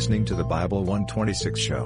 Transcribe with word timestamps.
listening 0.00 0.24
to 0.24 0.34
the 0.34 0.42
Bible 0.42 0.78
126 0.78 1.60
show. 1.60 1.84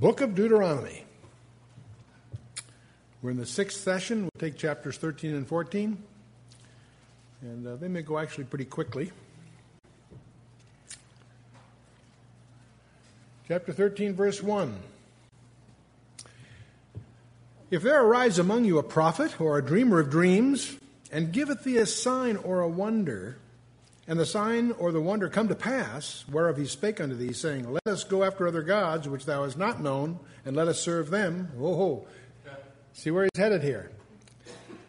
Book 0.00 0.20
of 0.20 0.34
Deuteronomy. 0.34 1.04
We're 3.22 3.30
in 3.30 3.36
the 3.36 3.46
sixth 3.46 3.84
session. 3.84 4.22
We'll 4.22 4.30
take 4.40 4.56
chapters 4.58 4.96
13 4.96 5.32
and 5.32 5.46
14, 5.46 5.96
and 7.42 7.64
uh, 7.68 7.76
they 7.76 7.86
may 7.86 8.02
go 8.02 8.18
actually 8.18 8.44
pretty 8.44 8.64
quickly. 8.64 9.12
Chapter 13.48 13.72
13, 13.72 14.12
verse 14.12 14.42
1. 14.42 14.76
If 17.70 17.80
there 17.80 18.04
arise 18.04 18.38
among 18.38 18.66
you 18.66 18.76
a 18.76 18.82
prophet 18.82 19.40
or 19.40 19.56
a 19.56 19.64
dreamer 19.64 20.00
of 20.00 20.10
dreams, 20.10 20.76
and 21.10 21.32
giveth 21.32 21.64
thee 21.64 21.78
a 21.78 21.86
sign 21.86 22.36
or 22.36 22.60
a 22.60 22.68
wonder, 22.68 23.38
and 24.06 24.20
the 24.20 24.26
sign 24.26 24.72
or 24.72 24.92
the 24.92 25.00
wonder 25.00 25.30
come 25.30 25.48
to 25.48 25.54
pass, 25.54 26.26
whereof 26.30 26.58
he 26.58 26.66
spake 26.66 27.00
unto 27.00 27.14
thee, 27.14 27.32
saying, 27.32 27.72
Let 27.72 27.86
us 27.86 28.04
go 28.04 28.22
after 28.22 28.46
other 28.46 28.60
gods 28.60 29.08
which 29.08 29.24
thou 29.24 29.44
hast 29.44 29.56
not 29.56 29.80
known, 29.80 30.18
and 30.44 30.54
let 30.54 30.68
us 30.68 30.78
serve 30.78 31.08
them. 31.08 31.50
Oh, 31.58 31.74
ho. 31.74 32.06
See 32.92 33.10
where 33.10 33.24
he's 33.24 33.40
headed 33.40 33.62
here. 33.62 33.90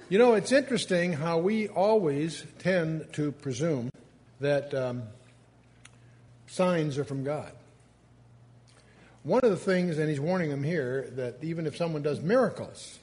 You 0.09 0.20
know, 0.20 0.34
it's 0.34 0.52
interesting 0.52 1.14
how 1.14 1.38
we 1.38 1.70
always 1.70 2.44
tend 2.58 3.14
to 3.14 3.31
presume 3.31 3.89
that 4.41 4.73
um, 4.73 5.03
signs 6.47 6.97
are 6.97 7.06
from 7.06 7.23
God. 7.23 7.53
One 9.30 9.41
of 9.44 9.52
the 9.52 9.58
things, 9.58 9.99
and 9.99 10.09
he's 10.09 10.19
warning 10.19 10.49
them 10.49 10.63
here, 10.63 11.08
that 11.11 11.35
even 11.44 11.67
if 11.67 11.77
someone 11.77 12.02
does 12.02 12.19
miracles, 12.19 12.97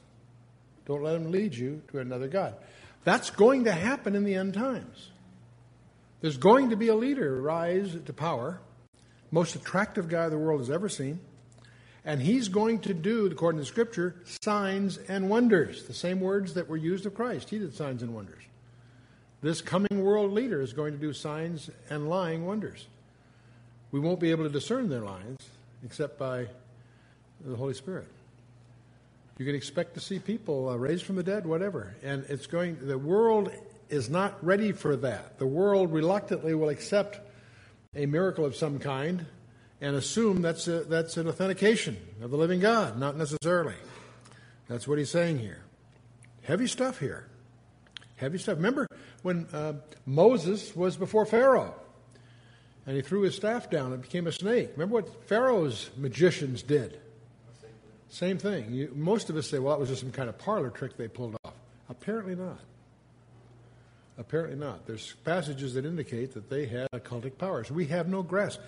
don't 0.85 1.05
let 1.05 1.13
them 1.13 1.31
lead 1.31 1.55
you 1.55 1.83
to 1.93 2.01
another 2.01 2.27
God. 2.27 2.57
That's 3.05 3.31
going 3.31 3.63
to 3.63 3.73
happen 3.73 4.17
in 4.17 4.25
the 4.25 4.35
end 4.35 4.55
times. 4.55 5.13
There's 6.21 6.37
going 6.37 6.71
to 6.71 6.77
be 6.77 6.89
a 6.89 6.97
leader 6.97 7.41
rise 7.41 7.97
to 8.05 8.13
power, 8.13 8.59
most 9.31 9.55
attractive 9.55 10.09
guy 10.09 10.29
the 10.29 10.37
world 10.37 10.59
has 10.59 10.69
ever 10.69 10.89
seen, 10.89 11.21
and 12.05 12.21
he's 12.21 12.49
going 12.49 12.81
to 12.81 12.93
do, 12.93 13.27
according 13.27 13.61
to 13.61 13.65
Scripture, 13.65 14.17
signs 14.43 14.97
and 14.97 15.31
wonders. 15.31 15.85
The 15.85 15.95
same 15.95 16.19
words 16.19 16.55
that 16.55 16.69
were 16.69 16.77
used 16.77 17.07
of 17.07 17.15
Christ. 17.15 17.51
He 17.51 17.61
did 17.61 17.73
signs 17.73 18.03
and 18.03 18.13
wonders. 18.13 18.43
This 19.43 19.61
coming 19.61 20.03
world 20.03 20.33
leader 20.33 20.61
is 20.61 20.73
going 20.73 20.93
to 20.93 20.99
do 20.99 21.13
signs 21.13 21.71
and 21.89 22.09
lying 22.09 22.45
wonders. 22.45 22.89
We 23.93 24.01
won't 24.01 24.19
be 24.19 24.33
able 24.33 24.43
to 24.43 24.51
discern 24.51 24.89
their 24.89 25.03
lines 25.03 25.39
except 25.87 26.19
by 26.19 26.47
the 27.45 27.57
Holy 27.57 27.75
Spirit. 27.75 28.09
You 29.39 29.47
can 29.47 29.55
expect 29.55 29.95
to 29.95 30.01
see 30.01 30.19
people 30.19 30.69
uh, 30.69 30.77
raised 30.77 31.05
from 31.05 31.17
the 31.17 31.23
dead, 31.23 31.47
whatever. 31.47 31.95
And 32.03 32.25
it's 32.29 32.47
going, 32.47 32.79
the 32.87 32.99
world 32.99 33.53
is 33.89 34.11
not 34.11 34.45
ready 34.45 34.73
for 34.73 34.97
that. 34.97 35.39
The 35.39 35.47
world 35.47 35.93
reluctantly 35.93 36.55
will 36.55 36.71
accept 36.71 37.21
a 37.95 38.07
miracle 38.07 38.45
of 38.45 38.57
some 38.57 38.79
kind 38.79 39.27
and 39.81 39.95
assume 39.95 40.43
that's, 40.43 40.67
a, 40.69 40.81
that's 40.85 41.17
an 41.19 41.29
authentication 41.29 41.97
of 42.21 42.31
the 42.31 42.37
living 42.37 42.61
God. 42.61 42.99
Not 42.99 43.17
necessarily. 43.17 43.75
That's 44.69 44.89
what 44.89 44.99
he's 44.99 45.11
saying 45.11 45.39
here. 45.39 45.63
Heavy 46.43 46.67
stuff 46.67 46.99
here. 46.99 47.29
Heavy 48.17 48.39
stuff. 48.39 48.57
Remember 48.57 48.89
when 49.23 49.47
uh, 49.53 49.75
Moses 50.05 50.75
was 50.75 50.97
before 50.97 51.27
Pharaoh 51.27 51.75
and 52.87 52.97
he 52.97 53.03
threw 53.03 53.23
his 53.23 53.35
staff 53.35 53.69
down 53.69 53.93
and 53.93 54.01
became 54.01 54.27
a 54.27 54.33
snake. 54.33 54.71
Remember 54.75 54.95
what 54.95 55.29
Pharaoh's 55.29 55.91
magicians 55.97 56.63
did? 56.63 57.01
Same 58.09 58.39
thing. 58.39 58.73
You, 58.73 58.93
most 58.95 59.29
of 59.29 59.37
us 59.37 59.49
say, 59.49 59.59
well, 59.59 59.75
that 59.75 59.81
was 59.81 59.89
just 59.89 60.01
some 60.01 60.13
kind 60.13 60.29
of 60.29 60.39
parlor 60.39 60.71
trick 60.71 60.97
they 60.97 61.09
pulled 61.09 61.37
off. 61.45 61.55
Apparently 61.89 62.35
not. 62.35 62.61
Apparently 64.19 64.57
not. 64.57 64.87
There's 64.87 65.15
passages 65.25 65.75
that 65.75 65.85
indicate 65.85 66.33
that 66.35 66.49
they 66.49 66.67
had 66.67 66.89
occultic 66.93 67.37
powers. 67.37 67.71
We 67.71 67.87
have 67.87 68.09
no 68.09 68.23
grasp 68.23 68.61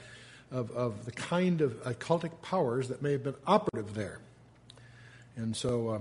of, 0.50 0.70
of 0.72 1.04
the 1.04 1.12
kind 1.12 1.60
of 1.60 1.82
occultic 1.84 2.42
powers 2.42 2.88
that 2.88 3.00
may 3.00 3.12
have 3.12 3.24
been 3.24 3.36
operative 3.46 3.94
there. 3.94 4.18
And 5.36 5.56
so 5.56 5.88
uh, 5.88 5.98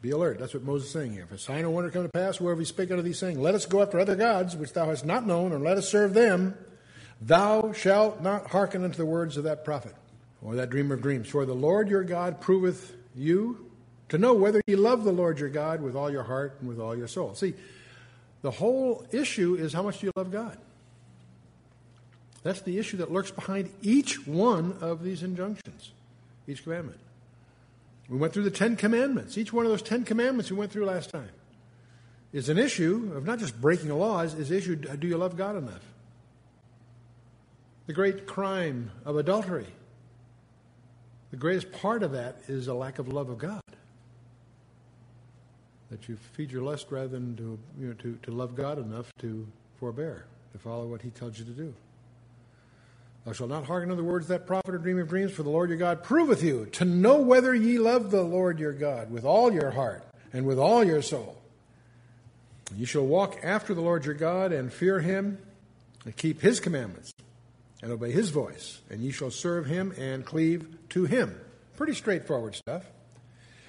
be 0.00 0.10
alert. 0.10 0.38
That's 0.38 0.54
what 0.54 0.62
Moses 0.62 0.88
is 0.88 0.92
saying 0.92 1.12
here. 1.12 1.24
If 1.24 1.32
a 1.32 1.38
sign 1.38 1.64
or 1.64 1.70
wonder 1.70 1.90
come 1.90 2.04
to 2.04 2.08
pass, 2.08 2.40
wherever 2.40 2.60
he 2.60 2.64
spake 2.64 2.90
unto 2.90 3.02
thee, 3.02 3.12
saying, 3.12 3.40
Let 3.40 3.54
us 3.54 3.66
go 3.66 3.82
after 3.82 3.98
other 3.98 4.16
gods, 4.16 4.56
which 4.56 4.72
thou 4.72 4.86
hast 4.86 5.04
not 5.04 5.26
known, 5.26 5.52
and 5.52 5.62
let 5.62 5.76
us 5.76 5.88
serve 5.88 6.14
them, 6.14 6.54
thou 7.20 7.72
shalt 7.72 8.22
not 8.22 8.50
hearken 8.50 8.84
unto 8.84 8.96
the 8.96 9.06
words 9.06 9.36
of 9.36 9.44
that 9.44 9.64
prophet 9.64 9.94
or 10.42 10.54
that 10.56 10.70
dreamer 10.70 10.94
of 10.94 11.02
dreams. 11.02 11.28
For 11.28 11.44
the 11.44 11.54
Lord 11.54 11.88
your 11.88 12.04
God 12.04 12.40
proveth 12.40 12.94
you 13.14 13.70
to 14.08 14.18
know 14.18 14.34
whether 14.34 14.60
ye 14.66 14.76
love 14.76 15.04
the 15.04 15.12
Lord 15.12 15.38
your 15.38 15.48
God 15.48 15.80
with 15.82 15.94
all 15.94 16.10
your 16.10 16.22
heart 16.22 16.56
and 16.60 16.68
with 16.68 16.80
all 16.80 16.96
your 16.96 17.08
soul. 17.08 17.34
See, 17.34 17.54
the 18.42 18.50
whole 18.50 19.06
issue 19.12 19.54
is 19.54 19.72
how 19.72 19.82
much 19.82 20.00
do 20.00 20.06
you 20.06 20.12
love 20.16 20.32
God? 20.32 20.56
That's 22.42 22.62
the 22.62 22.78
issue 22.78 22.96
that 22.98 23.12
lurks 23.12 23.30
behind 23.30 23.70
each 23.82 24.26
one 24.26 24.78
of 24.80 25.02
these 25.02 25.22
injunctions, 25.22 25.92
each 26.48 26.62
commandment. 26.62 26.98
We 28.08 28.16
went 28.16 28.32
through 28.32 28.44
the 28.44 28.50
Ten 28.50 28.76
Commandments. 28.76 29.36
Each 29.36 29.52
one 29.52 29.66
of 29.66 29.70
those 29.70 29.82
Ten 29.82 30.04
Commandments 30.04 30.50
we 30.50 30.56
went 30.56 30.72
through 30.72 30.86
last 30.86 31.10
time 31.10 31.28
is 32.32 32.48
an 32.48 32.58
issue 32.58 33.12
of 33.14 33.26
not 33.26 33.38
just 33.38 33.60
breaking 33.60 33.90
laws, 33.90 34.34
is 34.34 34.50
issue 34.50 34.74
do 34.76 35.06
you 35.06 35.16
love 35.16 35.36
God 35.36 35.56
enough? 35.56 35.82
The 37.90 37.94
great 37.94 38.24
crime 38.24 38.92
of 39.04 39.16
adultery. 39.16 39.66
The 41.32 41.36
greatest 41.36 41.72
part 41.72 42.04
of 42.04 42.12
that 42.12 42.36
is 42.46 42.68
a 42.68 42.72
lack 42.72 43.00
of 43.00 43.08
love 43.08 43.30
of 43.30 43.38
God 43.38 43.60
that 45.90 46.08
you 46.08 46.16
feed 46.34 46.52
your 46.52 46.62
lust 46.62 46.86
rather 46.90 47.08
than 47.08 47.36
to, 47.38 47.58
you 47.80 47.88
know, 47.88 47.94
to, 47.94 48.16
to 48.22 48.30
love 48.30 48.54
God 48.54 48.78
enough 48.78 49.10
to 49.22 49.44
forbear, 49.80 50.26
to 50.52 50.58
follow 50.60 50.86
what 50.86 51.02
He 51.02 51.10
tells 51.10 51.36
you 51.40 51.44
to 51.44 51.50
do. 51.50 51.74
Thou 53.24 53.32
shalt 53.32 53.50
not 53.50 53.64
hearken 53.64 53.88
to 53.88 53.96
the 53.96 54.04
words 54.04 54.26
of 54.26 54.28
that 54.28 54.46
prophet 54.46 54.72
or 54.72 54.78
dream 54.78 55.00
of 55.00 55.08
dreams, 55.08 55.32
for 55.32 55.42
the 55.42 55.50
Lord 55.50 55.68
your 55.68 55.78
God 55.78 56.04
proveth 56.04 56.44
you 56.44 56.66
to 56.66 56.84
know 56.84 57.16
whether 57.16 57.52
ye 57.56 57.80
love 57.80 58.12
the 58.12 58.22
Lord 58.22 58.60
your 58.60 58.72
God 58.72 59.10
with 59.10 59.24
all 59.24 59.52
your 59.52 59.72
heart 59.72 60.04
and 60.32 60.46
with 60.46 60.60
all 60.60 60.84
your 60.84 61.02
soul. 61.02 61.42
You 62.76 62.86
shall 62.86 63.04
walk 63.04 63.40
after 63.42 63.74
the 63.74 63.80
Lord 63.80 64.04
your 64.04 64.14
God 64.14 64.52
and 64.52 64.72
fear 64.72 65.00
him 65.00 65.38
and 66.04 66.16
keep 66.16 66.40
his 66.40 66.60
commandments 66.60 67.12
and 67.82 67.92
obey 67.92 68.12
his 68.12 68.30
voice, 68.30 68.80
and 68.90 69.00
ye 69.00 69.10
shall 69.10 69.30
serve 69.30 69.66
him 69.66 69.92
and 69.96 70.24
cleave 70.24 70.66
to 70.90 71.04
him. 71.04 71.40
Pretty 71.76 71.94
straightforward 71.94 72.54
stuff. 72.54 72.84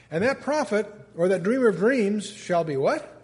And 0.10 0.24
that 0.24 0.42
prophet 0.42 0.86
or 1.16 1.30
that 1.30 1.44
dreamer 1.44 1.70
of 1.70 1.78
dreams 1.78 2.30
shall 2.30 2.64
be 2.64 2.76
what? 2.76 3.22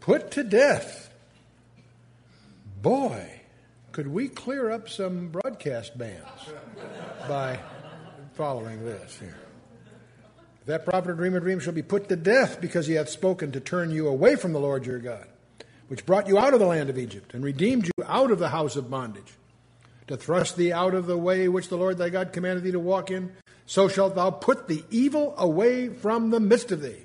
Put 0.00 0.30
to 0.32 0.44
death. 0.44 1.12
Boy, 2.80 3.42
could 3.92 4.06
we 4.06 4.28
clear 4.28 4.70
up 4.70 4.88
some 4.88 5.28
broadcast 5.28 5.98
bans 5.98 6.26
by 7.28 7.58
following 8.32 8.82
this 8.84 9.18
here? 9.18 9.38
That 10.64 10.86
prophet 10.86 11.10
or 11.10 11.14
dreamer 11.14 11.38
of 11.38 11.42
dreams 11.42 11.64
shall 11.64 11.74
be 11.74 11.82
put 11.82 12.08
to 12.08 12.16
death 12.16 12.60
because 12.60 12.86
he 12.86 12.94
hath 12.94 13.10
spoken 13.10 13.52
to 13.52 13.60
turn 13.60 13.90
you 13.90 14.08
away 14.08 14.36
from 14.36 14.52
the 14.52 14.60
Lord 14.60 14.86
your 14.86 14.98
God, 14.98 15.26
which 15.88 16.06
brought 16.06 16.28
you 16.28 16.38
out 16.38 16.54
of 16.54 16.60
the 16.60 16.66
land 16.66 16.88
of 16.88 16.96
Egypt 16.96 17.34
and 17.34 17.44
redeemed 17.44 17.86
you 17.86 18.04
out 18.06 18.30
of 18.30 18.38
the 18.38 18.48
house 18.48 18.76
of 18.76 18.88
bondage, 18.88 19.34
to 20.10 20.16
thrust 20.16 20.56
thee 20.56 20.72
out 20.72 20.92
of 20.92 21.06
the 21.06 21.16
way 21.16 21.46
which 21.46 21.68
the 21.68 21.76
Lord 21.76 21.96
thy 21.96 22.08
God 22.08 22.32
commanded 22.32 22.64
thee 22.64 22.72
to 22.72 22.80
walk 22.80 23.12
in 23.12 23.30
so 23.64 23.86
shalt 23.86 24.16
thou 24.16 24.32
put 24.32 24.66
the 24.66 24.82
evil 24.90 25.32
away 25.38 25.88
from 25.88 26.30
the 26.30 26.40
midst 26.40 26.72
of 26.72 26.82
thee. 26.82 27.04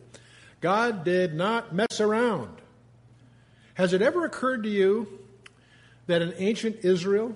God 0.59 1.03
did 1.03 1.35
not 1.35 1.71
mess 1.71 2.01
around. 2.01 2.57
Has 3.75 3.93
it 3.93 4.01
ever 4.01 4.25
occurred 4.25 4.63
to 4.63 4.69
you 4.69 5.19
that 6.07 6.23
in 6.23 6.33
ancient 6.37 6.77
Israel 6.83 7.35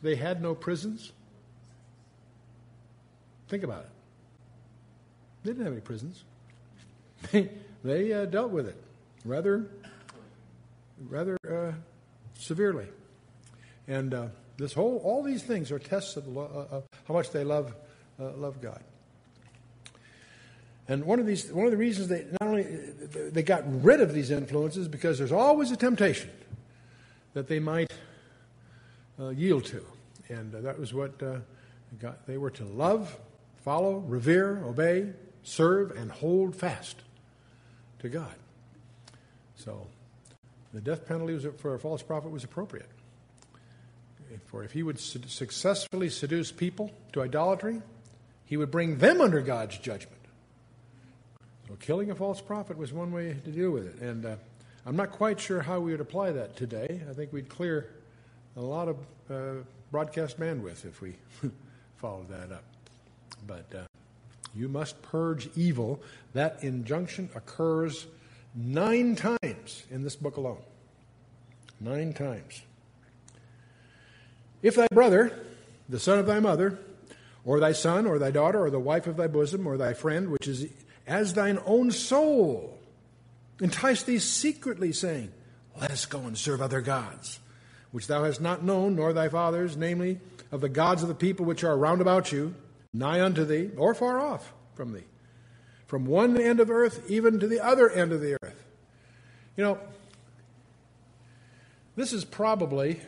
they 0.00 0.16
had 0.16 0.40
no 0.40 0.54
prisons? 0.54 1.12
Think 3.48 3.62
about 3.62 3.82
it. 3.82 3.90
They 5.44 5.50
didn't 5.50 5.64
have 5.64 5.74
any 5.74 5.82
prisons. 5.82 6.24
They, 7.84 8.12
uh, 8.12 8.24
dealt 8.24 8.50
with 8.50 8.66
it 8.66 8.82
rather, 9.26 9.66
rather 11.10 11.36
uh, 11.46 11.72
severely. 12.38 12.86
And 13.86 14.14
uh, 14.14 14.26
this 14.58 14.72
whole, 14.72 14.98
all 15.04 15.22
these 15.22 15.42
things 15.42 15.70
are 15.70 15.78
tests 15.78 16.16
of, 16.16 16.26
lo- 16.26 16.68
uh, 16.70 16.76
of 16.76 16.84
how 17.06 17.14
much 17.14 17.30
they 17.30 17.44
love 17.44 17.74
uh, 18.18 18.30
love 18.32 18.60
God. 18.60 18.82
And 20.88 21.04
one 21.04 21.18
of 21.18 21.26
these, 21.26 21.50
one 21.52 21.66
of 21.66 21.72
the 21.72 21.76
reasons 21.76 22.08
they 22.08 22.26
not 22.40 22.48
only 22.48 22.62
they 22.62 23.42
got 23.42 23.64
rid 23.82 24.00
of 24.00 24.14
these 24.14 24.30
influences 24.30 24.88
because 24.88 25.18
there's 25.18 25.32
always 25.32 25.70
a 25.70 25.76
temptation 25.76 26.30
that 27.34 27.48
they 27.48 27.58
might 27.58 27.92
uh, 29.18 29.30
yield 29.30 29.64
to, 29.66 29.84
and 30.28 30.54
uh, 30.54 30.60
that 30.60 30.78
was 30.78 30.94
what 30.94 31.20
uh, 31.22 31.38
they 32.26 32.38
were 32.38 32.50
to 32.50 32.64
love, 32.64 33.18
follow, 33.64 33.98
revere, 33.98 34.62
obey, 34.64 35.12
serve, 35.42 35.90
and 35.90 36.10
hold 36.10 36.54
fast 36.54 36.96
to 37.98 38.08
God. 38.08 38.34
So, 39.56 39.86
the 40.72 40.80
death 40.80 41.06
penalty 41.06 41.34
was, 41.34 41.46
for 41.58 41.74
a 41.74 41.78
false 41.78 42.02
prophet 42.02 42.30
was 42.30 42.44
appropriate, 42.44 42.88
For 44.46 44.62
if 44.62 44.72
he 44.72 44.82
would 44.82 45.00
su- 45.00 45.20
successfully 45.26 46.08
seduce 46.08 46.52
people 46.52 46.92
to 47.12 47.22
idolatry, 47.22 47.82
he 48.44 48.56
would 48.56 48.70
bring 48.70 48.98
them 48.98 49.20
under 49.20 49.40
God's 49.40 49.78
judgment. 49.78 50.12
So, 51.68 51.74
killing 51.80 52.10
a 52.10 52.14
false 52.14 52.40
prophet 52.40 52.78
was 52.78 52.92
one 52.92 53.12
way 53.12 53.36
to 53.44 53.50
deal 53.50 53.70
with 53.70 53.86
it. 53.86 54.00
And 54.00 54.24
uh, 54.24 54.36
I'm 54.84 54.96
not 54.96 55.10
quite 55.10 55.40
sure 55.40 55.60
how 55.60 55.80
we 55.80 55.90
would 55.90 56.00
apply 56.00 56.32
that 56.32 56.56
today. 56.56 57.00
I 57.10 57.12
think 57.12 57.32
we'd 57.32 57.48
clear 57.48 57.90
a 58.56 58.60
lot 58.60 58.88
of 58.88 58.96
uh, 59.28 59.62
broadcast 59.90 60.38
bandwidth 60.38 60.84
if 60.84 61.00
we 61.00 61.14
followed 61.96 62.28
that 62.28 62.52
up. 62.52 62.64
But 63.46 63.66
uh, 63.74 63.82
you 64.54 64.68
must 64.68 65.00
purge 65.02 65.48
evil. 65.56 66.00
That 66.34 66.62
injunction 66.62 67.28
occurs 67.34 68.06
nine 68.54 69.16
times 69.16 69.82
in 69.90 70.02
this 70.02 70.16
book 70.16 70.36
alone. 70.36 70.62
Nine 71.80 72.14
times. 72.14 72.62
If 74.66 74.74
thy 74.74 74.88
brother, 74.92 75.30
the 75.88 76.00
son 76.00 76.18
of 76.18 76.26
thy 76.26 76.40
mother, 76.40 76.76
or 77.44 77.60
thy 77.60 77.70
son, 77.70 78.04
or 78.04 78.18
thy 78.18 78.32
daughter, 78.32 78.64
or 78.64 78.68
the 78.68 78.80
wife 78.80 79.06
of 79.06 79.16
thy 79.16 79.28
bosom, 79.28 79.64
or 79.64 79.76
thy 79.76 79.94
friend, 79.94 80.28
which 80.28 80.48
is 80.48 80.66
as 81.06 81.34
thine 81.34 81.60
own 81.64 81.92
soul, 81.92 82.76
entice 83.60 84.02
thee 84.02 84.18
secretly, 84.18 84.92
saying, 84.92 85.30
Let 85.80 85.92
us 85.92 86.04
go 86.04 86.18
and 86.22 86.36
serve 86.36 86.60
other 86.60 86.80
gods, 86.80 87.38
which 87.92 88.08
thou 88.08 88.24
hast 88.24 88.40
not 88.40 88.64
known, 88.64 88.96
nor 88.96 89.12
thy 89.12 89.28
fathers, 89.28 89.76
namely, 89.76 90.18
of 90.50 90.62
the 90.62 90.68
gods 90.68 91.00
of 91.00 91.08
the 91.08 91.14
people 91.14 91.46
which 91.46 91.62
are 91.62 91.78
round 91.78 92.00
about 92.00 92.32
you, 92.32 92.52
nigh 92.92 93.20
unto 93.20 93.44
thee, 93.44 93.70
or 93.76 93.94
far 93.94 94.20
off 94.20 94.52
from 94.74 94.94
thee, 94.94 95.04
from 95.86 96.06
one 96.06 96.40
end 96.40 96.58
of 96.58 96.72
earth 96.72 97.08
even 97.08 97.38
to 97.38 97.46
the 97.46 97.60
other 97.60 97.88
end 97.88 98.10
of 98.10 98.20
the 98.20 98.36
earth. 98.42 98.64
You 99.56 99.62
know, 99.62 99.78
this 101.94 102.12
is 102.12 102.24
probably 102.24 103.00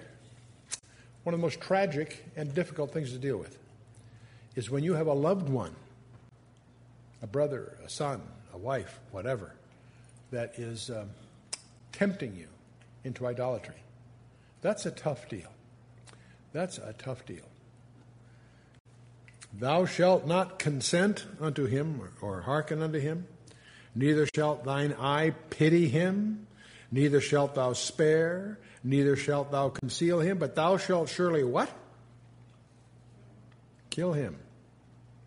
one 1.28 1.34
of 1.34 1.40
the 1.40 1.44
most 1.44 1.60
tragic 1.60 2.25
and 2.36 2.54
difficult 2.54 2.90
things 2.90 3.12
to 3.12 3.19
deal 3.19 3.36
with 3.36 3.58
is 4.56 4.70
when 4.70 4.82
you 4.82 4.94
have 4.94 5.08
a 5.08 5.12
loved 5.12 5.50
one, 5.50 5.76
a 7.20 7.26
brother, 7.26 7.76
a 7.84 7.88
son, 7.90 8.22
a 8.54 8.56
wife, 8.56 8.98
whatever, 9.10 9.52
that 10.30 10.58
is 10.58 10.88
um, 10.88 11.10
tempting 11.92 12.34
you 12.34 12.46
into 13.04 13.26
idolatry. 13.26 13.75
That's 14.62 14.86
a 14.86 14.90
tough 14.90 15.28
deal. 15.28 15.52
That's 16.54 16.78
a 16.78 16.94
tough 16.94 17.26
deal. 17.26 17.44
Thou 19.52 19.84
shalt 19.84 20.26
not 20.26 20.58
consent 20.58 21.26
unto 21.42 21.66
him 21.66 22.00
or, 22.00 22.36
or 22.36 22.40
hearken 22.40 22.81
unto 22.81 23.00
him, 23.00 23.26
neither 23.94 24.26
shalt 24.34 24.64
thine 24.64 24.94
eye 24.94 25.34
pity 25.50 25.88
him, 25.88 26.46
neither 26.90 27.20
shalt 27.20 27.54
thou 27.54 27.74
spare, 27.74 28.58
neither 28.82 29.16
shalt 29.16 29.50
thou 29.50 29.69
conceal 29.69 30.20
him, 30.20 30.38
but 30.38 30.54
thou 30.54 30.76
shalt 30.76 31.08
surely 31.08 31.44
what? 31.44 31.70
Kill 33.90 34.12
him. 34.12 34.36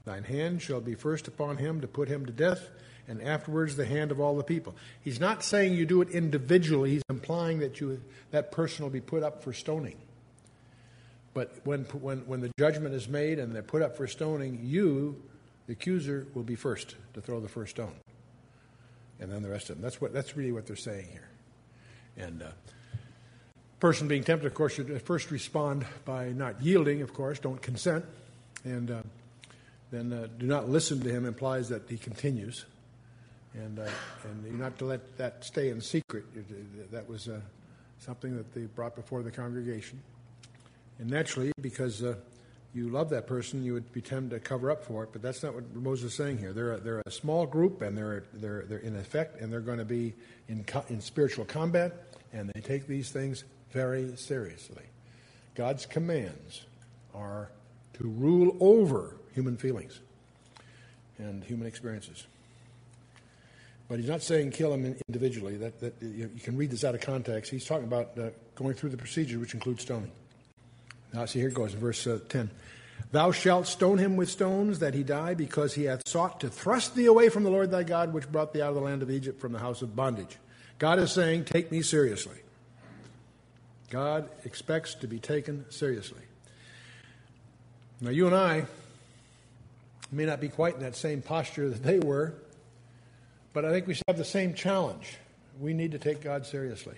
Thine 0.06 0.24
hand 0.24 0.62
shall 0.62 0.82
be 0.82 0.96
first 0.96 1.28
upon 1.28 1.58
him 1.58 1.82
to 1.82 1.88
put 1.88 2.08
him 2.08 2.26
to 2.26 2.32
death, 2.32 2.70
and 3.08 3.22
afterwards 3.22 3.76
the 3.76 3.86
hand 3.86 4.12
of 4.12 4.20
all 4.20 4.36
the 4.36 4.44
people. 4.44 4.76
He's 5.02 5.20
not 5.20 5.44
saying 5.44 5.74
you 5.74 5.86
do 5.86 6.02
it 6.02 6.10
individually, 6.10 6.92
he's 6.92 7.04
implying 7.10 7.60
that 7.60 7.80
you 7.80 8.02
that 8.32 8.52
person 8.52 8.84
will 8.84 8.92
be 8.92 9.02
put 9.02 9.24
up 9.24 9.44
for 9.44 9.54
stoning. 9.54 9.98
But 11.34 11.56
when, 11.64 11.84
when, 11.86 12.20
when 12.28 12.42
the 12.42 12.52
judgment 12.60 12.94
is 12.94 13.08
made 13.08 13.40
and 13.40 13.56
they're 13.56 13.64
put 13.64 13.82
up 13.82 13.96
for 13.96 14.08
stoning, 14.08 14.60
you, 14.64 15.22
the 15.68 15.74
accuser, 15.74 16.28
will 16.34 16.44
be 16.44 16.56
first 16.56 16.96
to 17.14 17.22
throw 17.22 17.40
the 17.40 17.48
first 17.48 17.72
stone. 17.72 17.96
And 19.20 19.32
then 19.32 19.42
the 19.42 19.50
rest 19.50 19.70
of 19.70 19.78
them. 19.78 19.84
That's, 19.84 20.02
what, 20.02 20.14
that's 20.14 20.36
really 20.36 20.52
what 20.52 20.66
they're 20.66 20.76
saying 20.76 21.08
here. 21.10 21.30
And 22.18 22.42
uh, 22.42 22.48
person 23.82 24.08
being 24.08 24.24
tempted, 24.24 24.46
of 24.46 24.54
course, 24.54 24.74
should 24.74 25.02
first 25.02 25.32
respond 25.32 25.86
by 26.06 26.30
not 26.30 26.62
yielding, 26.62 27.02
of 27.02 27.14
course, 27.14 27.40
don't 27.40 27.62
consent. 27.62 28.06
And 28.64 28.92
uh, 28.92 29.02
then 29.92 30.14
uh, 30.14 30.28
do 30.38 30.46
not 30.46 30.70
listen 30.70 31.02
to 31.02 31.10
him 31.10 31.26
implies 31.26 31.68
that 31.70 31.90
he 31.90 31.98
continues. 31.98 32.66
And, 33.56 33.80
uh, 33.80 33.90
and 34.24 34.46
you're 34.46 34.54
not 34.54 34.78
to 34.78 34.86
let 34.86 35.18
that 35.18 35.44
stay 35.44 35.70
in 35.70 35.82
secret. 35.82 36.24
That 36.92 37.10
was 37.10 37.28
uh, 37.28 37.42
something 38.00 38.38
that 38.38 38.54
they 38.54 38.62
brought 38.62 38.96
before 38.96 39.24
the 39.24 39.32
congregation. 39.32 40.00
And 41.00 41.10
naturally, 41.10 41.52
because 41.60 42.04
uh, 42.04 42.14
you 42.76 42.90
love 42.90 43.10
that 43.10 43.26
person, 43.26 43.64
you 43.64 43.74
would 43.74 43.92
be 43.92 44.02
tempted 44.02 44.30
to 44.30 44.40
cover 44.40 44.70
up 44.70 44.86
for 44.86 45.04
it. 45.04 45.10
But 45.12 45.24
that's 45.24 45.42
not 45.42 45.56
what 45.56 45.76
Moses 45.76 46.12
is 46.12 46.18
saying 46.18 46.38
here. 46.38 46.54
They're 46.54 46.74
a, 46.74 46.78
they're 46.80 47.02
a 47.06 47.12
small 47.12 47.48
group, 47.48 47.82
and 47.82 47.98
they're 47.98 48.24
they're 48.34 48.64
they're 48.68 48.78
in 48.78 48.96
effect, 48.96 49.42
and 49.42 49.52
they're 49.52 49.60
going 49.60 49.80
to 49.80 49.86
be 49.86 50.14
in 50.48 50.64
co- 50.64 50.86
in 50.88 51.02
spiritual 51.02 51.46
combat, 51.46 52.16
and 52.32 52.50
they 52.54 52.62
take 52.62 52.88
these 52.88 53.10
things 53.10 53.44
very 53.72 54.16
seriously. 54.18 54.84
God's 55.56 55.86
commands 55.86 56.66
are 57.14 57.50
to 57.94 58.08
rule 58.08 58.58
over 58.60 59.16
human 59.34 59.58
feelings 59.58 60.00
and 61.18 61.44
human 61.44 61.68
experiences. 61.68 62.26
But 63.88 64.00
he's 64.00 64.10
not 64.10 64.22
saying 64.22 64.52
kill 64.52 64.72
them 64.72 64.96
individually. 65.10 65.58
That, 65.58 65.80
that 65.82 65.96
you, 66.02 66.30
can 66.42 66.56
read 66.56 66.72
this 66.72 66.86
out 66.86 66.96
of 66.96 67.02
context. 67.02 67.52
He's 67.52 67.66
talking 67.66 67.84
about 67.84 68.18
uh, 68.18 68.30
going 68.56 68.74
through 68.74 68.92
the 68.92 68.98
procedure, 68.98 69.38
which 69.38 69.54
includes 69.54 69.82
stoning. 69.82 70.12
Now, 71.14 71.26
see, 71.26 71.40
here 71.40 71.50
it 71.50 71.54
goes, 71.54 71.74
in 71.74 71.82
verse 71.82 72.08
uh, 72.08 72.20
10. 72.30 72.50
Thou 73.12 73.34
shalt 73.34 73.68
stone 73.68 73.98
him 73.98 74.16
with 74.16 74.30
stones 74.30 74.80
that 74.80 74.94
he 74.94 75.04
die, 75.04 75.34
because 75.34 75.74
he 75.74 75.84
hath 75.84 76.08
sought 76.08 76.40
to 76.40 76.50
thrust 76.50 76.96
thee 76.96 77.08
away 77.08 77.28
from 77.28 77.44
the 77.44 77.50
Lord 77.50 77.70
thy 77.70 77.84
God, 77.84 78.14
which 78.14 78.32
brought 78.32 78.54
thee 78.54 78.62
out 78.62 78.70
of 78.70 78.76
the 78.76 78.82
land 78.82 79.04
of 79.04 79.12
Egypt 79.12 79.42
from 79.42 79.52
the 79.52 79.60
house 79.60 79.82
of 79.82 79.94
bondage. 79.94 80.38
God 80.80 80.98
is 80.98 81.12
saying, 81.12 81.44
Take 81.44 81.70
me 81.70 81.82
seriously. 81.82 82.38
God 83.92 84.30
expects 84.46 84.96
to 84.96 85.08
be 85.08 85.20
taken 85.20 85.70
seriously. 85.70 86.22
Now, 88.00 88.10
you 88.10 88.26
and 88.26 88.36
I 88.36 88.66
may 90.12 90.26
not 90.26 90.40
be 90.40 90.48
quite 90.48 90.76
in 90.76 90.80
that 90.80 90.96
same 90.96 91.22
posture 91.22 91.70
that 91.70 91.84
they 91.84 92.00
were, 92.00 92.34
but 93.54 93.66
I 93.66 93.72
think 93.72 93.88
we 93.88 93.98
have 94.08 94.18
the 94.18 94.26
same 94.26 94.54
challenge. 94.54 95.18
We 95.60 95.74
need 95.74 95.92
to 95.92 96.00
take 96.00 96.22
God 96.22 96.46
seriously. 96.46 96.96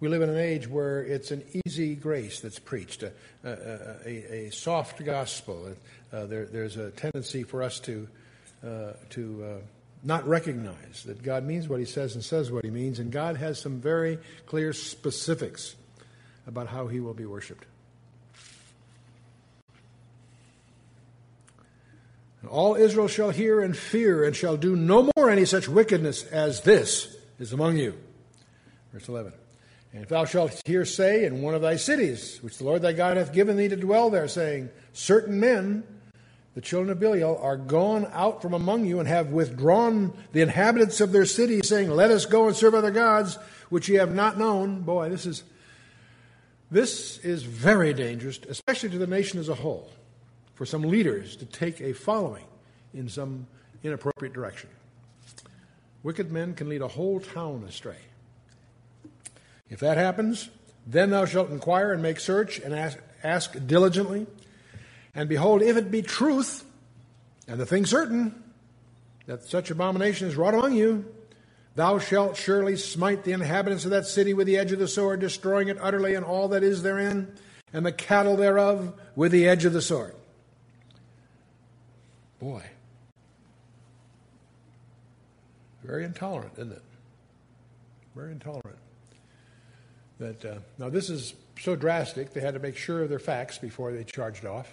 We 0.00 0.08
live 0.08 0.22
in 0.22 0.30
an 0.30 0.38
age 0.38 0.66
where 0.66 1.04
it's 1.04 1.30
an 1.30 1.44
easy 1.66 1.94
grace 1.94 2.40
that's 2.40 2.58
preached, 2.58 3.02
a, 3.02 3.12
a, 3.44 3.50
a, 4.06 4.46
a 4.46 4.52
soft 4.52 5.04
gospel. 5.04 5.76
Uh, 6.10 6.24
there, 6.24 6.46
there's 6.46 6.78
a 6.78 6.90
tendency 6.92 7.42
for 7.42 7.62
us 7.62 7.78
to, 7.80 8.08
uh, 8.66 8.92
to 9.10 9.44
uh, 9.44 9.64
not 10.02 10.26
recognize 10.26 11.04
that 11.04 11.22
God 11.22 11.44
means 11.44 11.68
what 11.68 11.78
He 11.78 11.84
says 11.84 12.14
and 12.14 12.24
says 12.24 12.50
what 12.50 12.64
He 12.64 12.70
means, 12.70 12.98
and 12.98 13.12
God 13.12 13.36
has 13.36 13.60
some 13.60 13.80
very 13.82 14.18
clear 14.46 14.72
specifics 14.72 15.76
about 16.46 16.68
how 16.68 16.86
He 16.86 17.00
will 17.00 17.14
be 17.14 17.26
worshiped. 17.26 17.64
And 22.42 22.50
all 22.50 22.74
Israel 22.74 23.08
shall 23.08 23.30
hear 23.30 23.60
and 23.60 23.76
fear 23.76 24.24
and 24.24 24.34
shall 24.34 24.56
do 24.56 24.74
no 24.74 25.10
more 25.16 25.28
any 25.28 25.44
such 25.44 25.68
wickedness 25.68 26.24
as 26.24 26.62
this 26.62 27.14
is 27.38 27.52
among 27.52 27.76
you. 27.76 27.94
Verse 28.92 29.08
11. 29.08 29.32
And 29.92 30.02
if 30.02 30.08
thou 30.08 30.24
shalt 30.24 30.60
hear 30.66 30.84
say 30.84 31.24
in 31.24 31.42
one 31.42 31.54
of 31.54 31.62
thy 31.62 31.76
cities, 31.76 32.38
which 32.42 32.58
the 32.58 32.64
Lord 32.64 32.82
thy 32.82 32.92
God 32.92 33.16
hath 33.16 33.32
given 33.32 33.56
thee 33.56 33.68
to 33.68 33.76
dwell 33.76 34.08
there, 34.08 34.28
saying, 34.28 34.70
Certain 34.92 35.40
men, 35.40 35.82
the 36.54 36.60
children 36.60 36.90
of 36.90 37.00
Belial, 37.00 37.36
are 37.38 37.56
gone 37.56 38.08
out 38.12 38.40
from 38.40 38.54
among 38.54 38.86
you 38.86 39.00
and 39.00 39.08
have 39.08 39.28
withdrawn 39.28 40.12
the 40.32 40.42
inhabitants 40.42 41.00
of 41.00 41.12
their 41.12 41.26
city, 41.26 41.60
saying, 41.62 41.90
Let 41.90 42.12
us 42.12 42.24
go 42.24 42.46
and 42.46 42.56
serve 42.56 42.74
other 42.74 42.92
gods, 42.92 43.36
which 43.68 43.88
ye 43.88 43.96
have 43.96 44.14
not 44.14 44.38
known. 44.38 44.82
Boy, 44.82 45.08
this 45.08 45.26
is 45.26 45.42
this 46.70 47.18
is 47.18 47.42
very 47.42 47.92
dangerous, 47.92 48.38
especially 48.48 48.90
to 48.90 48.98
the 48.98 49.06
nation 49.06 49.40
as 49.40 49.48
a 49.48 49.54
whole, 49.54 49.90
for 50.54 50.64
some 50.64 50.82
leaders 50.82 51.36
to 51.36 51.46
take 51.46 51.80
a 51.80 51.92
following 51.92 52.44
in 52.94 53.08
some 53.08 53.46
inappropriate 53.82 54.32
direction. 54.32 54.70
Wicked 56.02 56.30
men 56.30 56.54
can 56.54 56.68
lead 56.68 56.80
a 56.80 56.88
whole 56.88 57.20
town 57.20 57.64
astray. 57.68 57.98
If 59.68 59.80
that 59.80 59.96
happens, 59.96 60.48
then 60.86 61.10
thou 61.10 61.24
shalt 61.24 61.50
inquire 61.50 61.92
and 61.92 62.02
make 62.02 62.20
search 62.20 62.58
and 62.58 62.74
ask, 62.74 62.98
ask 63.22 63.54
diligently. 63.66 64.26
And 65.14 65.28
behold, 65.28 65.62
if 65.62 65.76
it 65.76 65.90
be 65.90 66.02
truth, 66.02 66.64
and 67.46 67.60
the 67.60 67.66
thing 67.66 67.84
certain, 67.84 68.42
that 69.26 69.44
such 69.44 69.70
abomination 69.70 70.28
is 70.28 70.36
wrought 70.36 70.54
among 70.54 70.74
you, 70.74 71.04
thou 71.74 71.98
shalt 71.98 72.36
surely 72.36 72.76
smite 72.76 73.24
the 73.24 73.32
inhabitants 73.32 73.84
of 73.84 73.90
that 73.90 74.06
city 74.06 74.34
with 74.34 74.46
the 74.46 74.56
edge 74.56 74.72
of 74.72 74.78
the 74.78 74.88
sword, 74.88 75.20
destroying 75.20 75.68
it 75.68 75.78
utterly 75.80 76.14
and 76.14 76.24
all 76.24 76.48
that 76.48 76.62
is 76.62 76.82
therein, 76.82 77.34
and 77.72 77.84
the 77.84 77.92
cattle 77.92 78.36
thereof 78.36 78.92
with 79.16 79.32
the 79.32 79.48
edge 79.48 79.64
of 79.64 79.72
the 79.72 79.82
sword. 79.82 80.14
Boy. 82.38 82.62
Very 85.84 86.04
intolerant, 86.04 86.52
isn't 86.54 86.72
it? 86.72 86.82
Very 88.14 88.32
intolerant 88.32 88.78
that 90.20 90.44
uh, 90.44 90.58
now 90.78 90.88
this 90.88 91.10
is 91.10 91.34
so 91.58 91.74
drastic 91.74 92.32
they 92.32 92.40
had 92.40 92.54
to 92.54 92.60
make 92.60 92.76
sure 92.76 93.02
of 93.02 93.08
their 93.08 93.18
facts 93.18 93.58
before 93.58 93.90
they 93.90 94.04
charged 94.04 94.44
off 94.44 94.72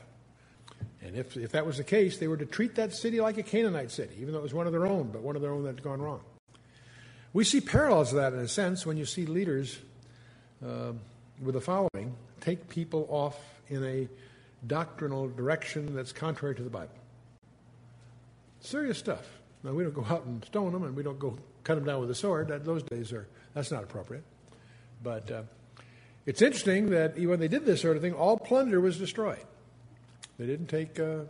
and 1.01 1.15
if, 1.15 1.35
if 1.37 1.53
that 1.53 1.65
was 1.65 1.77
the 1.77 1.83
case 1.83 2.17
they 2.17 2.27
were 2.27 2.37
to 2.37 2.45
treat 2.45 2.75
that 2.75 2.93
city 2.93 3.19
like 3.19 3.37
a 3.37 3.43
canaanite 3.43 3.89
city 3.89 4.13
even 4.19 4.33
though 4.33 4.39
it 4.39 4.43
was 4.43 4.53
one 4.53 4.67
of 4.67 4.73
their 4.73 4.85
own 4.85 5.09
but 5.11 5.21
one 5.21 5.35
of 5.35 5.41
their 5.41 5.51
own 5.51 5.63
that 5.63 5.75
had 5.75 5.83
gone 5.83 6.01
wrong 6.01 6.21
we 7.34 7.43
see 7.43 7.62
parallels 7.62 8.12
of 8.13 8.17
that 8.17 8.34
in 8.34 8.39
a 8.39 8.48
sense 8.48 8.86
when 8.86 8.98
you 8.98 9.05
see 9.05 9.25
leaders 9.25 9.77
uh, 10.65 10.93
with 11.41 11.53
the 11.53 11.62
following 11.62 12.15
take 12.41 12.69
people 12.69 13.07
off 13.10 13.38
in 13.69 13.84
a 13.84 14.07
doctrinal 14.65 15.27
direction 15.27 15.96
that's 15.96 16.12
contrary 16.12 16.55
to 16.55 16.63
the 16.63 16.69
Bible. 16.69 16.93
Serious 18.62 18.98
stuff. 18.98 19.25
Now, 19.63 19.74
we 19.74 19.84
don't 19.84 19.93
go 19.93 20.05
out 20.05 20.25
and 20.25 20.43
stone 20.46 20.72
them, 20.72 20.84
and 20.84 20.96
we 20.96 21.03
don't 21.03 21.19
go 21.19 21.38
cut 21.63 21.75
them 21.75 21.86
down 21.86 22.00
with 22.00 22.10
a 22.10 22.15
sword. 22.15 22.48
That, 22.48 22.63
those 22.63 22.84
days 22.84 23.12
are, 23.12 23.27
that's 23.53 23.72
not 23.72 23.84
appropriate. 23.84 24.24
But 25.03 25.29
uh, 25.29 25.41
it's 26.25 26.41
interesting 26.41 26.89
that 26.91 27.17
when 27.17 27.39
they 27.39 27.48
did 27.48 27.65
this 27.65 27.81
sort 27.81 27.98
of 27.98 28.01
thing, 28.01 28.13
all 28.13 28.38
plunder 28.38 28.79
was 28.79 28.98
destroyed. 28.98 29.43
They 30.38 30.46
didn't 30.46 30.67
take, 30.67 31.00
uh, 31.00 31.22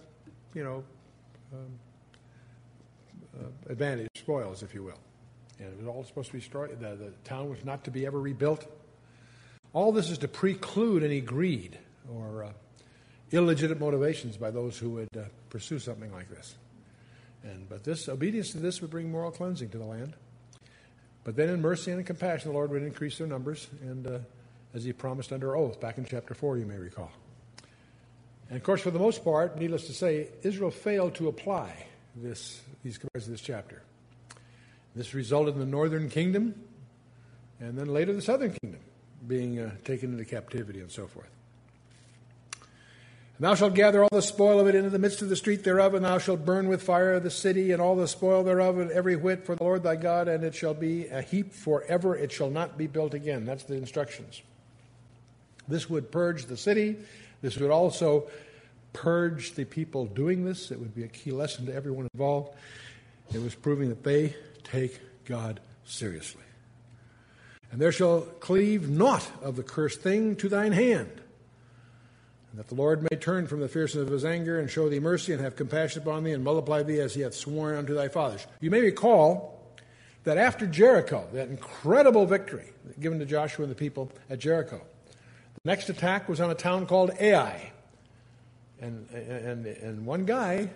you 0.53 0.63
know, 0.63 0.83
um, 1.53 1.79
uh, 3.39 3.71
advantage, 3.71 4.09
spoils, 4.15 4.63
if 4.63 4.73
you 4.73 4.83
will. 4.83 4.99
And 5.59 5.67
it 5.67 5.77
was 5.77 5.87
all 5.87 6.03
supposed 6.03 6.27
to 6.27 6.33
be 6.33 6.39
destroyed. 6.39 6.79
The, 6.79 6.95
the 6.95 7.11
town 7.23 7.49
was 7.49 7.63
not 7.65 7.83
to 7.85 7.91
be 7.91 8.05
ever 8.05 8.19
rebuilt. 8.19 8.65
All 9.73 9.91
this 9.91 10.09
is 10.09 10.19
to 10.19 10.27
preclude 10.27 11.03
any 11.03 11.21
greed 11.21 11.77
or 12.13 12.45
uh, 12.45 12.51
illegitimate 13.31 13.79
motivations 13.79 14.37
by 14.37 14.51
those 14.51 14.77
who 14.77 14.91
would 14.91 15.09
uh, 15.17 15.23
pursue 15.49 15.79
something 15.79 16.11
like 16.11 16.29
this. 16.29 16.55
And 17.43 17.67
but 17.69 17.83
this 17.83 18.09
obedience 18.09 18.51
to 18.51 18.59
this 18.59 18.81
would 18.81 18.91
bring 18.91 19.11
moral 19.11 19.31
cleansing 19.31 19.69
to 19.69 19.77
the 19.77 19.85
land. 19.85 20.15
But 21.23 21.35
then, 21.35 21.49
in 21.49 21.61
mercy 21.61 21.91
and 21.91 21.99
in 21.99 22.05
compassion, 22.05 22.51
the 22.51 22.55
Lord 22.55 22.71
would 22.71 22.83
increase 22.83 23.17
their 23.17 23.27
numbers, 23.27 23.67
and 23.81 24.07
uh, 24.07 24.19
as 24.73 24.85
He 24.85 24.93
promised 24.93 25.33
under 25.33 25.57
oath 25.57 25.79
back 25.79 25.97
in 25.97 26.05
chapter 26.05 26.33
four, 26.33 26.57
you 26.57 26.65
may 26.65 26.77
recall. 26.77 27.11
And 28.49 28.55
of 28.57 28.63
course, 28.63 28.81
for 28.81 28.91
the 28.91 28.99
most 28.99 29.25
part, 29.25 29.59
needless 29.59 29.87
to 29.87 29.93
say, 29.93 30.29
Israel 30.43 30.71
failed 30.71 31.15
to 31.15 31.27
apply 31.27 31.85
this, 32.15 32.61
these 32.81 32.97
commands 32.97 33.27
of 33.27 33.31
this 33.31 33.41
chapter. 33.41 33.81
This 34.97 35.13
resulted 35.13 35.53
in 35.53 35.59
the 35.59 35.65
northern 35.67 36.09
kingdom, 36.09 36.55
and 37.59 37.77
then 37.77 37.85
later 37.85 38.13
the 38.13 38.21
southern 38.21 38.55
kingdom 38.61 38.81
being 39.27 39.59
uh, 39.59 39.69
taken 39.85 40.11
into 40.11 40.25
captivity 40.25 40.79
and 40.79 40.89
so 40.89 41.05
forth. 41.05 41.29
And 42.51 43.45
thou 43.45 43.53
shalt 43.53 43.75
gather 43.75 44.01
all 44.01 44.09
the 44.11 44.23
spoil 44.23 44.59
of 44.59 44.65
it 44.65 44.73
into 44.73 44.89
the 44.89 44.97
midst 44.97 45.21
of 45.21 45.29
the 45.29 45.35
street 45.35 45.63
thereof, 45.63 45.93
and 45.93 46.03
thou 46.03 46.17
shalt 46.17 46.43
burn 46.43 46.67
with 46.67 46.81
fire 46.81 47.19
the 47.19 47.29
city 47.29 47.71
and 47.71 47.79
all 47.79 47.95
the 47.95 48.07
spoil 48.07 48.43
thereof, 48.43 48.79
and 48.79 48.89
every 48.89 49.15
whit 49.15 49.45
for 49.45 49.55
the 49.55 49.63
Lord 49.63 49.83
thy 49.83 49.97
God, 49.97 50.27
and 50.27 50.43
it 50.43 50.55
shall 50.55 50.73
be 50.73 51.05
a 51.09 51.21
heap 51.21 51.53
forever, 51.53 52.15
it 52.15 52.31
shall 52.31 52.49
not 52.49 52.75
be 52.75 52.87
built 52.87 53.13
again. 53.13 53.45
That's 53.45 53.65
the 53.65 53.75
instructions. 53.75 54.41
This 55.67 55.87
would 55.87 56.11
purge 56.11 56.45
the 56.45 56.57
city. 56.57 56.95
This 57.43 57.57
would 57.57 57.69
also 57.69 58.27
purge 58.93 59.53
the 59.53 59.65
people 59.65 60.07
doing 60.07 60.43
this. 60.43 60.71
It 60.71 60.79
would 60.79 60.95
be 60.95 61.03
a 61.03 61.07
key 61.07 61.29
lesson 61.29 61.67
to 61.67 61.75
everyone 61.75 62.07
involved. 62.15 62.55
It 63.33 63.41
was 63.41 63.55
proving 63.55 63.89
that 63.89 64.03
they 64.03 64.35
take 64.63 64.99
God 65.25 65.59
seriously. 65.85 66.43
And 67.71 67.81
there 67.81 67.91
shall 67.91 68.21
cleave 68.21 68.89
naught 68.89 69.29
of 69.41 69.55
the 69.55 69.63
cursed 69.63 70.01
thing 70.01 70.35
to 70.37 70.49
thine 70.49 70.71
hand. 70.71 71.11
And 72.51 72.59
that 72.59 72.69
the 72.69 72.75
Lord 72.75 73.03
may 73.03 73.17
turn 73.17 73.47
from 73.47 73.59
the 73.59 73.67
fierceness 73.67 74.07
of 74.07 74.11
his 74.11 74.23
anger 74.25 74.59
and 74.59 74.69
show 74.69 74.87
thee 74.87 74.99
mercy 74.99 75.33
and 75.33 75.41
have 75.41 75.55
compassion 75.55 76.01
upon 76.01 76.23
thee 76.23 76.31
and 76.31 76.43
multiply 76.43 76.83
thee 76.83 76.99
as 76.99 77.13
he 77.13 77.21
hath 77.21 77.33
sworn 77.33 77.75
unto 77.75 77.93
thy 77.93 78.07
fathers. 78.07 78.47
You 78.61 78.71
may 78.71 78.81
recall 78.81 79.61
that 80.23 80.37
after 80.37 80.65
Jericho, 80.65 81.27
that 81.33 81.49
incredible 81.49 82.25
victory 82.25 82.71
given 82.99 83.19
to 83.19 83.25
Joshua 83.25 83.63
and 83.63 83.71
the 83.71 83.77
people 83.77 84.11
at 84.29 84.39
Jericho, 84.39 84.81
the 85.63 85.69
next 85.69 85.89
attack 85.89 86.29
was 86.29 86.39
on 86.39 86.49
a 86.49 86.55
town 86.55 86.85
called 86.85 87.11
Ai. 87.19 87.73
And, 88.79 89.09
and, 89.09 89.65
and 89.65 90.05
one 90.05 90.25
guy 90.25 90.69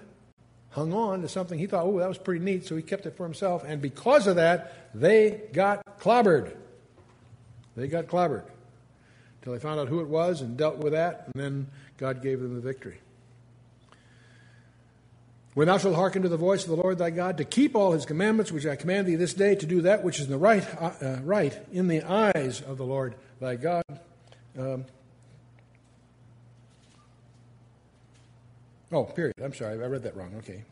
hung 0.72 0.94
on 0.94 1.22
to 1.22 1.28
something 1.28 1.60
he 1.60 1.68
thought, 1.68 1.86
oh, 1.86 2.00
that 2.00 2.08
was 2.08 2.18
pretty 2.18 2.44
neat, 2.44 2.66
so 2.66 2.76
he 2.76 2.82
kept 2.82 3.06
it 3.06 3.16
for 3.16 3.26
himself. 3.26 3.64
And 3.66 3.82
because 3.82 4.28
of 4.28 4.38
that, 4.38 4.92
they 4.94 5.42
got 5.54 6.00
clobbered. 6.00 6.56
They 7.76 7.88
got 7.88 8.08
clobbered 8.08 8.44
until 9.40 9.54
they 9.54 9.60
found 9.60 9.80
out 9.80 9.88
who 9.88 10.02
it 10.02 10.08
was 10.08 10.42
and 10.42 10.58
dealt 10.58 10.78
with 10.78 10.94
that, 10.94 11.28
and 11.34 11.42
then 11.42 11.68
God 11.98 12.22
gave 12.22 12.40
them 12.40 12.56
the 12.56 12.62
victory. 12.62 13.00
When 15.54 15.68
thou 15.68 15.78
shalt 15.78 15.96
hearken 15.96 16.22
to 16.22 16.30
the 16.30 16.38
voice 16.38 16.64
of 16.64 16.70
the 16.70 16.78
Lord 16.78 16.98
thy 16.98 17.10
God, 17.10 17.38
to 17.38 17.44
keep 17.44 17.76
all 17.76 17.92
his 17.92 18.06
commandments 18.06 18.54
which 18.54 18.66
I 18.66 18.78
command 18.78 19.08
thee 19.08 19.16
this 19.16 19.34
day, 19.34 19.56
to 19.56 19.66
do 19.66 19.82
that 19.82 20.04
which 20.04 20.20
is 20.20 20.26
in 20.26 20.32
the 20.32 20.38
right, 20.38 20.66
uh, 20.80 21.18
right 21.24 21.58
in 21.74 21.88
the 21.88 22.04
eyes 22.04 22.62
of 22.62 22.78
the 22.78 22.86
Lord 22.86 23.16
thy 23.42 23.58
God. 23.58 23.84
Um, 24.58 24.86
oh, 28.92 29.04
period. 29.04 29.36
I'm 29.44 29.54
sorry, 29.54 29.82
I 29.84 29.88
read 29.88 30.04
that 30.04 30.16
wrong. 30.16 30.34
Okay. 30.40 30.64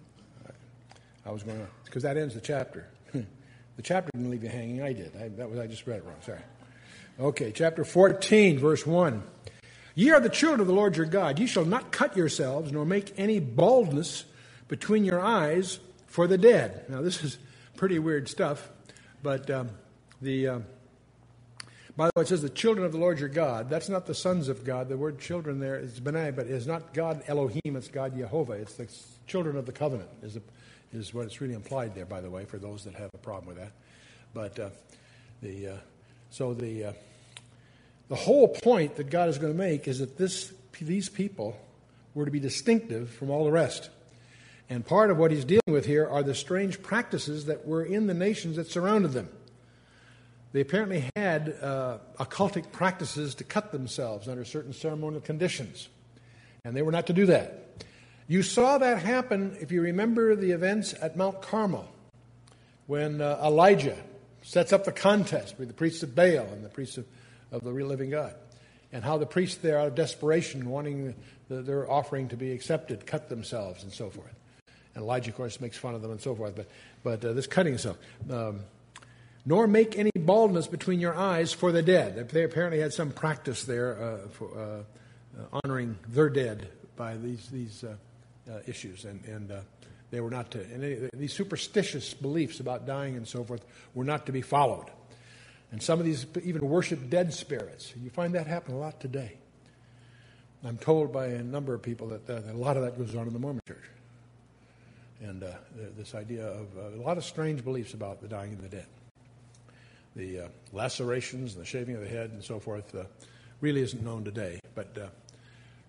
I 1.26 1.32
was 1.32 1.44
going 1.44 1.60
on. 1.60 1.68
Because 1.86 2.04
that 2.04 2.18
ends 2.18 2.34
the 2.34 2.42
chapter. 2.42 2.88
the 3.14 3.82
chapter 3.84 4.10
didn't 4.14 4.32
leave 4.32 4.44
you 4.44 4.50
hanging. 4.50 4.82
I 4.82 4.94
did. 4.94 5.16
I, 5.16 5.28
that 5.30 5.50
was, 5.50 5.60
I 5.60 5.68
just 5.68 5.86
read 5.86 5.98
it 5.98 6.06
wrong. 6.06 6.16
Sorry. 6.26 6.40
Okay, 7.20 7.52
chapter 7.52 7.84
14, 7.84 8.60
verse 8.60 8.86
1. 8.86 9.22
Ye 9.96 10.12
are 10.12 10.22
the 10.22 10.30
children 10.30 10.62
of 10.62 10.68
the 10.68 10.74
Lord 10.74 10.96
your 10.96 11.06
God. 11.06 11.38
Ye 11.38 11.46
shall 11.46 11.66
not 11.66 11.92
cut 11.92 12.16
yourselves, 12.16 12.72
nor 12.72 12.86
make 12.86 13.14
any 13.18 13.40
baldness 13.40 14.24
between 14.68 15.04
your 15.04 15.20
eyes 15.20 15.80
for 16.08 16.28
the 16.28 16.38
dead. 16.38 16.86
Now, 16.88 17.02
this 17.02 17.24
is 17.24 17.38
pretty 17.76 18.00
weird 18.00 18.30
stuff, 18.30 18.70
but 19.22 19.50
um, 19.50 19.70
the. 20.22 20.48
Uh, 20.48 20.60
by 22.00 22.06
the 22.06 22.12
way, 22.16 22.22
it 22.22 22.30
says 22.30 22.42
the 22.42 22.48
children 22.48 22.86
of 22.86 22.94
the 22.94 22.98
Lord 22.98 23.20
your 23.20 23.28
God. 23.28 23.70
That's 23.70 23.90
not 23.90 24.06
the 24.06 24.16
sons 24.16 24.48
of 24.48 24.64
God. 24.64 24.88
The 24.88 24.96
word 24.96 25.20
children 25.20 25.60
there 25.60 25.78
is 25.78 26.00
benai, 26.00 26.34
but 26.34 26.48
it's 26.48 26.66
not 26.66 26.94
God 26.94 27.22
Elohim, 27.28 27.76
it's 27.76 27.90
God 27.90 28.16
Jehovah. 28.16 28.54
It's 28.54 28.76
the 28.76 28.88
children 29.28 29.58
of 29.58 29.66
the 29.66 29.74
covenant, 29.74 30.08
is, 30.24 30.38
a, 30.38 30.42
is 30.94 31.14
what 31.14 31.26
it's 31.26 31.42
really 31.42 31.56
implied 31.56 31.96
there, 31.96 32.06
by 32.06 32.22
the 32.22 32.30
way, 32.30 32.46
for 32.46 32.58
those 32.58 32.86
that 32.86 32.94
have 32.96 33.10
a 33.14 33.18
problem 33.18 33.48
with 33.48 33.58
that. 33.58 33.74
But 34.34 34.58
uh, 34.58 34.70
the, 35.42 35.68
uh, 35.68 35.78
so 36.30 36.54
the, 36.54 36.86
uh, 36.86 36.94
the 38.08 38.16
whole 38.16 38.48
point 38.48 38.96
that 38.96 39.10
God 39.10 39.28
is 39.28 39.38
going 39.38 39.52
to 39.52 39.60
make 39.60 39.86
is 39.86 40.00
that 40.00 40.18
this, 40.18 40.54
these 40.80 41.10
people 41.10 41.60
were 42.14 42.24
to 42.24 42.32
be 42.32 42.40
distinctive 42.40 43.10
from 43.10 43.30
all 43.30 43.44
the 43.44 43.52
rest. 43.52 43.90
And 44.70 44.86
part 44.86 45.12
of 45.12 45.18
what 45.18 45.32
he's 45.32 45.44
dealing 45.44 45.64
with 45.68 45.86
here 45.86 46.08
are 46.08 46.24
the 46.24 46.34
strange 46.34 46.82
practices 46.82 47.48
that 47.48 47.68
were 47.68 47.84
in 47.84 48.08
the 48.08 48.14
nations 48.14 48.56
that 48.56 48.68
surrounded 48.72 49.12
them. 49.12 49.28
They 50.52 50.62
apparently 50.62 51.06
had 51.16 51.56
uh, 51.62 52.00
occultic 52.20 52.72
practices 52.72 53.36
to 53.36 53.44
cut 53.44 53.72
themselves 53.72 54.28
under 54.28 54.44
certain 54.44 54.74
ceremonial 54.74 55.22
conditions, 55.22 55.90
and 56.64 56.76
they 56.76 56.82
were 56.82 56.92
not 56.92 57.08
to 57.08 57.14
do 57.14 57.28
that. 57.28 57.84
You 58.28 58.44
saw 58.44 58.78
that 58.78 59.02
happen, 59.02 59.58
if 59.60 59.72
you 59.72 59.82
remember 59.82 60.36
the 60.36 60.52
events 60.52 60.94
at 61.02 61.16
Mount 61.16 61.42
Carmel, 61.42 61.88
when 62.88 63.22
uh, 63.22 63.40
Elijah 63.44 63.98
sets 64.42 64.74
up 64.74 64.86
the 64.86 64.92
contest 64.92 65.58
with 65.60 65.68
the 65.68 65.74
priests 65.74 66.02
of 66.04 66.16
Baal 66.16 66.48
and 66.52 66.64
the 66.64 66.70
priests 66.70 66.98
of 66.98 67.06
of 67.52 67.64
the 67.64 67.72
real 67.72 67.88
living 67.88 68.10
God. 68.10 68.36
And 68.92 69.04
how 69.04 69.18
the 69.18 69.26
priests 69.26 69.58
there, 69.58 69.80
out 69.80 69.88
of 69.88 69.96
desperation, 69.96 70.70
wanting 70.70 71.16
the, 71.48 71.62
their 71.62 71.90
offering 71.90 72.28
to 72.30 72.38
be 72.38 72.52
accepted, 72.52 73.06
cut 73.06 73.30
themselves 73.30 73.84
and 73.84 73.92
so 73.92 74.10
forth. 74.10 74.34
And 74.96 75.04
Elijah, 75.04 75.30
of 75.30 75.38
course, 75.38 75.62
makes 75.62 75.78
fun 75.78 75.94
of 75.94 76.02
them 76.02 76.12
and 76.12 76.20
so 76.20 76.34
forth. 76.36 76.56
But, 76.56 76.68
but 77.04 77.24
uh, 77.24 77.34
this 77.34 77.46
cutting 77.46 77.74
himself. 77.74 77.98
Um, 78.30 78.62
nor 79.46 79.68
make 79.68 79.98
any 79.98 80.12
baldness 80.16 80.68
between 80.68 81.00
your 81.00 81.16
eyes 81.16 81.54
for 81.54 81.72
the 81.72 81.82
dead. 81.82 82.30
They 82.30 82.44
apparently 82.44 82.80
had 82.80 82.94
some 82.94 83.12
practice 83.12 83.64
there 83.64 84.02
uh, 84.02 84.28
for 84.30 84.58
uh, 84.58 84.84
uh 85.40 85.60
honoring 85.64 85.98
their 86.08 86.30
dead 86.30 86.70
by 86.96 87.16
these, 87.16 87.48
these 87.50 87.84
uh, 87.84 87.96
uh, 88.52 88.60
issues. 88.68 89.06
And, 89.06 89.24
and 89.26 89.52
they 90.12 90.20
were 90.20 90.32
not 90.32 90.52
to, 90.52 90.62
and 90.62 91.10
these 91.14 91.34
superstitious 91.34 92.14
beliefs 92.14 92.60
about 92.60 92.86
dying 92.86 93.16
and 93.16 93.28
so 93.28 93.44
forth 93.44 93.64
were 93.94 94.04
not 94.04 94.26
to 94.26 94.32
be 94.32 94.42
followed. 94.42 94.88
And 95.72 95.82
some 95.82 96.00
of 96.00 96.06
these 96.06 96.26
even 96.44 96.68
worship 96.68 97.10
dead 97.10 97.34
spirits. 97.34 97.94
You 98.02 98.10
find 98.10 98.34
that 98.34 98.48
happen 98.48 98.74
a 98.74 98.78
lot 98.78 99.00
today. 99.00 99.38
I'm 100.64 100.78
told 100.78 101.14
by 101.14 101.28
a 101.28 101.44
number 101.44 101.74
of 101.74 101.82
people 101.82 102.08
that, 102.08 102.26
that 102.28 102.46
a 102.46 102.58
lot 102.58 102.76
of 102.76 102.84
that 102.84 102.98
goes 102.98 103.16
on 103.16 103.28
in 103.28 103.34
the 103.34 103.40
Mormon 103.40 103.62
church. 103.68 103.84
And 105.22 105.44
uh, 105.44 105.52
this 105.98 106.16
idea 106.16 106.48
of 106.48 106.68
uh, 106.78 106.98
a 106.98 107.02
lot 107.02 107.18
of 107.18 107.24
strange 107.24 107.64
beliefs 107.64 107.94
about 107.94 108.22
the 108.22 108.28
dying 108.28 108.54
of 108.54 108.62
the 108.62 108.70
dead. 108.70 108.86
The 110.20 110.40
uh, 110.42 110.48
lacerations, 110.74 111.54
and 111.54 111.62
the 111.62 111.66
shaving 111.66 111.96
of 111.96 112.02
the 112.02 112.10
head, 112.10 112.32
and 112.32 112.44
so 112.44 112.60
forth 112.60 112.94
uh, 112.94 113.06
really 113.62 113.80
isn't 113.80 114.04
known 114.04 114.26
today. 114.26 114.60
But 114.76 114.98
uh, 114.98 115.08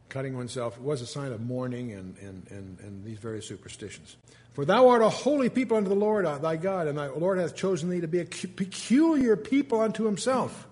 cutting 0.09 0.37
oneself 0.37 0.81
was 0.81 1.03
a 1.03 1.07
sign 1.07 1.33
of 1.33 1.41
mourning 1.41 1.91
and, 1.91 2.17
and, 2.19 2.47
and, 2.49 2.79
and 2.79 3.05
these 3.05 3.19
various 3.19 3.45
superstitions. 3.45 4.17
For 4.53 4.65
thou 4.65 4.91
art 4.91 5.03
a 5.03 5.09
holy 5.09 5.49
people 5.49 5.77
unto 5.77 5.89
the 5.89 5.97
Lord 5.97 6.27
uh, 6.27 6.39
thy 6.39 6.55
God, 6.55 6.87
and 6.87 6.97
thy 6.97 7.09
Lord 7.09 7.41
hath 7.41 7.57
chosen 7.57 7.91
thee 7.91 8.03
to 8.03 8.07
be 8.07 8.21
a 8.21 8.25
peculiar 8.25 9.35
people 9.35 9.81
unto 9.81 10.05
himself. 10.05 10.69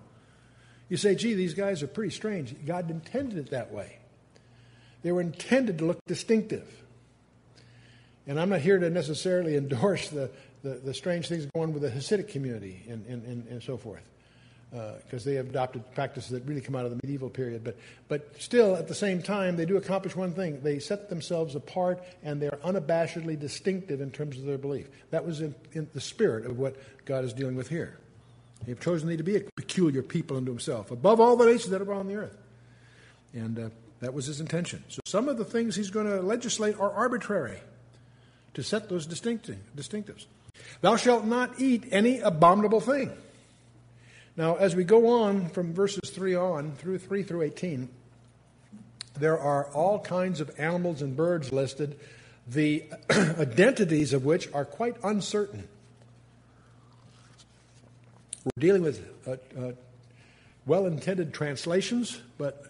You 0.87 0.95
say, 0.95 1.15
gee, 1.15 1.33
these 1.33 1.53
guys 1.53 1.83
are 1.83 1.87
pretty 1.87 2.11
strange. 2.15 2.55
God 2.65 2.89
intended 2.89 3.39
it 3.39 3.49
that 3.49 3.73
way. 3.73 3.97
They 5.03 5.11
were 5.11 5.19
intended 5.19 5.79
to 5.79 5.85
look 5.85 5.99
distinctive. 6.07 6.81
And 8.25 8.39
I'm 8.39 8.47
not 8.47 8.61
here 8.61 8.79
to 8.79 8.89
necessarily 8.89 9.57
endorse 9.57 10.07
the, 10.07 10.31
the, 10.63 10.75
the 10.75 10.93
strange 10.93 11.27
things 11.27 11.45
going 11.53 11.69
on 11.69 11.73
with 11.73 11.83
the 11.83 11.89
Hasidic 11.89 12.29
community 12.29 12.83
and, 12.89 13.05
and, 13.05 13.23
and, 13.25 13.47
and 13.47 13.63
so 13.63 13.77
forth 13.77 14.03
because 14.71 15.25
uh, 15.25 15.29
they 15.29 15.35
have 15.35 15.49
adopted 15.49 15.83
practices 15.95 16.29
that 16.29 16.45
really 16.45 16.61
come 16.61 16.75
out 16.75 16.85
of 16.85 16.91
the 16.91 16.97
medieval 16.97 17.29
period. 17.29 17.63
But, 17.63 17.77
but 18.07 18.39
still, 18.39 18.75
at 18.75 18.87
the 18.87 18.93
same 18.93 19.21
time, 19.21 19.55
they 19.55 19.65
do 19.65 19.77
accomplish 19.77 20.15
one 20.15 20.33
thing. 20.33 20.61
They 20.61 20.77
set 20.79 21.09
themselves 21.09 21.55
apart 21.55 22.03
and 22.21 22.41
they're 22.41 22.59
unabashedly 22.63 23.39
distinctive 23.39 23.99
in 23.99 24.11
terms 24.11 24.37
of 24.37 24.45
their 24.45 24.59
belief. 24.59 24.87
That 25.09 25.25
was 25.25 25.41
in, 25.41 25.55
in 25.73 25.89
the 25.93 26.01
spirit 26.01 26.45
of 26.45 26.59
what 26.59 26.75
God 27.05 27.25
is 27.25 27.33
dealing 27.33 27.55
with 27.55 27.69
here. 27.69 27.97
He 28.65 28.71
has 28.71 28.79
chosen 28.79 29.07
thee 29.09 29.17
to 29.17 29.23
be 29.23 29.37
a 29.37 29.41
peculiar 29.55 30.03
people 30.03 30.37
unto 30.37 30.51
himself, 30.51 30.91
above 30.91 31.19
all 31.19 31.35
the 31.35 31.45
nations 31.45 31.69
that 31.69 31.81
are 31.81 31.93
on 31.93 32.07
the 32.07 32.15
earth. 32.15 32.37
And 33.33 33.57
uh, 33.57 33.69
that 34.01 34.13
was 34.13 34.27
his 34.27 34.39
intention. 34.39 34.83
So 34.89 34.99
some 35.05 35.29
of 35.29 35.37
the 35.37 35.45
things 35.45 35.75
he's 35.75 35.89
going 35.89 36.07
to 36.07 36.21
legislate 36.21 36.79
are 36.79 36.91
arbitrary 36.91 37.59
to 38.53 38.63
set 38.63 38.89
those 38.89 39.07
distinctives. 39.07 40.25
Thou 40.81 40.95
shalt 40.95 41.25
not 41.25 41.59
eat 41.59 41.85
any 41.91 42.19
abominable 42.19 42.79
thing. 42.79 43.11
Now, 44.37 44.55
as 44.55 44.75
we 44.75 44.83
go 44.83 45.07
on 45.21 45.49
from 45.49 45.73
verses 45.73 46.09
3 46.09 46.35
on, 46.35 46.71
through 46.73 46.99
3 46.99 47.23
through 47.23 47.41
18, 47.41 47.89
there 49.19 49.37
are 49.37 49.65
all 49.73 49.99
kinds 49.99 50.39
of 50.39 50.49
animals 50.57 51.01
and 51.01 51.15
birds 51.15 51.51
listed, 51.51 51.99
the 52.47 52.85
identities 53.11 54.13
of 54.13 54.23
which 54.23 54.51
are 54.53 54.63
quite 54.63 54.95
uncertain. 55.03 55.67
We're 58.45 58.61
dealing 58.61 58.81
with 58.81 59.05
uh, 59.27 59.31
uh, 59.31 59.71
well 60.65 60.85
intended 60.85 61.33
translations, 61.33 62.21
but 62.37 62.68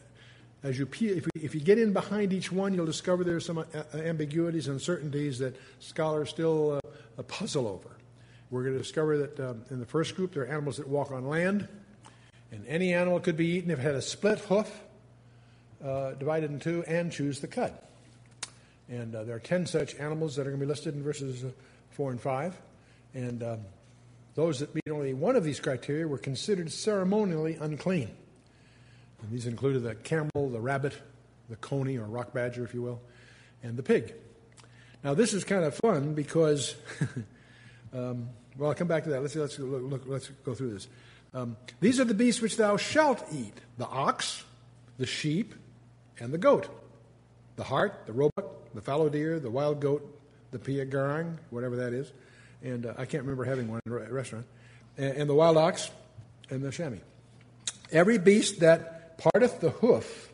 as 0.63 0.77
you 0.77 0.87
if, 0.91 1.01
you, 1.01 1.21
if 1.35 1.55
you 1.55 1.61
get 1.61 1.79
in 1.79 1.93
behind 1.93 2.33
each 2.33 2.51
one, 2.51 2.73
you'll 2.73 2.85
discover 2.85 3.23
there's 3.23 3.45
some 3.45 3.59
uh, 3.59 3.63
uh, 3.73 3.97
ambiguities 3.97 4.67
and 4.67 4.75
uncertainties 4.75 5.39
that 5.39 5.55
scholars 5.79 6.29
still 6.29 6.81
uh, 7.17 7.23
puzzle 7.23 7.67
over. 7.67 7.89
We're 8.49 8.63
going 8.63 8.73
to 8.73 8.79
discover 8.79 9.17
that 9.19 9.39
um, 9.39 9.63
in 9.69 9.79
the 9.79 9.85
first 9.85 10.15
group, 10.15 10.33
there 10.33 10.43
are 10.43 10.47
animals 10.47 10.77
that 10.77 10.87
walk 10.87 11.11
on 11.11 11.27
land, 11.27 11.67
and 12.51 12.65
any 12.67 12.93
animal 12.93 13.19
could 13.19 13.37
be 13.37 13.47
eaten 13.47 13.71
if 13.71 13.79
it 13.79 13.83
had 13.83 13.95
a 13.95 14.01
split 14.01 14.39
hoof, 14.39 14.69
uh, 15.83 16.11
divided 16.13 16.51
in 16.51 16.59
two, 16.59 16.83
and 16.87 17.11
chews 17.11 17.39
the 17.39 17.47
cud. 17.47 17.73
And 18.89 19.13
uh, 19.13 19.23
there 19.23 19.35
are 19.35 19.39
10 19.39 19.67
such 19.67 19.95
animals 19.95 20.35
that 20.35 20.41
are 20.41 20.49
going 20.49 20.59
to 20.59 20.65
be 20.65 20.69
listed 20.69 20.95
in 20.95 21.03
verses 21.03 21.43
uh, 21.43 21.51
4 21.91 22.11
and 22.11 22.19
5. 22.19 22.59
And 23.13 23.43
um, 23.43 23.59
those 24.33 24.59
that 24.59 24.73
meet 24.73 24.89
only 24.89 25.13
one 25.13 25.35
of 25.35 25.43
these 25.43 25.59
criteria 25.59 26.07
were 26.07 26.17
considered 26.17 26.71
ceremonially 26.71 27.55
unclean. 27.55 28.09
And 29.21 29.31
these 29.31 29.45
included 29.45 29.83
the 29.83 29.95
camel, 29.95 30.49
the 30.49 30.59
rabbit, 30.59 30.93
the 31.49 31.55
coney 31.57 31.97
or 31.97 32.05
rock 32.05 32.33
badger, 32.33 32.63
if 32.63 32.73
you 32.73 32.81
will, 32.81 33.01
and 33.63 33.77
the 33.77 33.83
pig. 33.83 34.13
Now, 35.03 35.13
this 35.13 35.33
is 35.33 35.43
kind 35.43 35.63
of 35.63 35.75
fun 35.75 36.13
because, 36.13 36.75
um, 37.93 38.29
well, 38.57 38.69
I'll 38.69 38.75
come 38.75 38.87
back 38.87 39.03
to 39.03 39.09
that. 39.11 39.21
Let's, 39.21 39.35
let's, 39.35 39.57
look, 39.59 39.83
look, 39.83 40.01
let's 40.05 40.29
go 40.43 40.53
through 40.53 40.73
this. 40.73 40.87
Um, 41.33 41.57
these 41.79 41.99
are 41.99 42.05
the 42.05 42.13
beasts 42.13 42.41
which 42.41 42.57
thou 42.57 42.77
shalt 42.77 43.23
eat 43.31 43.53
the 43.77 43.87
ox, 43.87 44.43
the 44.97 45.05
sheep, 45.05 45.53
and 46.19 46.33
the 46.33 46.37
goat, 46.37 46.67
the 47.55 47.63
hart, 47.63 48.03
the 48.05 48.13
roebuck, 48.13 48.73
the 48.73 48.81
fallow 48.81 49.09
deer, 49.09 49.39
the 49.39 49.49
wild 49.49 49.79
goat, 49.79 50.19
the 50.51 50.59
pia 50.59 50.85
garang, 50.85 51.37
whatever 51.49 51.77
that 51.77 51.93
is. 51.93 52.11
And 52.63 52.85
uh, 52.85 52.93
I 52.97 53.05
can't 53.05 53.23
remember 53.23 53.45
having 53.45 53.69
one 53.69 53.79
in 53.85 53.91
a 53.91 53.95
restaurant. 53.95 54.45
And, 54.97 55.17
and 55.17 55.29
the 55.29 55.35
wild 55.35 55.57
ox 55.57 55.91
and 56.49 56.61
the 56.61 56.71
chamois. 56.71 56.97
Every 57.91 58.17
beast 58.17 58.59
that 58.59 58.98
parteth 59.19 59.59
the 59.59 59.69
hoof, 59.69 60.31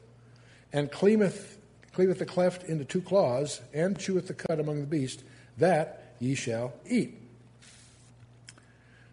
and 0.72 0.92
cleaveth, 0.92 1.58
cleaveth 1.92 2.20
the 2.20 2.26
cleft 2.26 2.64
into 2.64 2.86
two 2.86 3.02
claws, 3.02 3.62
and 3.74 3.98
cheweth 3.98 4.28
the 4.28 4.34
cud 4.34 4.60
among 4.60 4.80
the 4.82 4.88
beasts, 4.88 5.24
that 5.58 6.16
ye 6.20 6.36
shall 6.36 6.74
eat. 6.88 7.22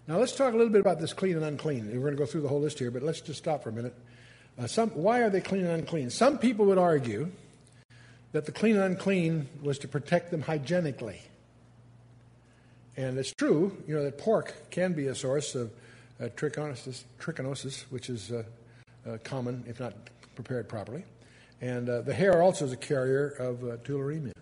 Now 0.07 0.19
let's 0.19 0.37
talk 0.37 0.52
a 0.52 0.57
little 0.57 0.73
bit 0.73 0.81
about 0.81 1.00
this 1.00 1.12
clean 1.12 1.37
and 1.37 1.45
unclean. 1.45 1.88
We're 1.88 2.00
going 2.00 2.12
to 2.12 2.19
go 2.19 2.26
through 2.26 2.43
the 2.43 2.49
whole 2.49 2.61
list 2.61 2.79
here, 2.79 2.91
but 2.91 3.02
let's 3.02 3.21
just 3.21 3.38
stop 3.38 3.62
for 3.62 3.69
a 3.71 3.73
minute. 3.73 3.95
Uh, 4.59 4.67
some, 4.67 4.91
why 4.91 5.21
are 5.21 5.31
they 5.31 5.41
clean 5.41 5.64
and 5.64 5.73
unclean? 5.73 6.11
Some 6.11 6.38
people 6.38 6.67
would 6.67 6.79
argue 6.79 7.31
that 8.33 8.47
the 8.47 8.52
clean 8.52 8.76
and 8.76 8.85
unclean 8.85 9.49
was 9.62 9.79
to 9.79 9.88
protect 9.88 10.31
them 10.31 10.43
hygienically. 10.43 11.21
And 12.97 13.17
it's 13.17 13.33
true, 13.33 13.76
you 13.87 13.95
know, 13.95 14.02
that 14.02 14.19
pork 14.19 14.71
can 14.71 14.93
be 14.93 15.07
a 15.07 15.14
source 15.14 15.55
of 15.55 15.71
uh, 16.21 16.25
trichinosis, 16.37 17.05
trichinosis, 17.19 17.83
which 17.91 18.11
is 18.11 18.31
uh, 18.31 18.43
common 19.25 19.64
if 19.66 19.80
not 19.80 19.94
prepared 20.35 20.68
properly. 20.68 21.05
And 21.61 21.88
uh, 21.88 22.00
the 22.03 22.12
hare 22.14 22.42
also 22.42 22.64
is 22.64 22.72
a 22.72 22.77
carrier 22.77 23.29
of 23.29 23.62
uh, 23.62 23.77
tularemia. 23.79 24.33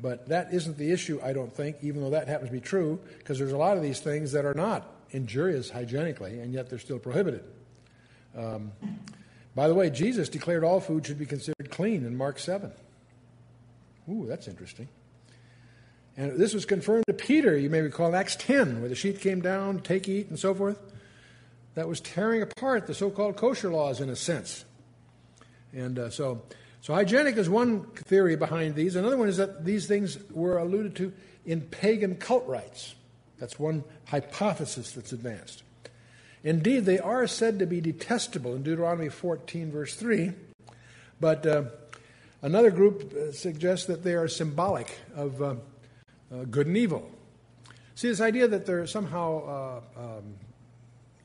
But 0.00 0.28
that 0.28 0.52
isn't 0.52 0.78
the 0.78 0.90
issue, 0.90 1.20
I 1.22 1.32
don't 1.32 1.54
think, 1.54 1.76
even 1.82 2.00
though 2.00 2.10
that 2.10 2.26
happens 2.26 2.48
to 2.48 2.52
be 2.52 2.60
true, 2.60 2.98
because 3.18 3.38
there's 3.38 3.52
a 3.52 3.56
lot 3.56 3.76
of 3.76 3.82
these 3.82 4.00
things 4.00 4.32
that 4.32 4.44
are 4.44 4.54
not 4.54 4.90
injurious 5.10 5.70
hygienically, 5.70 6.40
and 6.40 6.52
yet 6.52 6.68
they're 6.68 6.78
still 6.78 6.98
prohibited. 6.98 7.44
Um, 8.36 8.72
by 9.54 9.68
the 9.68 9.74
way, 9.74 9.90
Jesus 9.90 10.28
declared 10.28 10.64
all 10.64 10.80
food 10.80 11.06
should 11.06 11.18
be 11.18 11.26
considered 11.26 11.70
clean 11.70 12.04
in 12.04 12.16
Mark 12.16 12.38
7. 12.38 12.72
Ooh, 14.10 14.26
that's 14.26 14.48
interesting. 14.48 14.88
And 16.16 16.38
this 16.38 16.52
was 16.52 16.64
confirmed 16.64 17.04
to 17.06 17.14
Peter, 17.14 17.56
you 17.56 17.70
may 17.70 17.80
recall, 17.80 18.08
in 18.08 18.14
Acts 18.14 18.36
10, 18.36 18.80
where 18.80 18.88
the 18.88 18.94
sheet 18.94 19.20
came 19.20 19.40
down, 19.40 19.80
take, 19.80 20.08
eat, 20.08 20.28
and 20.28 20.38
so 20.38 20.54
forth 20.54 20.78
that 21.74 21.88
was 21.88 22.00
tearing 22.00 22.42
apart 22.42 22.86
the 22.86 22.94
so 22.94 23.10
called 23.10 23.36
kosher 23.36 23.70
laws 23.70 24.00
in 24.00 24.10
a 24.10 24.16
sense. 24.16 24.64
And 25.72 25.98
uh, 25.98 26.10
so, 26.10 26.42
so 26.80 26.94
hygienic 26.94 27.36
is 27.36 27.48
one 27.48 27.86
theory 27.94 28.36
behind 28.36 28.74
these. 28.74 28.96
Another 28.96 29.16
one 29.16 29.28
is 29.28 29.38
that 29.38 29.64
these 29.64 29.86
things 29.86 30.18
were 30.30 30.58
alluded 30.58 30.96
to 30.96 31.12
in 31.46 31.62
pagan 31.62 32.16
cult 32.16 32.46
rites. 32.46 32.94
That's 33.38 33.58
one 33.58 33.84
hypothesis 34.06 34.92
that's 34.92 35.12
advanced. 35.12 35.62
Indeed, 36.44 36.84
they 36.84 36.98
are 36.98 37.26
said 37.26 37.58
to 37.60 37.66
be 37.66 37.80
detestable 37.80 38.54
in 38.54 38.62
Deuteronomy 38.62 39.08
14, 39.08 39.70
verse 39.70 39.94
3. 39.94 40.32
But 41.20 41.46
uh, 41.46 41.64
another 42.42 42.70
group 42.70 43.14
uh, 43.14 43.32
suggests 43.32 43.86
that 43.86 44.02
they 44.02 44.14
are 44.14 44.28
symbolic 44.28 44.98
of 45.14 45.40
uh, 45.40 45.54
uh, 46.32 46.44
good 46.50 46.66
and 46.66 46.76
evil. 46.76 47.08
See, 47.94 48.08
this 48.08 48.20
idea 48.20 48.48
that 48.48 48.66
they're 48.66 48.86
somehow 48.86 49.82
uh, 49.96 50.00
um, 50.00 50.34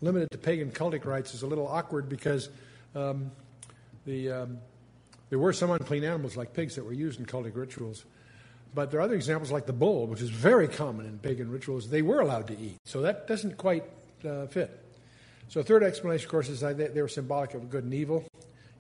limited 0.02 0.30
to 0.32 0.38
pagan 0.38 0.72
cultic 0.72 1.06
rites 1.06 1.34
is 1.34 1.42
a 1.42 1.48
little 1.48 1.68
awkward 1.68 2.10
because 2.10 2.50
um, 2.96 3.32
the, 4.06 4.32
um, 4.32 4.58
there 5.30 5.40
were 5.40 5.54
some 5.54 5.72
unclean 5.72 6.04
animals 6.04 6.38
like 6.38 6.54
pigs 6.54 6.76
that 6.76 6.86
were 6.86 6.94
used 6.94 7.20
in 7.20 7.26
cultic 7.26 7.56
rituals. 7.56 8.06
But 8.74 8.92
there 8.92 9.00
are 9.00 9.04
other 9.04 9.16
examples 9.16 9.52
like 9.52 9.66
the 9.66 9.74
bull, 9.74 10.08
which 10.08 10.22
is 10.22 10.30
very 10.30 10.68
common 10.68 11.06
in 11.06 11.20
pagan 11.20 11.50
rituals. 11.50 11.90
They 11.90 12.02
were 12.02 12.20
allowed 12.20 12.48
to 12.48 12.60
eat. 12.60 12.78
So 12.86 13.02
that 13.02 13.28
doesn't 13.28 13.58
quite 13.58 13.84
uh, 14.28 14.46
fit. 14.48 14.84
So, 15.50 15.62
a 15.62 15.64
third 15.64 15.82
explanation, 15.82 16.26
of 16.26 16.32
course, 16.32 16.50
is 16.50 16.60
that 16.60 16.78
they 16.78 17.02
were 17.02 17.08
symbolic 17.08 17.54
of 17.54 17.70
good 17.70 17.86
and 17.86 17.94
evil 17.94 18.26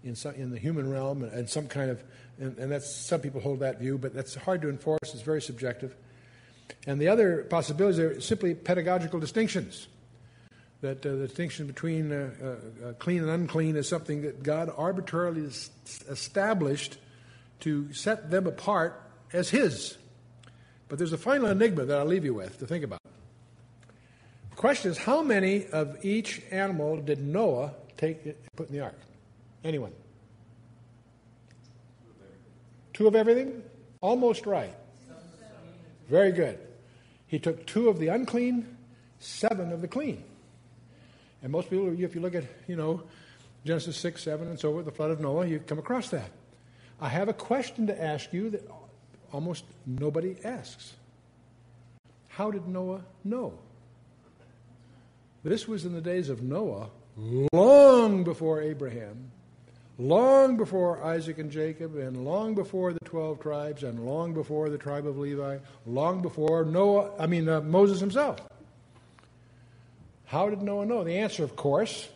in, 0.04 0.16
some, 0.16 0.36
in 0.36 0.52
the 0.52 0.60
human 0.60 0.92
realm 0.92 1.24
and 1.24 1.50
some 1.50 1.68
kind 1.68 1.90
of, 1.90 2.04
and, 2.40 2.58
and 2.58 2.70
that's, 2.70 2.94
some 2.94 3.22
people 3.22 3.40
hold 3.40 3.62
that 3.62 3.80
view, 3.80 3.98
but 3.98 4.14
that's 4.14 4.36
hard 4.36 4.62
to 4.64 4.70
enforce. 4.70 5.00
It's 5.04 5.22
very 5.22 5.42
subjective. 5.42 5.96
And 6.86 7.00
the 7.00 7.08
other 7.08 7.44
possibilities 7.50 8.00
are 8.00 8.20
simply 8.20 8.54
pedagogical 8.54 9.22
distinctions 9.22 9.88
that 10.82 11.06
uh, 11.06 11.10
the 11.10 11.28
distinction 11.28 11.66
between 11.66 12.12
uh, 12.12 12.32
uh, 12.84 12.94
clean 12.94 13.22
and 13.22 13.30
unclean 13.30 13.76
is 13.76 13.88
something 13.88 14.22
that 14.22 14.44
God 14.44 14.72
arbitrarily 14.76 15.42
established 16.10 16.98
to 17.62 17.92
set 17.94 18.30
them 18.30 18.46
apart 18.46 19.02
as 19.34 19.50
His. 19.50 19.98
But 20.88 21.00
there's 21.00 21.14
a 21.14 21.18
final 21.18 21.48
enigma 21.48 21.86
that 21.86 21.98
I'll 21.98 22.06
leave 22.06 22.26
you 22.26 22.34
with 22.34 22.60
to 22.60 22.68
think 22.68 22.84
about. 22.84 23.00
The 24.52 24.56
question 24.56 24.92
is 24.92 24.98
how 24.98 25.22
many 25.22 25.66
of 25.68 26.04
each 26.06 26.42
animal 26.52 26.98
did 26.98 27.22
Noah 27.22 27.74
take 27.98 28.36
put 28.56 28.70
in 28.70 28.76
the 28.76 28.84
ark? 28.84 29.00
Anyone? 29.64 29.92
Two 32.94 33.08
of 33.08 33.16
everything? 33.16 33.64
Almost 34.02 34.46
right. 34.46 34.74
Very 36.10 36.32
good. 36.32 36.60
He 37.28 37.38
took 37.40 37.66
two 37.66 37.90
of 37.90 38.00
the 38.00 38.08
unclean, 38.08 38.78
seven 39.20 39.74
of 39.74 39.82
the 39.82 39.88
clean. 39.88 40.24
And 41.44 41.52
most 41.52 41.70
people, 41.70 41.88
if 42.00 42.16
you 42.16 42.22
look 42.22 42.36
at, 42.36 42.44
you 42.68 42.76
know, 42.76 43.04
Genesis 43.66 43.98
6, 43.98 44.24
7, 44.24 44.48
and 44.48 44.60
so 44.60 44.72
forth, 44.72 44.86
the 44.86 44.92
flood 44.92 45.12
of 45.12 45.20
Noah, 45.20 45.46
you 45.46 45.60
come 45.60 45.80
across 45.80 46.10
that. 46.10 46.30
I 47.00 47.10
have 47.10 47.30
a 47.30 47.34
question 47.34 47.88
to 47.88 48.02
ask 48.02 48.34
you 48.34 48.50
that 48.52 48.68
almost 49.32 49.66
nobody 49.86 50.36
asks. 50.44 50.94
How 52.30 52.52
did 52.52 52.68
Noah 52.68 53.02
know? 53.24 53.54
This 55.44 55.68
was 55.68 55.86
in 55.86 55.94
the 55.94 56.02
days 56.02 56.30
of 56.30 56.42
Noah, 56.42 56.90
long 57.54 58.24
before 58.24 58.62
Abraham, 58.62 59.32
long 59.98 60.58
before 60.58 61.04
Isaac 61.04 61.38
and 61.38 61.52
Jacob, 61.52 61.96
and 61.96 62.26
long 62.26 62.56
before 62.56 62.94
the 62.94 63.00
12 63.02 63.40
tribes, 63.40 63.84
and 63.84 64.06
long 64.06 64.34
before 64.34 64.70
the 64.70 64.78
tribe 64.78 65.08
of 65.08 65.18
Levi, 65.18 65.58
long 65.86 66.22
before 66.22 66.66
Noah, 66.66 67.12
I 67.20 67.28
mean, 67.28 67.48
uh, 67.48 67.62
Moses 67.62 68.00
himself. 68.00 68.42
How 70.28 70.50
did 70.50 70.62
Noah 70.62 70.86
know? 70.86 71.04
The 71.04 71.20
answer, 71.20 71.44
of 71.44 71.56
course, 71.56 72.10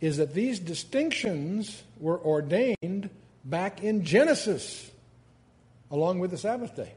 is 0.00 0.16
that 0.16 0.34
these 0.34 0.58
distinctions 0.58 1.82
were 1.98 2.20
ordained 2.20 3.10
back 3.44 3.82
in 3.82 4.04
Genesis, 4.04 4.90
along 5.90 6.18
with 6.18 6.32
the 6.32 6.38
Sabbath 6.38 6.74
day. 6.74 6.92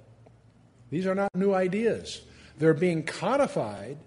These 0.90 1.06
are 1.06 1.14
not 1.14 1.34
new 1.36 1.54
ideas. 1.54 2.22
They're 2.58 2.74
being 2.74 3.04
codified 3.04 3.98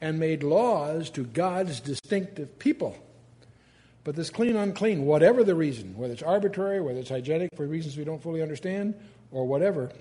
and 0.00 0.18
made 0.18 0.42
laws 0.42 1.10
to 1.10 1.24
God's 1.24 1.78
distinctive 1.78 2.58
people. 2.58 2.96
But 4.02 4.16
this 4.16 4.30
clean, 4.30 4.56
unclean, 4.56 5.06
whatever 5.06 5.44
the 5.44 5.54
reason, 5.54 5.96
whether 5.96 6.12
it's 6.12 6.22
arbitrary, 6.22 6.80
whether 6.80 6.98
it's 6.98 7.10
hygienic 7.10 7.50
for 7.54 7.66
reasons 7.66 7.96
we 7.96 8.04
don't 8.04 8.22
fully 8.22 8.42
understand, 8.42 8.94
or 9.30 9.46
whatever, 9.46 9.92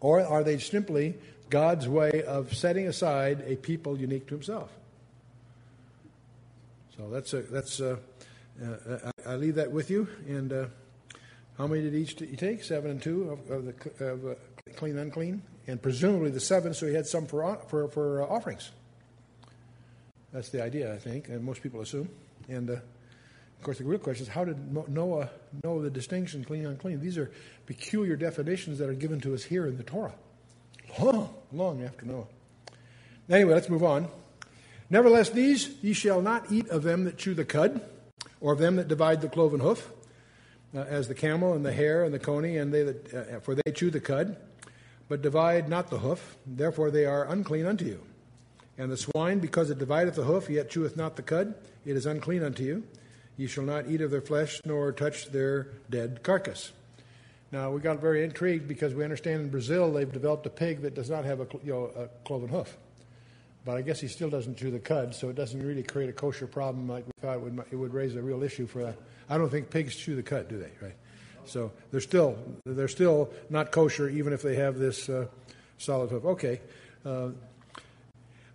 or 0.00 0.20
are 0.22 0.42
they 0.42 0.58
simply 0.58 1.14
God's 1.48 1.88
way 1.88 2.24
of 2.26 2.56
setting 2.56 2.88
aside 2.88 3.44
a 3.46 3.54
people 3.56 3.96
unique 3.96 4.26
to 4.28 4.34
Himself? 4.34 4.70
So 7.00 7.08
that's 7.08 7.32
a, 7.32 7.40
that's 7.40 7.80
a, 7.80 7.98
uh, 8.62 9.10
I, 9.26 9.32
I 9.32 9.36
leave 9.36 9.54
that 9.54 9.72
with 9.72 9.90
you. 9.90 10.06
And 10.28 10.52
uh, 10.52 10.66
how 11.56 11.66
many 11.66 11.80
did 11.82 11.94
each 11.94 12.18
he 12.18 12.36
take? 12.36 12.62
Seven 12.62 12.90
and 12.90 13.02
two 13.02 13.30
of, 13.30 13.50
of 13.50 13.64
the 13.64 14.04
of, 14.04 14.26
uh, 14.26 14.34
clean 14.76 14.98
unclean, 14.98 15.42
and 15.66 15.80
presumably 15.80 16.30
the 16.30 16.40
seven. 16.40 16.74
So 16.74 16.86
he 16.86 16.94
had 16.94 17.06
some 17.06 17.26
for 17.26 17.56
for 17.68 17.88
for 17.88 18.22
uh, 18.22 18.26
offerings. 18.26 18.70
That's 20.30 20.50
the 20.50 20.62
idea, 20.62 20.92
I 20.92 20.98
think, 20.98 21.28
and 21.28 21.42
most 21.42 21.62
people 21.62 21.80
assume. 21.80 22.10
And 22.48 22.68
uh, 22.68 22.74
of 22.74 23.62
course, 23.62 23.78
the 23.78 23.84
real 23.84 23.98
question 23.98 24.26
is 24.26 24.28
how 24.28 24.44
did 24.44 24.58
Noah 24.90 25.30
know 25.64 25.80
the 25.80 25.90
distinction 25.90 26.44
clean 26.44 26.66
unclean? 26.66 27.00
These 27.00 27.16
are 27.16 27.30
peculiar 27.64 28.16
definitions 28.16 28.78
that 28.78 28.90
are 28.90 28.94
given 28.94 29.22
to 29.22 29.32
us 29.32 29.42
here 29.42 29.66
in 29.66 29.78
the 29.78 29.84
Torah, 29.84 30.14
long, 31.00 31.34
long 31.50 31.82
after 31.82 32.04
Noah. 32.04 32.26
Anyway, 33.30 33.54
let's 33.54 33.70
move 33.70 33.84
on. 33.84 34.06
Nevertheless, 34.90 35.30
these 35.30 35.70
ye 35.82 35.92
shall 35.92 36.20
not 36.20 36.50
eat 36.50 36.68
of 36.68 36.82
them 36.82 37.04
that 37.04 37.16
chew 37.16 37.32
the 37.32 37.44
cud, 37.44 37.80
or 38.40 38.52
of 38.52 38.58
them 38.58 38.76
that 38.76 38.88
divide 38.88 39.20
the 39.20 39.28
cloven 39.28 39.60
hoof, 39.60 39.90
uh, 40.74 40.80
as 40.80 41.06
the 41.06 41.14
camel 41.14 41.54
and 41.54 41.64
the 41.64 41.72
hare 41.72 42.04
and 42.04 42.12
the 42.12 42.18
coney, 42.18 42.56
and 42.56 42.74
they 42.74 42.82
that, 42.82 43.14
uh, 43.14 43.40
for 43.40 43.54
they 43.54 43.70
chew 43.72 43.90
the 43.90 44.00
cud, 44.00 44.36
but 45.08 45.22
divide 45.22 45.68
not 45.68 45.90
the 45.90 45.98
hoof. 45.98 46.36
Therefore 46.44 46.90
they 46.90 47.06
are 47.06 47.24
unclean 47.24 47.66
unto 47.66 47.84
you. 47.84 48.00
And 48.78 48.90
the 48.90 48.96
swine, 48.96 49.38
because 49.38 49.70
it 49.70 49.78
divideth 49.78 50.16
the 50.16 50.24
hoof, 50.24 50.50
yet 50.50 50.70
cheweth 50.70 50.96
not 50.96 51.16
the 51.16 51.22
cud, 51.22 51.54
it 51.84 51.96
is 51.96 52.06
unclean 52.06 52.42
unto 52.42 52.64
you. 52.64 52.82
Ye 53.36 53.46
shall 53.46 53.64
not 53.64 53.88
eat 53.88 54.00
of 54.00 54.10
their 54.10 54.20
flesh, 54.20 54.60
nor 54.64 54.92
touch 54.92 55.30
their 55.30 55.68
dead 55.88 56.22
carcass. 56.22 56.72
Now 57.52 57.70
we 57.70 57.80
got 57.80 58.00
very 58.00 58.24
intrigued 58.24 58.68
because 58.68 58.94
we 58.94 59.04
understand 59.04 59.42
in 59.42 59.50
Brazil 59.50 59.92
they've 59.92 60.10
developed 60.10 60.46
a 60.46 60.50
pig 60.50 60.82
that 60.82 60.94
does 60.94 61.10
not 61.10 61.24
have 61.24 61.40
a, 61.40 61.46
you 61.64 61.72
know, 61.72 61.90
a 61.96 62.08
cloven 62.24 62.48
hoof. 62.48 62.76
But 63.64 63.76
I 63.76 63.82
guess 63.82 64.00
he 64.00 64.08
still 64.08 64.30
doesn't 64.30 64.56
chew 64.56 64.70
the 64.70 64.78
cud, 64.78 65.14
so 65.14 65.28
it 65.28 65.36
doesn't 65.36 65.60
really 65.60 65.82
create 65.82 66.08
a 66.08 66.14
kosher 66.14 66.46
problem 66.46 66.88
like 66.88 67.04
we 67.06 67.12
thought 67.20 67.34
it 67.36 67.40
would, 67.42 67.62
it 67.70 67.76
would 67.76 67.92
raise 67.92 68.16
a 68.16 68.22
real 68.22 68.42
issue 68.42 68.66
for 68.66 68.82
that. 68.82 68.96
I 69.28 69.36
don't 69.36 69.50
think 69.50 69.70
pigs 69.70 69.94
chew 69.94 70.16
the 70.16 70.22
cud, 70.22 70.48
do 70.48 70.58
they? 70.58 70.70
Right? 70.80 70.96
So 71.44 71.72
they're 71.90 72.00
still 72.00 72.38
they're 72.64 72.88
still 72.88 73.30
not 73.48 73.70
kosher 73.72 74.08
even 74.08 74.32
if 74.32 74.42
they 74.42 74.56
have 74.56 74.78
this 74.78 75.08
uh, 75.08 75.26
solid 75.78 76.10
hoof. 76.10 76.24
Okay. 76.24 76.60
Uh, 77.04 77.30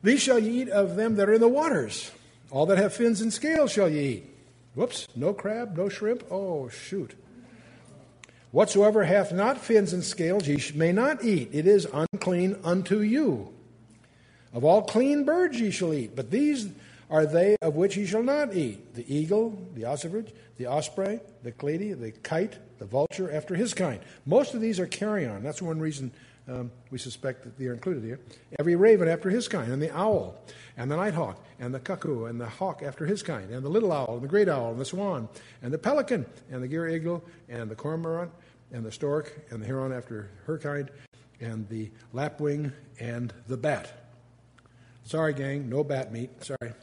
These 0.03 0.21
shall 0.21 0.39
ye 0.39 0.61
eat 0.61 0.69
of 0.69 0.95
them 0.95 1.15
that 1.15 1.29
are 1.29 1.33
in 1.33 1.41
the 1.41 1.47
waters. 1.47 2.11
All 2.51 2.65
that 2.67 2.77
have 2.77 2.93
fins 2.93 3.21
and 3.21 3.33
scales 3.33 3.71
shall 3.71 3.89
ye 3.89 4.01
eat. 4.01 4.35
Whoops, 4.75 5.07
no 5.15 5.33
crab, 5.33 5.77
no 5.77 5.89
shrimp. 5.89 6.23
Oh, 6.29 6.69
shoot. 6.69 7.15
Whatsoever 8.51 9.03
hath 9.03 9.33
not 9.33 9.57
fins 9.57 9.93
and 9.93 10.03
scales 10.03 10.47
ye 10.47 10.59
may 10.75 10.91
not 10.91 11.23
eat. 11.23 11.49
It 11.51 11.67
is 11.67 11.87
unclean 11.91 12.57
unto 12.63 12.99
you. 12.99 13.51
Of 14.55 14.63
all 14.63 14.83
clean 14.83 15.25
birds 15.25 15.59
ye 15.59 15.69
shall 15.69 15.93
eat, 15.93 16.15
but 16.15 16.31
these 16.31 16.69
are 17.09 17.25
they 17.25 17.57
of 17.61 17.75
which 17.75 17.97
ye 17.97 18.05
shall 18.05 18.23
not 18.23 18.55
eat 18.55 18.95
the 18.95 19.05
eagle, 19.13 19.61
the 19.75 19.83
ostrich, 19.83 20.29
the 20.57 20.67
osprey, 20.67 21.19
the 21.43 21.51
glede, 21.51 21.99
the 21.99 22.11
kite, 22.23 22.57
the 22.79 22.85
vulture 22.85 23.29
after 23.29 23.53
his 23.53 23.73
kind. 23.73 23.99
Most 24.25 24.53
of 24.53 24.61
these 24.61 24.79
are 24.79 24.87
carrion. 24.87 25.43
That's 25.43 25.61
one 25.61 25.77
reason 25.77 26.09
um, 26.47 26.71
we 26.89 26.97
suspect 26.97 27.43
that 27.43 27.59
they're 27.59 27.73
included 27.73 28.05
here. 28.05 28.21
Every 28.57 28.77
raven 28.77 29.09
after 29.09 29.29
his 29.29 29.49
kind, 29.49 29.73
and 29.73 29.81
the 29.81 29.93
owl, 29.93 30.37
and 30.77 30.89
the 30.89 30.95
nighthawk, 30.95 31.37
and 31.59 31.73
the 31.73 31.79
cuckoo, 31.81 32.25
and 32.25 32.39
the 32.39 32.47
hawk 32.47 32.81
after 32.81 33.05
his 33.05 33.21
kind, 33.21 33.49
and 33.49 33.61
the 33.61 33.69
little 33.69 33.91
owl, 33.91 34.13
and 34.13 34.21
the 34.21 34.27
great 34.29 34.47
owl, 34.47 34.71
and 34.71 34.79
the 34.79 34.85
swan, 34.85 35.27
and 35.63 35.73
the 35.73 35.77
pelican, 35.77 36.25
and 36.49 36.63
the 36.63 36.67
gier 36.69 36.87
eagle, 36.87 37.21
and 37.49 37.69
the 37.69 37.75
cormorant, 37.75 38.31
and 38.71 38.85
the 38.85 38.91
stork, 38.91 39.37
and 39.49 39.61
the 39.61 39.65
heron 39.65 39.91
after 39.91 40.29
her 40.45 40.57
kind, 40.57 40.89
and 41.41 41.67
the 41.67 41.91
lapwing, 42.13 42.71
and 43.01 43.33
the 43.49 43.57
bat. 43.57 44.04
Sorry, 45.05 45.33
gang, 45.33 45.69
no 45.69 45.83
bat 45.83 46.11
meat. 46.11 46.43
Sorry. 46.43 46.73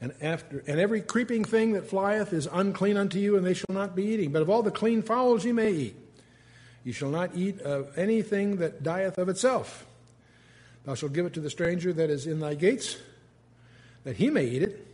And 0.00 0.12
after 0.20 0.62
and 0.66 0.80
every 0.80 1.00
creeping 1.00 1.44
thing 1.44 1.72
that 1.72 1.88
flieth 1.88 2.32
is 2.32 2.48
unclean 2.50 2.96
unto 2.96 3.18
you, 3.18 3.36
and 3.36 3.46
they 3.46 3.54
shall 3.54 3.74
not 3.74 3.94
be 3.94 4.04
eating. 4.04 4.32
But 4.32 4.42
of 4.42 4.50
all 4.50 4.62
the 4.62 4.70
clean 4.70 5.02
fowls 5.02 5.44
ye 5.44 5.52
may 5.52 5.70
eat. 5.70 5.96
You 6.82 6.92
shall 6.92 7.10
not 7.10 7.30
eat 7.34 7.60
of 7.60 7.96
anything 7.96 8.56
that 8.56 8.82
dieth 8.82 9.18
of 9.18 9.28
itself. 9.28 9.86
Thou 10.84 10.94
shalt 10.94 11.14
give 11.14 11.24
it 11.26 11.34
to 11.34 11.40
the 11.40 11.48
stranger 11.48 11.92
that 11.92 12.10
is 12.10 12.26
in 12.26 12.40
thy 12.40 12.54
gates, 12.54 12.98
that 14.04 14.16
he 14.16 14.28
may 14.28 14.44
eat 14.44 14.62
it, 14.62 14.86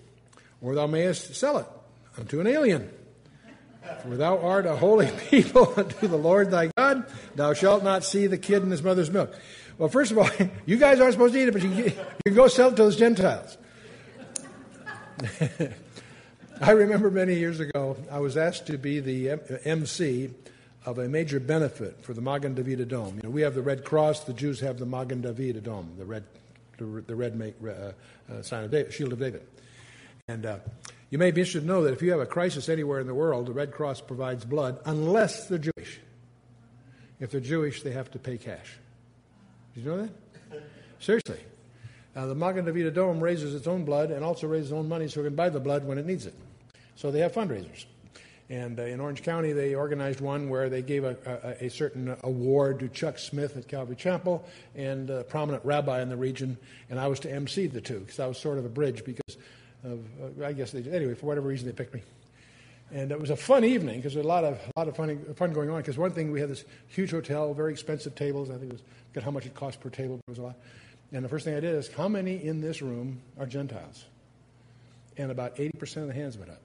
or 0.61 0.75
thou 0.75 0.87
mayest 0.87 1.35
sell 1.35 1.59
it 1.59 1.67
unto 2.17 2.41
an 2.41 2.47
alien. 2.47 2.89
For 4.03 4.17
thou 4.17 4.39
art 4.39 4.67
a 4.67 4.77
holy 4.77 5.11
people 5.31 5.73
unto 5.77 6.07
the 6.07 6.17
Lord 6.17 6.51
thy 6.51 6.71
God. 6.77 7.07
Thou 7.35 7.55
shalt 7.55 7.83
not 7.83 8.05
see 8.05 8.27
the 8.29 8.39
kid 8.39 8.63
in 8.63 8.71
his 8.71 8.83
mother's 8.83 9.11
milk. 9.11 9.35
Well, 9.81 9.89
first 9.89 10.13
of 10.13 10.19
all, 10.19 10.29
you 10.67 10.77
guys 10.77 11.01
aren't 11.01 11.15
supposed 11.15 11.33
to 11.33 11.41
eat 11.41 11.49
it, 11.49 11.53
but 11.53 11.63
you, 11.63 11.71
you 11.85 11.93
can 12.27 12.35
go 12.35 12.49
sell 12.49 12.69
it 12.69 12.73
to 12.73 12.83
those 12.83 12.97
Gentiles. 12.97 13.57
I 16.61 16.73
remember 16.73 17.11
many 17.11 17.37
years 17.37 17.61
ago, 17.61 17.97
I 18.11 18.19
was 18.19 18.37
asked 18.37 18.67
to 18.67 18.77
be 18.77 19.01
the 19.01 19.41
MC 19.65 20.35
of 20.85 20.99
a 20.99 21.09
major 21.09 21.41
benefit 21.41 22.05
for 22.05 22.13
the 22.13 22.21
Magen 22.21 22.55
David 22.55 22.87
Adom. 22.87 23.17
You 23.17 23.23
know, 23.23 23.31
we 23.31 23.41
have 23.41 23.55
the 23.55 23.63
Red 23.63 23.83
Cross; 23.83 24.25
the 24.25 24.35
Jews 24.35 24.61
have 24.61 24.79
the 24.79 24.85
Magen 24.85 25.23
David 25.23 25.65
Adom, 25.65 25.97
the 25.97 26.05
red, 26.05 26.25
the, 26.77 27.15
red 27.17 27.35
make, 27.35 27.55
uh, 27.67 27.93
uh, 28.31 28.43
sign 28.43 28.65
of 28.65 28.71
David, 28.71 28.93
shield 28.93 29.15
of 29.15 29.19
David. 29.19 29.47
And 30.29 30.45
uh, 30.45 30.59
you 31.09 31.17
may 31.17 31.31
be 31.31 31.41
interested 31.41 31.63
to 31.63 31.67
know 31.67 31.85
that 31.85 31.95
if 31.95 32.03
you 32.03 32.11
have 32.11 32.21
a 32.21 32.27
crisis 32.27 32.69
anywhere 32.69 33.01
in 33.01 33.07
the 33.07 33.15
world, 33.15 33.47
the 33.47 33.55
Red 33.55 33.73
Cross 33.73 34.03
provides 34.03 34.45
blood, 34.45 34.79
unless 34.85 35.47
they're 35.47 35.57
Jewish. 35.57 36.01
If 37.19 37.31
they're 37.31 37.41
Jewish, 37.41 37.81
they 37.81 37.93
have 37.93 38.11
to 38.11 38.19
pay 38.19 38.37
cash. 38.37 38.77
Did 39.75 39.85
you 39.85 39.91
know 39.91 40.03
that? 40.03 40.63
Seriously. 40.99 41.41
Uh, 42.15 42.27
the 42.27 42.35
Magen 42.35 42.65
David 42.65 42.93
Adom 42.93 43.21
raises 43.21 43.55
its 43.55 43.67
own 43.67 43.85
blood 43.85 44.11
and 44.11 44.25
also 44.25 44.47
raises 44.47 44.71
its 44.71 44.77
own 44.77 44.89
money 44.89 45.09
so 45.09 45.21
it 45.21 45.25
can 45.25 45.35
buy 45.35 45.49
the 45.49 45.61
blood 45.61 45.85
when 45.85 45.97
it 45.97 46.07
needs 46.07 46.27
it. 46.27 46.35
So 46.97 47.11
they 47.11 47.21
have 47.21 47.33
fundraisers. 47.33 47.87
And 48.51 48.81
uh, 48.81 48.83
in 48.83 49.01
Orange 49.01 49.23
County, 49.23 49.53
they 49.53 49.77
organized 49.77 50.21
one 50.21 50.49
where 50.49 50.69
they 50.69 50.83
gave 50.83 51.05
a, 51.05 51.17
a, 51.61 51.67
a, 51.67 51.71
certain 51.71 52.17
award 52.25 52.81
to 52.81 52.89
Chuck 52.89 53.17
Smith 53.17 53.57
at 53.57 53.69
Calvary 53.69 53.95
Chapel 53.95 54.45
and 54.75 55.09
a 55.09 55.23
prominent 55.23 55.65
rabbi 55.65 56.03
in 56.03 56.09
the 56.09 56.17
region. 56.17 56.59
And 56.91 56.99
I 56.99 57.07
was 57.07 57.21
to 57.21 57.33
MC 57.33 57.69
the 57.69 57.81
two 57.81 58.01
because 58.01 58.19
I 58.19 58.27
was 58.27 58.39
sort 58.39 58.59
of 58.59 58.65
a 58.65 58.69
bridge 58.69 59.05
because 59.05 59.37
of, 59.85 60.01
uh, 60.21 60.45
I 60.45 60.53
guess 60.53 60.73
they, 60.73 60.83
anyway, 60.91 61.15
for 61.15 61.27
whatever 61.27 61.47
reason, 61.47 61.69
they 61.69 61.73
picked 61.73 61.95
me. 61.95 62.03
And 62.93 63.13
it 63.13 63.21
was 63.21 63.31
a 63.31 63.37
fun 63.37 63.65
evening 63.65 63.97
because 63.97 64.15
there 64.15 64.21
was 64.21 64.27
a 64.27 64.29
lot 64.29 64.45
of, 64.45 64.59
a 64.77 64.79
lot 64.79 64.89
of 64.89 64.97
fun, 64.97 65.35
fun 65.37 65.53
going 65.53 65.71
on. 65.71 65.79
Because 65.79 65.97
one 65.97 66.11
thing, 66.11 66.33
we 66.33 66.41
had 66.41 66.49
this 66.49 66.65
huge 66.89 67.13
hotel, 67.13 67.55
very 67.55 67.73
expensive 67.73 68.15
tables. 68.15 68.51
I 68.51 68.55
think 68.55 68.65
it 68.65 68.73
was, 68.73 68.83
got 69.13 69.25
how 69.25 69.31
much 69.31 69.47
it 69.47 69.55
cost 69.55 69.81
per 69.81 69.91
table. 69.91 70.19
but 70.27 70.33
It 70.33 70.33
was 70.33 70.39
a 70.39 70.43
lot. 70.43 70.57
And 71.13 71.25
the 71.25 71.29
first 71.29 71.45
thing 71.45 71.55
I 71.55 71.61
did 71.61 71.75
is, 71.75 71.93
how 71.93 72.09
many 72.09 72.43
in 72.45 72.61
this 72.61 72.83
room 72.83 73.21
are 73.39 73.47
Gentiles? 73.47 74.05
And 75.17 75.31
about 75.31 75.57
80% 75.57 75.99
of 75.99 76.07
the 76.09 76.15
hands 76.15 76.37
went 76.39 76.51
up. 76.51 76.63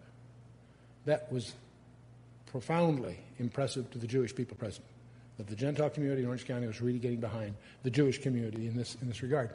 That 1.06 1.32
was 1.32 1.54
profoundly 2.48 3.20
impressive 3.38 3.90
to 3.92 3.98
the 3.98 4.08
Jewish 4.08 4.36
people 4.36 4.58
present. 4.58 4.86
That 5.38 5.48
the 5.48 5.56
Gentile 5.56 5.90
community 5.90 6.22
in 6.22 6.28
Orange 6.28 6.46
County 6.46 6.66
was 6.66 6.82
really 6.82 7.00
getting 7.00 7.20
behind 7.20 7.56
the 7.84 7.90
Jewish 7.90 8.20
community 8.20 8.68
in 8.68 8.76
this, 8.78 8.96
in 9.02 9.08
this 9.08 9.22
regard. 9.22 9.52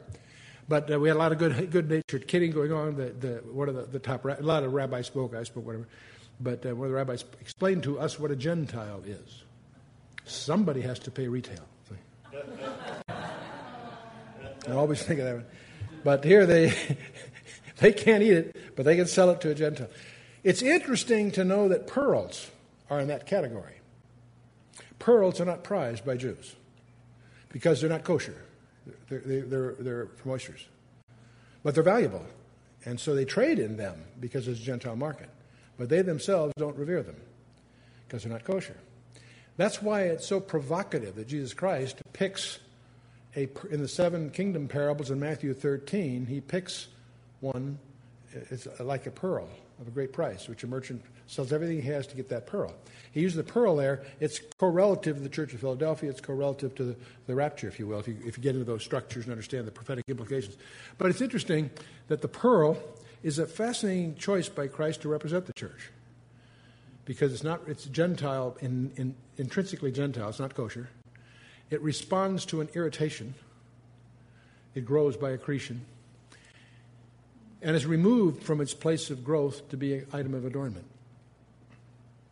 But 0.67 0.91
uh, 0.91 0.99
we 0.99 1.09
had 1.09 1.17
a 1.17 1.19
lot 1.19 1.31
of 1.31 1.37
good, 1.37 1.71
good 1.71 1.89
natured 1.89 2.27
kidding 2.27 2.51
going 2.51 2.71
on. 2.71 2.95
The, 2.95 3.05
the, 3.05 3.29
one 3.51 3.67
of 3.67 3.75
the, 3.75 3.83
the 3.83 3.99
top, 3.99 4.23
a 4.23 4.37
lot 4.41 4.63
of 4.63 4.73
rabbis 4.73 5.07
spoke, 5.07 5.35
I 5.35 5.43
spoke, 5.43 5.65
whatever. 5.65 5.87
But 6.41 6.65
uh, 6.65 6.75
one 6.75 6.87
of 6.87 6.91
the 6.91 6.97
rabbis 6.97 7.23
explained 7.39 7.83
to 7.83 7.99
us 7.99 8.19
what 8.19 8.31
a 8.31 8.35
Gentile 8.35 9.03
is. 9.05 9.43
Somebody 10.25 10.81
has 10.81 10.99
to 10.99 11.11
pay 11.11 11.27
retail. 11.27 11.65
I 14.67 14.71
always 14.71 15.03
think 15.03 15.19
of 15.19 15.25
that 15.25 15.35
one. 15.35 15.45
But 16.03 16.23
here 16.23 16.45
they, 16.45 16.73
they 17.77 17.91
can't 17.91 18.23
eat 18.23 18.33
it, 18.33 18.75
but 18.75 18.85
they 18.85 18.95
can 18.95 19.07
sell 19.07 19.29
it 19.31 19.41
to 19.41 19.51
a 19.51 19.55
Gentile. 19.55 19.89
It's 20.43 20.61
interesting 20.61 21.31
to 21.31 21.43
know 21.43 21.67
that 21.67 21.87
pearls 21.87 22.49
are 22.89 22.99
in 22.99 23.07
that 23.09 23.25
category. 23.27 23.75
Pearls 24.99 25.39
are 25.39 25.45
not 25.45 25.63
prized 25.63 26.05
by 26.05 26.17
Jews 26.17 26.55
because 27.49 27.81
they're 27.81 27.89
not 27.89 28.03
kosher. 28.03 28.35
They're, 29.09 29.19
they're, 29.19 29.73
they're 29.73 30.05
from 30.17 30.31
oysters. 30.31 30.65
But 31.63 31.75
they're 31.75 31.83
valuable. 31.83 32.25
And 32.85 32.99
so 32.99 33.13
they 33.13 33.25
trade 33.25 33.59
in 33.59 33.77
them 33.77 34.03
because 34.19 34.47
it's 34.47 34.59
a 34.59 34.63
Gentile 34.63 34.95
market. 34.95 35.29
But 35.81 35.89
they 35.89 36.03
themselves 36.03 36.53
don't 36.57 36.77
revere 36.77 37.01
them 37.01 37.15
because 38.05 38.21
they're 38.21 38.31
not 38.31 38.43
kosher. 38.43 38.77
That's 39.57 39.81
why 39.81 40.01
it's 40.03 40.27
so 40.27 40.39
provocative 40.39 41.15
that 41.15 41.27
Jesus 41.27 41.55
Christ 41.55 42.03
picks 42.13 42.59
a, 43.35 43.49
in 43.71 43.81
the 43.81 43.87
seven 43.87 44.29
kingdom 44.29 44.67
parables 44.67 45.09
in 45.09 45.19
Matthew 45.19 45.55
13, 45.55 46.27
he 46.27 46.39
picks 46.39 46.87
one, 47.39 47.79
it's 48.31 48.67
like 48.79 49.07
a 49.07 49.09
pearl 49.09 49.49
of 49.79 49.87
a 49.87 49.89
great 49.89 50.13
price, 50.13 50.47
which 50.47 50.63
a 50.63 50.67
merchant 50.67 51.01
sells 51.25 51.51
everything 51.51 51.81
he 51.81 51.89
has 51.89 52.05
to 52.05 52.15
get 52.15 52.29
that 52.29 52.45
pearl. 52.45 52.71
He 53.11 53.21
uses 53.21 53.37
the 53.37 53.43
pearl 53.43 53.75
there. 53.75 54.03
It's 54.19 54.39
correlative 54.59 55.17
to 55.17 55.23
the 55.23 55.29
Church 55.29 55.51
of 55.55 55.61
Philadelphia. 55.61 56.11
It's 56.11 56.21
correlative 56.21 56.75
to 56.75 56.83
the, 56.83 56.95
the 57.25 57.33
rapture, 57.33 57.67
if 57.67 57.79
you 57.79 57.87
will, 57.87 57.99
if 57.99 58.07
you, 58.07 58.17
if 58.23 58.37
you 58.37 58.43
get 58.43 58.53
into 58.53 58.65
those 58.65 58.83
structures 58.83 59.23
and 59.23 59.31
understand 59.31 59.65
the 59.65 59.71
prophetic 59.71 60.05
implications. 60.07 60.57
But 60.99 61.09
it's 61.09 61.21
interesting 61.21 61.71
that 62.07 62.21
the 62.21 62.27
pearl 62.27 62.77
is 63.23 63.39
a 63.39 63.45
fascinating 63.45 64.15
choice 64.15 64.49
by 64.49 64.67
Christ 64.67 65.01
to 65.01 65.09
represent 65.09 65.45
the 65.45 65.53
church. 65.53 65.91
Because 67.05 67.33
it's 67.33 67.43
not 67.43 67.61
it's 67.67 67.85
Gentile 67.85 68.57
in, 68.61 68.91
in 68.95 69.15
intrinsically 69.37 69.91
Gentile, 69.91 70.29
it's 70.29 70.39
not 70.39 70.55
kosher. 70.55 70.89
It 71.69 71.81
responds 71.81 72.45
to 72.47 72.61
an 72.61 72.69
irritation. 72.73 73.33
It 74.75 74.85
grows 74.85 75.17
by 75.17 75.31
accretion. 75.31 75.85
and 77.61 77.75
is 77.75 77.85
removed 77.85 78.43
from 78.43 78.59
its 78.59 78.73
place 78.73 79.09
of 79.09 79.23
growth 79.23 79.69
to 79.69 79.77
be 79.77 79.93
an 79.95 80.07
item 80.13 80.33
of 80.33 80.45
adornment, 80.45 80.85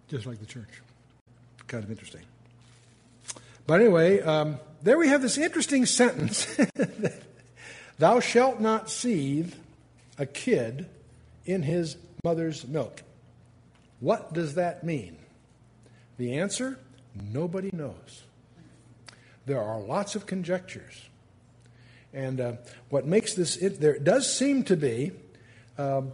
just 0.08 0.26
like 0.26 0.40
the 0.40 0.46
church. 0.46 0.82
Kind 1.68 1.84
of 1.84 1.92
interesting. 1.92 2.24
But 3.68 3.82
anyway, 3.82 4.22
um, 4.22 4.60
there 4.82 4.98
we 4.98 5.10
have 5.10 5.22
this 5.22 5.38
interesting 5.38 5.86
sentence 5.86 6.58
Thou 8.00 8.22
shalt 8.22 8.60
not 8.62 8.90
seethe 8.90 9.54
a 10.20 10.26
kid 10.26 10.88
in 11.46 11.64
his 11.64 11.98
mother's 12.24 12.68
milk. 12.68 13.02
What 14.00 14.34
does 14.34 14.56
that 14.56 14.84
mean? 14.84 15.18
The 16.18 16.38
answer 16.38 16.78
nobody 17.32 17.72
knows. 17.74 18.24
There 19.46 19.62
are 19.62 19.80
lots 19.80 20.16
of 20.16 20.28
conjectures. 20.28 21.10
And 22.14 22.40
uh, 22.40 22.54
what 22.90 23.06
makes 23.06 23.34
this, 23.34 23.58
it, 23.58 23.80
there 23.80 23.98
does 23.98 24.32
seem 24.32 24.64
to 24.66 24.76
be, 24.76 25.12
um, 25.78 26.14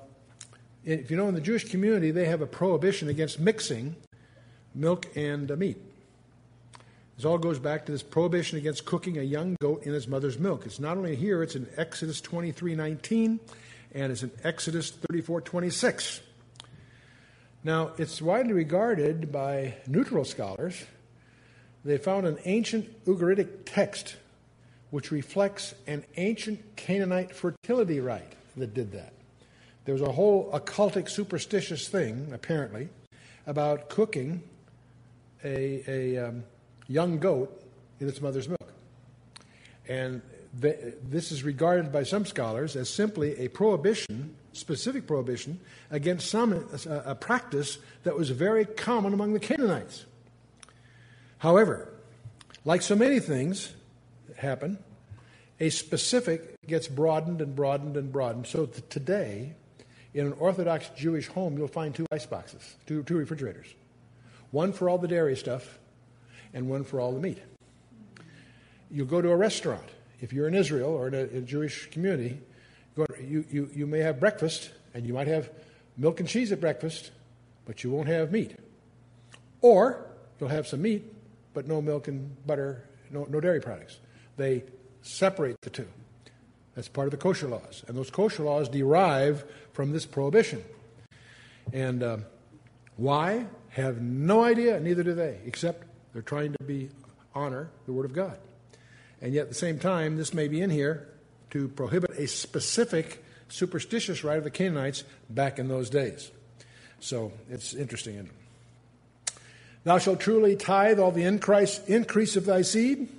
if 0.84 1.10
you 1.10 1.18
know, 1.18 1.28
in 1.28 1.36
the 1.36 1.42
Jewish 1.42 1.70
community, 1.70 2.12
they 2.12 2.26
have 2.26 2.42
a 2.42 2.48
prohibition 2.48 3.10
against 3.10 3.40
mixing 3.40 3.96
milk 4.74 5.08
and 5.16 5.52
uh, 5.52 5.56
meat. 5.56 5.82
This 7.16 7.26
all 7.26 7.38
goes 7.38 7.60
back 7.60 7.86
to 7.86 7.92
this 7.92 8.04
prohibition 8.04 8.58
against 8.58 8.86
cooking 8.86 9.18
a 9.18 9.22
young 9.22 9.56
goat 9.62 9.84
in 9.84 9.96
its 9.96 10.08
mother's 10.08 10.38
milk. 10.38 10.66
It's 10.66 10.80
not 10.80 10.98
only 10.98 11.16
here, 11.16 11.42
it's 11.44 11.56
in 11.56 11.68
Exodus 11.78 12.22
23:19 12.22 13.40
and 13.96 14.12
it's 14.12 14.22
in 14.22 14.32
Exodus 14.44 14.92
34:26. 14.92 16.20
Now, 17.64 17.94
it's 17.98 18.22
widely 18.22 18.54
regarded 18.54 19.32
by 19.32 19.78
neutral 19.88 20.26
scholars. 20.26 20.84
They 21.84 21.98
found 21.98 22.28
an 22.28 22.38
ancient 22.46 23.06
Ugaritic 23.06 23.62
text 23.66 24.18
which 24.92 25.12
reflects 25.12 25.74
an 25.88 26.06
ancient 26.18 26.76
Canaanite 26.76 27.36
fertility 27.36 28.00
rite 28.00 28.34
that 28.56 28.74
did 28.74 28.92
that. 28.92 29.14
There 29.86 29.94
was 29.94 30.02
a 30.02 30.12
whole 30.12 30.52
occultic 30.52 31.10
superstitious 31.10 31.88
thing, 31.88 32.32
apparently, 32.34 32.90
about 33.48 33.90
cooking 33.90 34.44
a, 35.44 35.84
a 35.88 36.28
um, 36.30 36.44
young 36.88 37.20
goat 37.20 37.62
in 38.00 38.08
its 38.08 38.22
mother's 38.22 38.48
milk. 38.48 38.74
And 39.88 40.22
this 40.60 41.32
is 41.32 41.44
regarded 41.44 41.92
by 41.92 42.04
some 42.04 42.26
scholars 42.26 42.76
as 42.76 42.90
simply 42.90 43.38
a 43.38 43.48
prohibition, 43.50 44.36
specific 44.54 45.06
prohibition, 45.06 45.60
against 45.92 46.30
some 46.30 46.54
a, 46.54 47.12
a 47.12 47.16
practice 47.16 47.78
that 48.04 48.16
was 48.16 48.30
very 48.30 48.66
common 48.66 49.14
among 49.14 49.34
the 49.34 49.40
Canaanites. 49.40 50.06
However, 51.40 51.90
like 52.64 52.82
so 52.82 52.96
many 52.96 53.20
things 53.20 53.74
that 54.28 54.38
happen, 54.38 54.80
a 55.60 55.70
specific 55.70 56.56
gets 56.68 56.88
broadened 56.88 57.42
and 57.42 57.56
broadened 57.56 57.98
and 57.98 58.12
broadened. 58.12 58.48
So 58.48 58.66
today, 58.66 59.54
in 60.14 60.26
an 60.26 60.34
Orthodox 60.34 60.90
Jewish 60.96 61.28
home, 61.28 61.58
you'll 61.58 61.68
find 61.68 61.94
two 61.94 62.06
ice 62.12 62.26
boxes, 62.26 62.76
two, 62.86 63.04
two 63.04 63.18
refrigerators. 63.18 63.68
One 64.52 64.74
for 64.74 64.90
all 64.90 64.98
the 64.98 65.08
dairy 65.08 65.36
stuff, 65.36 65.80
and 66.54 66.70
one 66.70 66.84
for 66.84 67.00
all 67.00 67.12
the 67.12 67.20
meat. 67.20 67.40
You'll 68.90 69.08
go 69.08 69.22
to 69.22 69.30
a 69.30 69.36
restaurant. 69.36 69.84
If 70.22 70.34
you're 70.34 70.48
in 70.48 70.56
Israel 70.56 70.90
or 70.90 71.08
in 71.08 71.14
a, 71.14 71.20
in 71.20 71.38
a 71.38 71.42
Jewish 71.42 71.90
community, 71.92 72.40
you, 73.22 73.46
you, 73.50 73.70
you 73.74 73.88
may 73.88 74.00
have 74.00 74.20
breakfast, 74.20 74.72
and 74.94 75.06
you 75.06 75.14
might 75.14 75.28
have 75.28 75.50
milk 75.98 76.20
and 76.20 76.30
cheese 76.30 76.52
at 76.52 76.62
breakfast, 76.62 77.12
but 77.66 77.84
you 77.84 77.92
won't 77.92 78.08
have 78.08 78.32
meat. 78.32 78.56
Or 79.62 80.06
you'll 80.40 80.50
have 80.50 80.68
some 80.68 80.82
meat, 80.82 81.14
but 81.54 81.68
no 81.68 81.82
milk 81.82 82.08
and 82.08 82.36
butter, 82.46 82.84
no, 83.12 83.26
no 83.30 83.40
dairy 83.40 83.60
products. 83.60 84.00
They 84.38 84.64
separate 85.02 85.58
the 85.62 85.70
two. 85.70 85.88
That's 86.76 86.88
part 86.88 87.08
of 87.08 87.12
the 87.12 87.18
kosher 87.18 87.48
laws. 87.48 87.84
And 87.88 87.98
those 87.98 88.10
kosher 88.10 88.44
laws 88.44 88.70
derive 88.70 89.46
from 89.74 89.92
this 89.92 90.06
prohibition. 90.06 90.64
And 91.74 92.04
uh, 92.04 92.18
why? 92.98 93.48
Have 93.70 94.02
no 94.02 94.42
idea, 94.44 94.80
neither 94.80 95.04
do 95.04 95.14
they, 95.14 95.40
except 95.46 95.86
they're 96.14 96.22
trying 96.22 96.54
to 96.54 96.64
be 96.64 96.90
honor 97.34 97.70
the 97.86 97.92
Word 97.92 98.06
of 98.06 98.14
God. 98.14 98.38
And 99.26 99.34
yet 99.34 99.42
at 99.42 99.50
the 99.50 99.56
same 99.56 99.80
time, 99.80 100.18
this 100.18 100.36
may 100.36 100.48
be 100.48 100.62
in 100.62 100.70
here 100.70 101.08
to 101.50 101.68
prohibit 101.68 102.12
a 102.12 102.28
specific 102.28 103.26
superstitious 103.50 104.24
rite 104.24 104.38
of 104.38 104.44
the 104.44 104.52
Canaanites 104.52 105.04
back 105.32 105.58
in 105.58 105.68
those 105.68 105.90
days. 105.90 106.30
So 107.00 107.32
it's 107.50 107.74
interesting. 107.74 108.30
Thou 109.84 109.98
shalt 109.98 110.20
truly 110.20 110.56
tithe 110.56 111.00
all 111.00 111.12
the 111.12 111.24
increase, 111.24 112.36
of 112.36 112.46
thy 112.46 112.62
seed, 112.62 113.10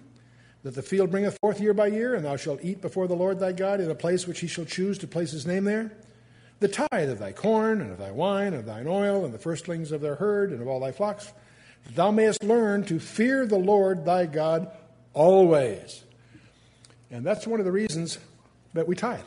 that 0.62 0.76
the 0.76 0.82
field 0.82 1.10
bringeth 1.10 1.38
forth 1.40 1.60
year 1.60 1.74
by 1.74 1.88
year, 1.88 2.14
and 2.14 2.24
thou 2.24 2.36
shalt 2.36 2.60
eat 2.62 2.80
before 2.80 3.08
the 3.08 3.16
Lord 3.16 3.40
thy 3.40 3.50
God 3.50 3.80
in 3.80 3.90
a 3.90 3.94
place 3.96 4.28
which 4.28 4.38
he 4.38 4.46
shall 4.46 4.64
choose 4.64 4.98
to 4.98 5.08
place 5.08 5.32
his 5.32 5.44
name 5.44 5.64
there. 5.64 5.90
The 6.60 6.68
tithe 6.68 7.10
of 7.10 7.18
thy 7.18 7.32
corn, 7.32 7.80
and 7.80 7.90
of 7.90 7.98
thy 7.98 8.12
wine, 8.12 8.52
and 8.52 8.58
of 8.58 8.66
thine 8.66 8.86
oil, 8.86 9.24
and 9.24 9.34
the 9.34 9.40
firstlings 9.40 9.90
of 9.90 10.02
their 10.02 10.14
herd, 10.14 10.52
and 10.52 10.62
of 10.62 10.68
all 10.68 10.78
thy 10.78 10.92
flocks 10.92 11.32
that 11.84 11.96
thou 11.96 12.12
mayest 12.12 12.44
learn 12.44 12.84
to 12.84 13.00
fear 13.00 13.44
the 13.44 13.58
Lord 13.58 14.04
thy 14.04 14.26
God 14.26 14.70
always. 15.16 16.04
And 17.10 17.24
that's 17.24 17.46
one 17.46 17.58
of 17.58 17.66
the 17.66 17.72
reasons 17.72 18.18
that 18.74 18.86
we 18.86 18.94
tithe. 18.94 19.20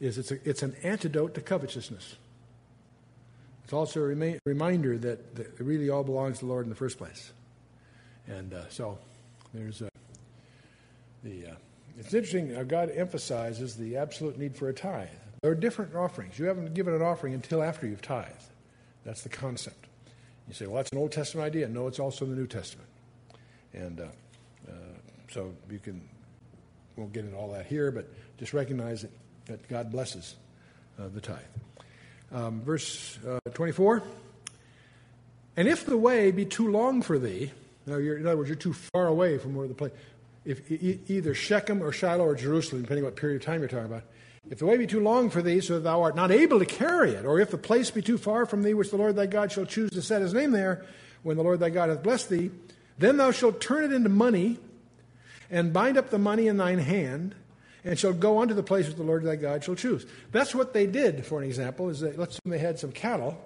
Is 0.00 0.18
it's, 0.18 0.30
a, 0.30 0.48
it's 0.48 0.62
an 0.62 0.76
antidote 0.84 1.34
to 1.34 1.40
covetousness. 1.40 2.16
It's 3.64 3.72
also 3.72 4.00
a 4.00 4.06
remi- 4.06 4.38
reminder 4.46 4.96
that, 4.98 5.34
that, 5.34 5.46
it 5.46 5.60
really 5.60 5.90
all 5.90 6.04
belongs 6.04 6.38
to 6.38 6.44
the 6.44 6.50
Lord 6.50 6.64
in 6.64 6.70
the 6.70 6.76
first 6.76 6.98
place. 6.98 7.32
And 8.28 8.54
uh, 8.54 8.68
so 8.68 8.98
there's 9.52 9.82
uh, 9.82 9.88
the. 11.24 11.46
Uh, 11.46 11.54
it's 11.98 12.14
interesting. 12.14 12.54
God 12.68 12.92
emphasizes 12.94 13.74
the 13.74 13.96
absolute 13.96 14.38
need 14.38 14.56
for 14.56 14.68
a 14.68 14.72
tithe. 14.72 15.08
There 15.42 15.50
are 15.50 15.56
different 15.56 15.96
offerings. 15.96 16.38
You 16.38 16.44
haven't 16.44 16.74
given 16.74 16.94
an 16.94 17.02
offering 17.02 17.34
until 17.34 17.60
after 17.60 17.88
you've 17.88 18.02
tithed. 18.02 18.44
That's 19.04 19.22
the 19.22 19.28
concept. 19.28 19.86
You 20.46 20.54
say, 20.54 20.66
well, 20.66 20.76
that's 20.76 20.92
an 20.92 20.98
Old 20.98 21.10
Testament 21.10 21.46
idea. 21.46 21.68
No, 21.68 21.88
it's 21.88 21.98
also 21.98 22.24
in 22.24 22.30
the 22.30 22.36
New 22.36 22.46
Testament. 22.46 22.88
And 23.72 24.00
uh, 24.00 24.06
so 25.30 25.52
you 25.70 25.78
can, 25.78 26.00
won't 26.96 27.12
get 27.12 27.24
into 27.24 27.36
all 27.36 27.52
that 27.52 27.66
here, 27.66 27.90
but 27.90 28.08
just 28.38 28.52
recognize 28.52 29.02
that, 29.02 29.10
that 29.46 29.68
God 29.68 29.90
blesses 29.90 30.36
uh, 30.98 31.08
the 31.08 31.20
tithe. 31.20 31.38
Um, 32.32 32.60
verse 32.60 33.18
uh, 33.26 33.38
24 33.54 34.02
And 35.56 35.68
if 35.68 35.86
the 35.86 35.96
way 35.96 36.30
be 36.30 36.44
too 36.44 36.70
long 36.70 37.02
for 37.02 37.18
thee, 37.18 37.52
now 37.86 37.96
in 37.96 38.26
other 38.26 38.36
words, 38.36 38.48
you're 38.48 38.56
too 38.56 38.74
far 38.74 39.06
away 39.06 39.38
from 39.38 39.54
where 39.54 39.66
the 39.66 39.74
place, 39.74 39.92
if 40.44 40.70
e- 40.70 41.00
either 41.08 41.34
Shechem 41.34 41.82
or 41.82 41.92
Shiloh 41.92 42.24
or 42.24 42.34
Jerusalem, 42.34 42.82
depending 42.82 43.04
what 43.04 43.16
period 43.16 43.40
of 43.40 43.46
time 43.46 43.60
you're 43.60 43.68
talking 43.68 43.86
about, 43.86 44.02
if 44.50 44.58
the 44.58 44.66
way 44.66 44.76
be 44.76 44.86
too 44.86 45.00
long 45.00 45.30
for 45.30 45.42
thee, 45.42 45.60
so 45.60 45.74
that 45.74 45.80
thou 45.80 46.02
art 46.02 46.16
not 46.16 46.30
able 46.30 46.58
to 46.58 46.66
carry 46.66 47.12
it, 47.12 47.24
or 47.24 47.38
if 47.38 47.50
the 47.50 47.58
place 47.58 47.90
be 47.90 48.00
too 48.00 48.16
far 48.16 48.46
from 48.46 48.62
thee, 48.62 48.74
which 48.74 48.90
the 48.90 48.96
Lord 48.96 49.16
thy 49.16 49.26
God 49.26 49.52
shall 49.52 49.66
choose 49.66 49.90
to 49.90 50.02
set 50.02 50.22
his 50.22 50.32
name 50.32 50.52
there, 50.52 50.84
when 51.22 51.36
the 51.36 51.42
Lord 51.42 51.60
thy 51.60 51.70
God 51.70 51.90
hath 51.90 52.02
blessed 52.02 52.30
thee, 52.30 52.50
then 52.98 53.16
thou 53.16 53.30
shalt 53.30 53.60
turn 53.60 53.84
it 53.84 53.92
into 53.92 54.08
money, 54.08 54.58
and 55.50 55.72
bind 55.72 55.96
up 55.96 56.10
the 56.10 56.18
money 56.18 56.46
in 56.48 56.56
thine 56.56 56.78
hand, 56.78 57.34
and 57.84 57.98
shall 57.98 58.12
go 58.12 58.40
unto 58.40 58.54
the 58.54 58.62
place 58.62 58.86
which 58.86 58.96
the 58.96 59.02
Lord 59.02 59.24
thy 59.24 59.36
God 59.36 59.64
shall 59.64 59.74
choose. 59.74 60.04
That's 60.32 60.54
what 60.54 60.72
they 60.72 60.86
did, 60.86 61.24
for 61.24 61.40
an 61.40 61.46
example, 61.46 61.88
is 61.88 62.00
that 62.00 62.18
let's 62.18 62.34
say 62.34 62.40
they 62.44 62.58
had 62.58 62.78
some 62.78 62.92
cattle 62.92 63.38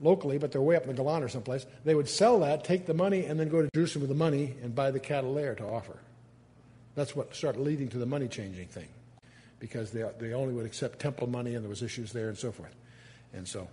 locally, 0.00 0.38
but 0.38 0.52
they're 0.52 0.62
way 0.62 0.76
up 0.76 0.82
in 0.82 0.88
the 0.88 0.94
Golan 0.94 1.22
or 1.22 1.28
someplace. 1.28 1.66
They 1.84 1.94
would 1.94 2.08
sell 2.08 2.40
that, 2.40 2.64
take 2.64 2.86
the 2.86 2.94
money, 2.94 3.24
and 3.24 3.38
then 3.38 3.48
go 3.48 3.62
to 3.62 3.68
Jerusalem 3.74 4.02
with 4.02 4.10
the 4.10 4.16
money 4.16 4.54
and 4.62 4.74
buy 4.74 4.90
the 4.90 5.00
cattle 5.00 5.34
there 5.34 5.54
to 5.56 5.64
offer. 5.64 5.96
That's 6.94 7.14
what 7.14 7.34
started 7.34 7.60
leading 7.60 7.88
to 7.90 7.98
the 7.98 8.06
money 8.06 8.28
changing 8.28 8.68
thing 8.68 8.88
because 9.60 9.90
they, 9.90 10.08
they 10.18 10.32
only 10.32 10.54
would 10.54 10.66
accept 10.66 10.98
temple 10.98 11.28
money 11.28 11.54
and 11.54 11.64
there 11.64 11.70
was 11.70 11.82
issues 11.82 12.12
there 12.12 12.28
and 12.28 12.38
so 12.38 12.52
forth. 12.52 12.74
And 13.32 13.46
so, 13.46 13.68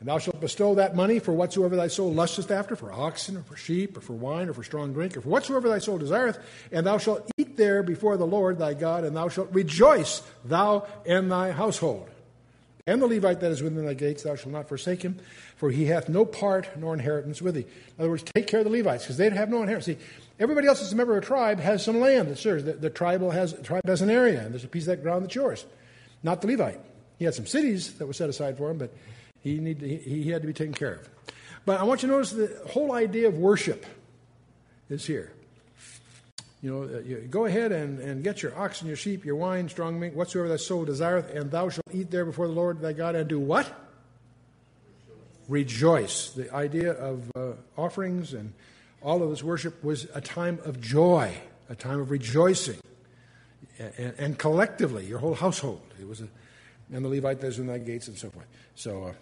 and 0.00 0.08
thou 0.08 0.18
shalt 0.18 0.40
bestow 0.40 0.74
that 0.74 0.96
money 0.96 1.18
for 1.18 1.32
whatsoever 1.32 1.76
thy 1.76 1.88
soul 1.88 2.12
lusteth 2.12 2.50
after, 2.50 2.74
for 2.74 2.92
oxen, 2.92 3.36
or 3.36 3.42
for 3.42 3.56
sheep, 3.56 3.96
or 3.96 4.00
for 4.00 4.14
wine, 4.14 4.48
or 4.48 4.54
for 4.54 4.64
strong 4.64 4.92
drink, 4.92 5.16
or 5.16 5.20
for 5.20 5.28
whatsoever 5.28 5.68
thy 5.68 5.78
soul 5.78 5.98
desireth, 5.98 6.38
and 6.72 6.86
thou 6.86 6.98
shalt 6.98 7.30
eat 7.36 7.56
there 7.56 7.82
before 7.82 8.16
the 8.16 8.26
Lord 8.26 8.58
thy 8.58 8.74
God, 8.74 9.04
and 9.04 9.16
thou 9.16 9.28
shalt 9.28 9.52
rejoice, 9.52 10.22
thou 10.44 10.86
and 11.06 11.30
thy 11.30 11.52
household. 11.52 12.08
And 12.86 13.00
the 13.00 13.06
Levite 13.06 13.40
that 13.40 13.52
is 13.52 13.62
within 13.62 13.86
thy 13.86 13.94
gates, 13.94 14.22
thou 14.22 14.34
shalt 14.34 14.52
not 14.52 14.68
forsake 14.68 15.02
him, 15.02 15.18
for 15.56 15.70
he 15.70 15.84
hath 15.84 16.08
no 16.08 16.24
part 16.24 16.76
nor 16.76 16.94
inheritance 16.94 17.40
with 17.40 17.54
thee. 17.54 17.60
In 17.60 18.00
other 18.00 18.10
words, 18.10 18.24
take 18.24 18.46
care 18.46 18.60
of 18.60 18.64
the 18.64 18.72
Levites, 18.72 19.04
because 19.04 19.18
they'd 19.18 19.34
have 19.34 19.50
no 19.50 19.62
inheritance. 19.62 19.98
See, 19.98 20.04
Everybody 20.40 20.68
else 20.68 20.80
that's 20.80 20.92
a 20.92 20.96
member 20.96 21.18
of 21.18 21.22
a 21.22 21.26
tribe 21.26 21.60
has 21.60 21.84
some 21.84 22.00
land 22.00 22.28
that's 22.28 22.42
theirs. 22.42 22.64
The, 22.64 22.72
the 22.72 22.88
tribal 22.88 23.30
has, 23.30 23.52
the 23.52 23.62
tribe 23.62 23.86
has 23.86 24.00
an 24.00 24.08
area, 24.08 24.40
and 24.40 24.54
there's 24.54 24.64
a 24.64 24.68
piece 24.68 24.84
of 24.84 24.86
that 24.86 25.02
ground 25.02 25.22
that's 25.22 25.34
yours. 25.34 25.66
Not 26.22 26.40
the 26.40 26.48
Levite. 26.48 26.80
He 27.18 27.26
had 27.26 27.34
some 27.34 27.46
cities 27.46 27.92
that 27.98 28.06
were 28.06 28.14
set 28.14 28.30
aside 28.30 28.56
for 28.56 28.70
him, 28.70 28.78
but 28.78 28.90
he, 29.42 29.58
need 29.58 29.80
he, 29.80 29.96
he 29.96 30.30
had 30.30 30.42
to 30.42 30.46
be 30.46 30.54
taken 30.54 30.74
care 30.74 30.94
of. 30.94 31.08
But 31.64 31.80
I 31.80 31.84
want 31.84 32.02
you 32.02 32.08
to 32.08 32.14
notice 32.14 32.32
the 32.32 32.60
whole 32.70 32.92
idea 32.92 33.28
of 33.28 33.38
worship 33.38 33.84
is 34.88 35.06
here. 35.06 35.32
You 36.62 36.70
know, 36.70 36.82
uh, 36.82 37.00
you 37.00 37.16
go 37.30 37.46
ahead 37.46 37.72
and, 37.72 38.00
and 38.00 38.22
get 38.22 38.42
your 38.42 38.58
oxen, 38.58 38.86
your 38.86 38.96
sheep, 38.96 39.24
your 39.24 39.36
wine, 39.36 39.68
strong 39.68 39.98
meat, 39.98 40.14
whatsoever 40.14 40.48
thy 40.48 40.56
soul 40.56 40.84
desireth, 40.84 41.34
and 41.34 41.50
thou 41.50 41.70
shalt 41.70 41.86
eat 41.92 42.10
there 42.10 42.26
before 42.26 42.46
the 42.46 42.52
Lord 42.52 42.80
thy 42.80 42.92
God, 42.92 43.14
and 43.14 43.28
do 43.28 43.40
what? 43.40 43.66
Rejoice. 45.48 45.48
Rejoice. 45.48 46.30
The 46.32 46.54
idea 46.54 46.92
of 46.92 47.30
uh, 47.34 47.52
offerings 47.78 48.34
and 48.34 48.52
all 49.02 49.22
of 49.22 49.30
this 49.30 49.42
worship 49.42 49.82
was 49.82 50.06
a 50.14 50.20
time 50.20 50.58
of 50.64 50.80
joy, 50.80 51.34
a 51.70 51.74
time 51.74 52.00
of 52.00 52.10
rejoicing, 52.10 52.78
and, 53.78 54.14
and 54.18 54.38
collectively, 54.38 55.06
your 55.06 55.18
whole 55.18 55.34
household. 55.34 55.80
It 55.98 56.06
was 56.06 56.20
a, 56.20 56.28
and 56.92 57.04
the 57.04 57.08
Levite 57.08 57.42
is 57.44 57.58
in 57.58 57.68
thy 57.68 57.78
gates, 57.78 58.08
and 58.08 58.18
so 58.18 58.28
forth. 58.28 58.46
So, 58.74 59.04
uh, 59.04 59.12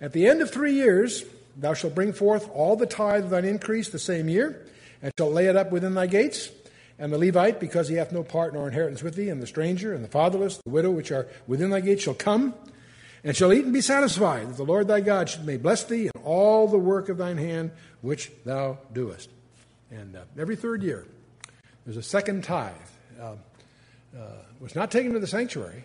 at 0.00 0.12
the 0.12 0.26
end 0.26 0.40
of 0.42 0.50
three 0.50 0.74
years, 0.74 1.24
thou 1.56 1.74
shalt 1.74 1.94
bring 1.94 2.12
forth 2.12 2.48
all 2.52 2.76
the 2.76 2.86
tithe 2.86 3.24
of 3.24 3.30
thine 3.30 3.44
increase 3.44 3.88
the 3.88 3.98
same 3.98 4.28
year, 4.28 4.66
and 5.02 5.12
shalt 5.18 5.32
lay 5.32 5.46
it 5.46 5.56
up 5.56 5.70
within 5.70 5.94
thy 5.94 6.06
gates. 6.06 6.50
And 6.98 7.12
the 7.12 7.18
Levite, 7.18 7.60
because 7.60 7.88
he 7.88 7.96
hath 7.96 8.12
no 8.12 8.22
part 8.22 8.52
nor 8.52 8.66
inheritance 8.66 9.02
with 9.02 9.14
thee, 9.14 9.28
and 9.28 9.42
the 9.42 9.46
stranger, 9.46 9.94
and 9.94 10.04
the 10.04 10.08
fatherless, 10.08 10.58
the 10.64 10.70
widow, 10.70 10.90
which 10.90 11.10
are 11.10 11.28
within 11.46 11.70
thy 11.70 11.80
gates, 11.80 12.02
shall 12.02 12.14
come, 12.14 12.54
and 13.24 13.36
shall 13.36 13.52
eat 13.52 13.64
and 13.64 13.72
be 13.72 13.80
satisfied, 13.80 14.48
that 14.48 14.56
the 14.56 14.64
Lord 14.64 14.88
thy 14.88 15.00
God 15.00 15.30
may 15.44 15.56
bless 15.56 15.84
thee 15.84 16.06
in 16.06 16.22
all 16.22 16.68
the 16.68 16.78
work 16.78 17.08
of 17.08 17.18
thine 17.18 17.38
hand 17.38 17.70
which 18.00 18.30
thou 18.44 18.78
doest. 18.92 19.30
And 19.90 20.16
uh, 20.16 20.22
every 20.38 20.56
third 20.56 20.82
year, 20.82 21.06
there's 21.84 21.96
a 21.96 22.02
second 22.02 22.44
tithe. 22.44 22.74
Uh, 23.20 23.34
uh, 24.16 24.22
was 24.58 24.74
not 24.74 24.90
taken 24.90 25.12
to 25.12 25.18
the 25.18 25.26
sanctuary, 25.26 25.84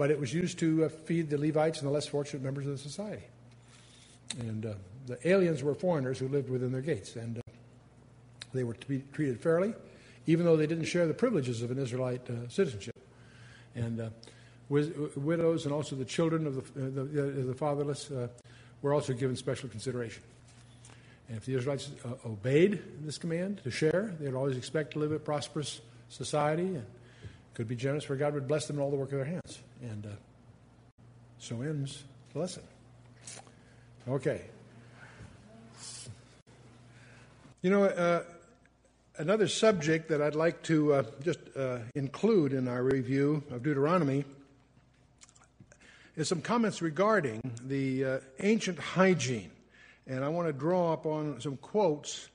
but 0.00 0.10
it 0.10 0.18
was 0.18 0.32
used 0.32 0.58
to 0.58 0.86
uh, 0.86 0.88
feed 0.88 1.28
the 1.28 1.36
Levites 1.36 1.80
and 1.80 1.86
the 1.86 1.92
less 1.92 2.06
fortunate 2.06 2.42
members 2.42 2.64
of 2.64 2.72
the 2.72 2.78
society. 2.78 3.22
And 4.38 4.64
uh, 4.64 4.72
the 5.06 5.28
aliens 5.28 5.62
were 5.62 5.74
foreigners 5.74 6.18
who 6.18 6.26
lived 6.28 6.48
within 6.48 6.72
their 6.72 6.80
gates, 6.80 7.16
and 7.16 7.36
uh, 7.36 7.42
they 8.54 8.64
were 8.64 8.72
to 8.72 8.88
be 8.88 9.04
treated 9.12 9.42
fairly, 9.42 9.74
even 10.26 10.46
though 10.46 10.56
they 10.56 10.66
didn't 10.66 10.86
share 10.86 11.06
the 11.06 11.12
privileges 11.12 11.60
of 11.60 11.70
an 11.70 11.76
Israelite 11.76 12.22
uh, 12.30 12.48
citizenship. 12.48 12.96
And 13.74 14.00
uh, 14.00 14.08
widows 14.70 15.66
and 15.66 15.74
also 15.74 15.96
the 15.96 16.06
children 16.06 16.46
of 16.46 16.54
the, 16.54 16.62
uh, 16.62 16.90
the, 16.94 17.42
uh, 17.42 17.46
the 17.48 17.54
fatherless 17.54 18.10
were 18.80 18.94
also 18.94 19.12
given 19.12 19.36
special 19.36 19.68
consideration. 19.68 20.22
And 21.28 21.36
if 21.36 21.44
the 21.44 21.56
Israelites 21.56 21.90
obeyed 22.24 22.82
this 23.02 23.18
command 23.18 23.60
to 23.64 23.70
share, 23.70 24.14
they 24.18 24.28
would 24.28 24.34
always 24.34 24.56
expect 24.56 24.94
to 24.94 24.98
live 24.98 25.10
in 25.10 25.18
a 25.18 25.20
prosperous 25.20 25.82
society 26.08 26.76
and 26.76 26.86
could 27.54 27.68
be 27.68 27.76
generous, 27.76 28.04
for 28.04 28.16
God 28.16 28.34
would 28.34 28.48
bless 28.48 28.66
them 28.66 28.76
in 28.76 28.82
all 28.82 28.90
the 28.90 28.96
work 28.96 29.12
of 29.12 29.18
their 29.18 29.24
hands. 29.24 29.60
And 29.82 30.06
so 31.38 31.60
ends 31.62 32.04
the 32.32 32.38
lesson. 32.38 32.62
Okay. 34.08 34.42
You 37.62 37.70
know, 37.70 37.84
uh, 37.84 38.22
another 39.18 39.48
subject 39.48 40.08
that 40.08 40.22
I'd 40.22 40.34
like 40.34 40.62
to 40.64 40.94
uh, 40.94 41.02
just 41.22 41.38
uh, 41.54 41.78
include 41.94 42.54
in 42.54 42.68
our 42.68 42.82
review 42.82 43.42
of 43.50 43.62
Deuteronomy 43.62 44.24
is 46.16 46.28
some 46.28 46.40
comments 46.40 46.80
regarding 46.80 47.40
the 47.66 48.04
uh, 48.04 48.18
ancient 48.40 48.78
hygiene. 48.78 49.50
And 50.06 50.24
I 50.24 50.28
want 50.28 50.48
to 50.48 50.52
draw 50.52 50.92
up 50.92 51.04
on 51.04 51.40
some 51.40 51.56
quotes 51.58 52.28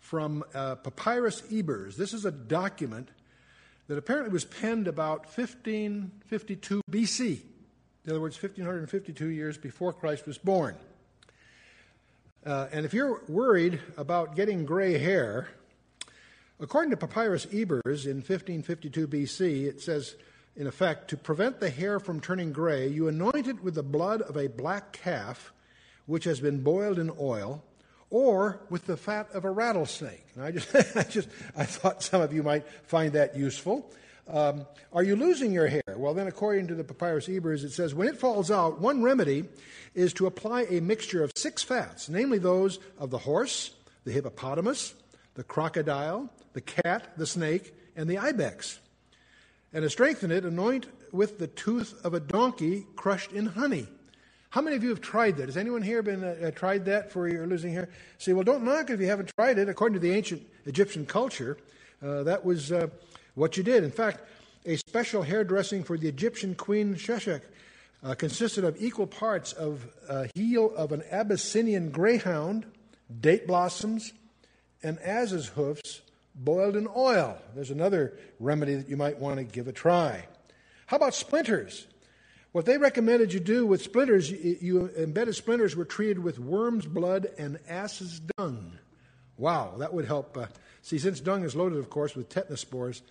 from 0.00 0.44
uh, 0.54 0.74
Papyrus 0.74 1.42
Ebers. 1.52 1.96
This 1.96 2.12
is 2.12 2.24
a 2.24 2.32
document 2.32 3.08
that 3.90 3.98
apparently 3.98 4.32
was 4.32 4.44
penned 4.44 4.86
about 4.86 5.22
1552 5.36 6.80
BC. 6.88 7.40
In 8.04 8.10
other 8.12 8.20
words, 8.20 8.40
1552 8.40 9.26
years 9.26 9.58
before 9.58 9.92
Christ 9.92 10.28
was 10.28 10.38
born. 10.38 10.76
Uh, 12.46 12.68
and 12.70 12.86
if 12.86 12.94
you're 12.94 13.20
worried 13.26 13.80
about 13.96 14.36
getting 14.36 14.64
gray 14.64 14.96
hair, 14.96 15.48
according 16.60 16.92
to 16.92 16.96
Papyrus 16.96 17.48
Ebers 17.52 18.06
in 18.06 18.18
1552 18.18 19.08
BC, 19.08 19.64
it 19.64 19.80
says, 19.80 20.14
in 20.54 20.68
effect, 20.68 21.10
to 21.10 21.16
prevent 21.16 21.58
the 21.58 21.68
hair 21.68 21.98
from 21.98 22.20
turning 22.20 22.52
gray, 22.52 22.86
you 22.86 23.08
anoint 23.08 23.48
it 23.48 23.60
with 23.60 23.74
the 23.74 23.82
blood 23.82 24.22
of 24.22 24.36
a 24.36 24.48
black 24.48 24.92
calf 24.92 25.52
which 26.06 26.22
has 26.22 26.38
been 26.38 26.62
boiled 26.62 27.00
in 27.00 27.10
oil, 27.18 27.64
or 28.10 28.60
with 28.68 28.86
the 28.86 28.96
fat 28.96 29.28
of 29.32 29.44
a 29.44 29.50
rattlesnake. 29.50 30.26
And 30.34 30.44
I 30.44 30.50
just, 30.50 30.74
I 30.96 31.02
just, 31.04 31.28
I 31.56 31.64
thought 31.64 32.02
some 32.02 32.20
of 32.20 32.32
you 32.32 32.42
might 32.42 32.66
find 32.84 33.12
that 33.12 33.36
useful. 33.36 33.90
Um, 34.28 34.66
are 34.92 35.02
you 35.02 35.16
losing 35.16 35.52
your 35.52 35.66
hair? 35.66 35.82
Well, 35.96 36.14
then, 36.14 36.28
according 36.28 36.68
to 36.68 36.74
the 36.74 36.84
Papyrus 36.84 37.28
Ebers, 37.28 37.64
it 37.64 37.72
says 37.72 37.94
when 37.94 38.06
it 38.08 38.18
falls 38.18 38.50
out, 38.50 38.80
one 38.80 39.02
remedy 39.02 39.44
is 39.94 40.12
to 40.14 40.26
apply 40.26 40.66
a 40.70 40.80
mixture 40.80 41.24
of 41.24 41.32
six 41.34 41.62
fats, 41.62 42.08
namely 42.08 42.38
those 42.38 42.78
of 42.98 43.10
the 43.10 43.18
horse, 43.18 43.74
the 44.04 44.12
hippopotamus, 44.12 44.94
the 45.34 45.42
crocodile, 45.42 46.30
the 46.52 46.60
cat, 46.60 47.16
the 47.16 47.26
snake, 47.26 47.74
and 47.96 48.08
the 48.08 48.18
ibex. 48.18 48.78
And 49.72 49.82
to 49.82 49.90
strengthen 49.90 50.30
it, 50.30 50.44
anoint 50.44 50.86
with 51.12 51.38
the 51.38 51.46
tooth 51.46 51.94
of 52.04 52.14
a 52.14 52.20
donkey 52.20 52.86
crushed 52.96 53.32
in 53.32 53.46
honey. 53.46 53.88
How 54.50 54.60
many 54.60 54.74
of 54.74 54.82
you 54.82 54.88
have 54.88 55.00
tried 55.00 55.36
that? 55.36 55.46
Has 55.46 55.56
anyone 55.56 55.80
here 55.80 56.02
been 56.02 56.24
uh, 56.24 56.48
uh 56.48 56.50
tried 56.50 56.84
that 56.86 57.12
for 57.12 57.28
your 57.28 57.46
losing 57.46 57.72
hair? 57.72 57.88
Say, 58.18 58.32
well, 58.32 58.42
don't 58.42 58.64
knock 58.64 58.90
it 58.90 58.94
if 58.94 59.00
you 59.00 59.06
haven't 59.06 59.30
tried 59.36 59.58
it. 59.58 59.68
According 59.68 59.94
to 59.94 60.00
the 60.00 60.12
ancient 60.12 60.44
Egyptian 60.66 61.06
culture, 61.06 61.56
uh, 62.02 62.24
that 62.24 62.44
was 62.44 62.72
uh, 62.72 62.88
what 63.36 63.56
you 63.56 63.62
did. 63.62 63.84
In 63.84 63.92
fact, 63.92 64.20
a 64.66 64.76
special 64.76 65.22
hairdressing 65.22 65.84
for 65.84 65.96
the 65.96 66.08
Egyptian 66.08 66.56
queen 66.56 66.96
Sheshek 66.96 67.42
uh, 68.02 68.14
consisted 68.14 68.64
of 68.64 68.76
equal 68.82 69.06
parts 69.06 69.52
of 69.52 69.86
a 70.08 70.28
heel 70.34 70.74
of 70.76 70.90
an 70.90 71.04
Abyssinian 71.10 71.90
greyhound, 71.90 72.66
date 73.20 73.46
blossoms, 73.46 74.12
and 74.82 74.98
ass's 74.98 75.46
hoofs 75.48 76.02
boiled 76.34 76.74
in 76.74 76.88
oil. 76.96 77.38
There's 77.54 77.70
another 77.70 78.18
remedy 78.40 78.74
that 78.74 78.88
you 78.88 78.96
might 78.96 79.18
want 79.18 79.36
to 79.36 79.44
give 79.44 79.68
a 79.68 79.72
try. 79.72 80.26
How 80.86 80.96
about 80.96 81.14
splinters? 81.14 81.86
What 82.52 82.64
they 82.64 82.78
recommended 82.78 83.32
you 83.32 83.38
do 83.38 83.64
with 83.64 83.80
splinters, 83.80 84.28
you, 84.30 84.90
embedded 84.98 85.36
splinters 85.36 85.76
were 85.76 85.84
treated 85.84 86.18
with 86.18 86.40
worm's 86.40 86.84
blood 86.84 87.28
and 87.38 87.60
ass's 87.68 88.20
dung. 88.36 88.72
Wow, 89.36 89.74
that 89.78 89.94
would 89.94 90.04
help. 90.04 90.36
Uh, 90.36 90.46
see, 90.82 90.98
since 90.98 91.20
dung 91.20 91.44
is 91.44 91.54
loaded, 91.54 91.78
of 91.78 91.88
course, 91.90 92.16
with 92.16 92.28
tetanus 92.28 92.60
spores, 92.60 93.02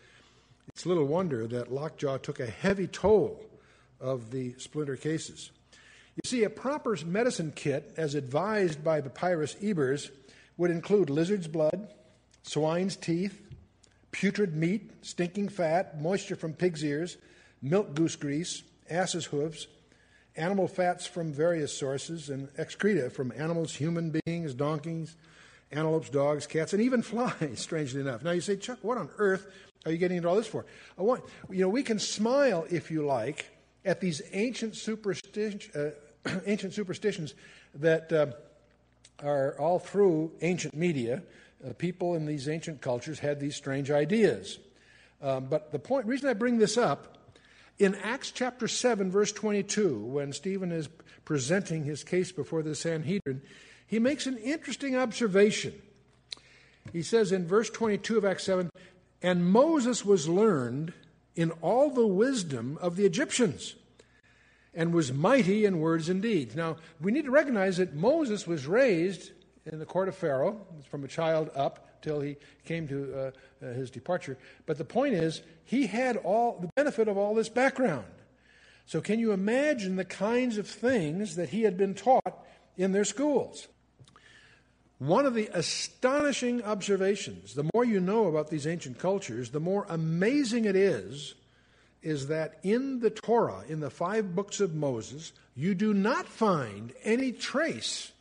it's 0.68 0.86
little 0.86 1.06
wonder 1.06 1.48
that 1.48 1.72
Lockjaw 1.72 2.18
took 2.18 2.42
a 2.42 2.46
heavy 2.46 2.86
toll 2.86 3.42
of 4.02 4.30
the 4.30 4.56
splinter 4.58 4.98
cases. 4.98 5.52
You 6.16 6.28
see, 6.28 6.44
a 6.44 6.50
proper 6.50 6.98
medicine 7.06 7.54
kit, 7.56 7.94
as 7.96 8.16
advised 8.16 8.84
by 8.84 9.00
Papyrus 9.00 9.56
Ebers, 9.64 10.12
would 10.58 10.70
include 10.70 11.10
lizard's 11.10 11.48
blood, 11.48 11.94
swine's 12.44 12.98
teeth, 12.98 13.42
putrid 14.12 14.54
meat, 14.54 14.92
stinking 15.02 15.48
fat, 15.48 16.02
moisture 16.02 16.36
from 16.36 16.54
pig's 16.54 16.84
ears, 16.84 17.16
milk 17.62 17.96
goose 17.96 18.18
grease, 18.18 18.64
ass's 18.90 19.26
hooves, 19.26 19.68
animal 20.36 20.68
fats 20.68 21.06
from 21.06 21.34
various 21.34 21.76
sources, 21.78 22.30
and 22.30 22.50
excreta 22.58 23.10
from 23.10 23.32
animals, 23.36 23.76
human 23.76 24.18
beings, 24.26 24.54
donkeys, 24.54 25.16
antelopes, 25.72 26.10
dogs, 26.10 26.48
cats, 26.48 26.74
and 26.74 26.82
even 26.82 27.02
flies, 27.04 27.60
strangely 27.60 28.02
enough. 28.02 28.24
Now 28.24 28.32
you 28.32 28.42
say, 28.42 28.56
Chuck, 28.56 28.80
what 28.82 28.98
on 28.98 29.10
earth 29.18 29.48
are 29.86 29.92
you 29.92 29.98
getting 29.98 30.18
into 30.18 30.30
all 30.30 30.36
this 30.36 30.48
for? 30.48 30.66
I 30.98 31.02
want, 31.02 31.24
you 31.50 31.62
know, 31.62 31.70
we 31.70 31.84
can 31.84 32.00
smile, 32.00 32.66
if 32.70 32.92
you 32.92 33.06
like, 33.06 33.46
at 33.86 34.02
these 34.02 34.22
ancient, 34.34 34.78
uh, 34.88 35.90
ancient 36.46 36.74
superstitions 36.74 37.34
that 37.76 38.12
uh, 38.12 38.28
are 39.24 39.58
all 39.60 39.80
through 39.80 40.32
ancient 40.42 40.76
media. 40.76 41.24
Uh, 41.66 41.74
people 41.74 42.16
in 42.16 42.26
these 42.26 42.48
ancient 42.48 42.82
cultures 42.82 43.20
had 43.20 43.40
these 43.40 43.56
strange 43.56 43.92
ideas. 43.92 44.60
Um, 45.22 45.46
but 45.46 45.72
the 45.72 45.80
point, 45.80 46.06
reason 46.06 46.30
I 46.30 46.34
bring 46.34 46.58
this 46.58 46.78
up, 46.78 47.18
in 47.80 47.96
Acts 47.96 48.32
chapter 48.32 48.68
7, 48.68 49.10
verse 49.10 49.32
22, 49.32 49.98
when 49.98 50.34
Stephen 50.34 50.72
is 50.72 50.90
presenting 51.24 51.86
his 51.86 52.04
case 52.04 52.32
before 52.32 52.62
the 52.62 52.76
Sanhedrin, 52.76 53.42
he 53.88 54.00
makes 54.00 54.28
an 54.28 54.38
interesting 54.38 54.98
observation. 54.98 55.74
He 56.92 57.02
says 57.02 57.32
in 57.32 57.48
verse 57.48 57.70
22 57.70 58.18
of 58.18 58.26
Acts 58.26 58.44
7, 58.44 58.70
and 59.22 59.46
Moses 59.46 60.04
was 60.04 60.28
learned 60.28 60.94
in 61.36 61.52
all 61.62 61.90
the 61.90 62.06
wisdom 62.06 62.78
of 62.82 62.98
the 62.98 63.06
Egyptians 63.06 63.76
and 64.74 64.94
was 64.94 65.12
mighty 65.12 65.66
in 65.66 65.80
words 65.80 66.10
and 66.10 66.22
deeds. 66.22 66.56
Now, 66.56 66.78
we 67.02 67.12
need 67.12 67.26
to 67.26 67.32
recognize 67.32 67.78
that 67.78 67.96
Moses 67.96 68.46
was 68.46 68.68
raised 68.68 69.32
in 69.66 69.80
the 69.80 69.86
court 69.86 70.10
of 70.10 70.16
Pharaoh 70.16 70.66
from 70.90 71.04
a 71.04 71.08
child 71.08 71.50
up 71.56 71.89
till 72.02 72.22
he 72.22 72.38
came 72.66 72.88
to 72.88 73.14
uh, 73.14 73.32
uh, 73.66 73.74
his 73.74 73.90
departure. 73.92 74.38
But 74.66 74.78
the 74.78 74.86
point 74.86 75.16
is, 75.16 75.42
he 75.66 75.88
had 75.88 76.18
all 76.18 76.60
the 76.60 76.70
benefit 76.76 77.08
of 77.08 77.18
all 77.18 77.36
this 77.36 77.50
background. 77.50 78.06
So, 78.86 79.02
can 79.02 79.20
you 79.20 79.32
imagine 79.32 79.96
the 79.96 80.06
kinds 80.06 80.58
of 80.58 80.68
things 80.68 81.36
that 81.36 81.50
he 81.50 81.64
had 81.64 81.78
been 81.78 81.94
taught 81.94 82.46
in 82.78 82.92
their 82.92 83.06
schools? 83.06 83.68
One 84.98 85.26
of 85.26 85.34
the 85.34 85.50
astonishing 85.54 86.64
observations, 86.64 87.54
the 87.54 87.70
more 87.74 87.86
you 87.86 88.00
know 88.00 88.28
about 88.28 88.50
these 88.50 88.68
ancient 88.68 89.00
cultures, 89.00 89.52
the 89.52 89.60
more 89.60 89.86
amazing 89.90 90.66
it 90.66 90.76
is, 90.76 91.36
is 92.02 92.28
that 92.28 92.60
in 92.64 93.00
the 93.00 93.10
Torah, 93.10 93.64
in 93.68 93.80
the 93.80 93.90
five 93.90 94.36
books 94.36 94.60
of 94.60 94.76
Moses, 94.76 95.32
you 95.56 95.76
do 95.76 95.94
not 95.94 96.28
find 96.28 96.92
any 97.04 97.32
trace 97.32 98.12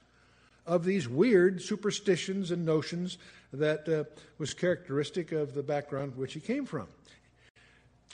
of 0.66 0.84
these 0.84 1.08
weird 1.08 1.62
superstitions 1.62 2.50
and 2.50 2.64
notions 2.64 3.18
that 3.52 3.88
uh, 3.88 4.04
was 4.38 4.54
characteristic 4.54 5.32
of 5.32 5.54
the 5.54 5.62
background 5.62 6.16
which 6.16 6.34
he 6.34 6.40
came 6.40 6.66
from. 6.66 6.88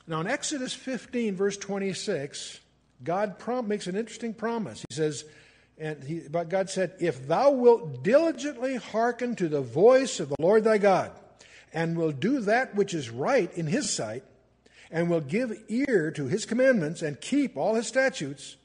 Now, 0.07 0.21
in 0.21 0.27
Exodus 0.27 0.75
15, 0.75 1.35
verse 1.35 1.57
26, 1.57 2.61
God 3.03 3.39
prom- 3.39 3.69
makes 3.69 3.87
an 3.87 3.97
interesting 3.97 4.35
promise. 4.35 4.85
He 4.89 4.95
says, 4.95 5.25
and 5.79 6.03
he, 6.05 6.21
but 6.31 6.49
God 6.49 6.71
said, 6.71 6.95
If 7.01 7.27
thou 7.27 7.51
wilt 7.51 8.05
diligently 8.05 8.77
hearken 8.77 9.35
to 9.37 9.49
the 9.49 9.61
voice 9.61 10.21
of 10.21 10.29
the 10.29 10.37
Lord 10.39 10.65
thy 10.65 10.79
God, 10.79 11.11
and 11.73 11.97
will 11.97 12.13
do 12.13 12.41
that 12.41 12.75
which 12.75 12.95
is 12.95 13.11
right 13.11 13.53
in 13.55 13.67
his 13.67 13.91
sight, 13.91 14.23
and 14.91 15.11
will 15.11 15.21
give 15.21 15.53
ear 15.69 16.13
to 16.13 16.27
his 16.27 16.47
commandments 16.47 17.03
and 17.03 17.21
keep 17.21 17.57
all 17.57 17.75
his 17.75 17.89
statutes, 17.89 18.57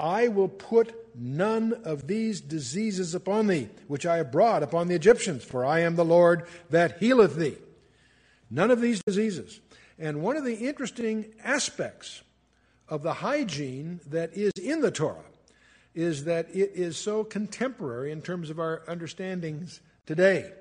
I 0.00 0.28
will 0.28 0.48
put 0.48 0.94
none 1.14 1.74
of 1.84 2.06
these 2.06 2.40
diseases 2.40 3.14
upon 3.14 3.46
thee, 3.46 3.68
which 3.86 4.06
I 4.06 4.16
have 4.16 4.32
brought 4.32 4.62
upon 4.62 4.88
the 4.88 4.94
Egyptians, 4.94 5.44
for 5.44 5.64
I 5.64 5.80
am 5.80 5.96
the 5.96 6.04
Lord 6.04 6.46
that 6.70 6.98
healeth 6.98 7.36
thee. 7.36 7.58
None 8.50 8.70
of 8.70 8.80
these 8.80 9.02
diseases. 9.06 9.60
And 9.98 10.22
one 10.22 10.36
of 10.36 10.44
the 10.44 10.56
interesting 10.56 11.26
aspects 11.44 12.22
of 12.88 13.02
the 13.02 13.12
hygiene 13.12 14.00
that 14.06 14.32
is 14.32 14.52
in 14.60 14.80
the 14.80 14.90
Torah 14.90 15.24
is 15.94 16.24
that 16.24 16.48
it 16.54 16.72
is 16.74 16.96
so 16.96 17.22
contemporary 17.22 18.10
in 18.10 18.22
terms 18.22 18.48
of 18.48 18.58
our 18.58 18.82
understandings 18.88 19.80
today. 20.06 20.52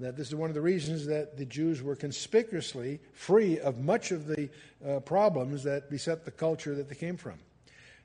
That 0.00 0.16
this 0.16 0.28
is 0.28 0.34
one 0.34 0.50
of 0.50 0.54
the 0.54 0.60
reasons 0.60 1.06
that 1.06 1.36
the 1.36 1.44
Jews 1.44 1.80
were 1.80 1.96
conspicuously 1.96 3.00
free 3.12 3.60
of 3.60 3.78
much 3.78 4.10
of 4.10 4.26
the 4.26 4.50
uh, 4.86 5.00
problems 5.00 5.62
that 5.62 5.88
beset 5.88 6.24
the 6.24 6.32
culture 6.32 6.74
that 6.74 6.88
they 6.88 6.96
came 6.96 7.16
from. 7.16 7.38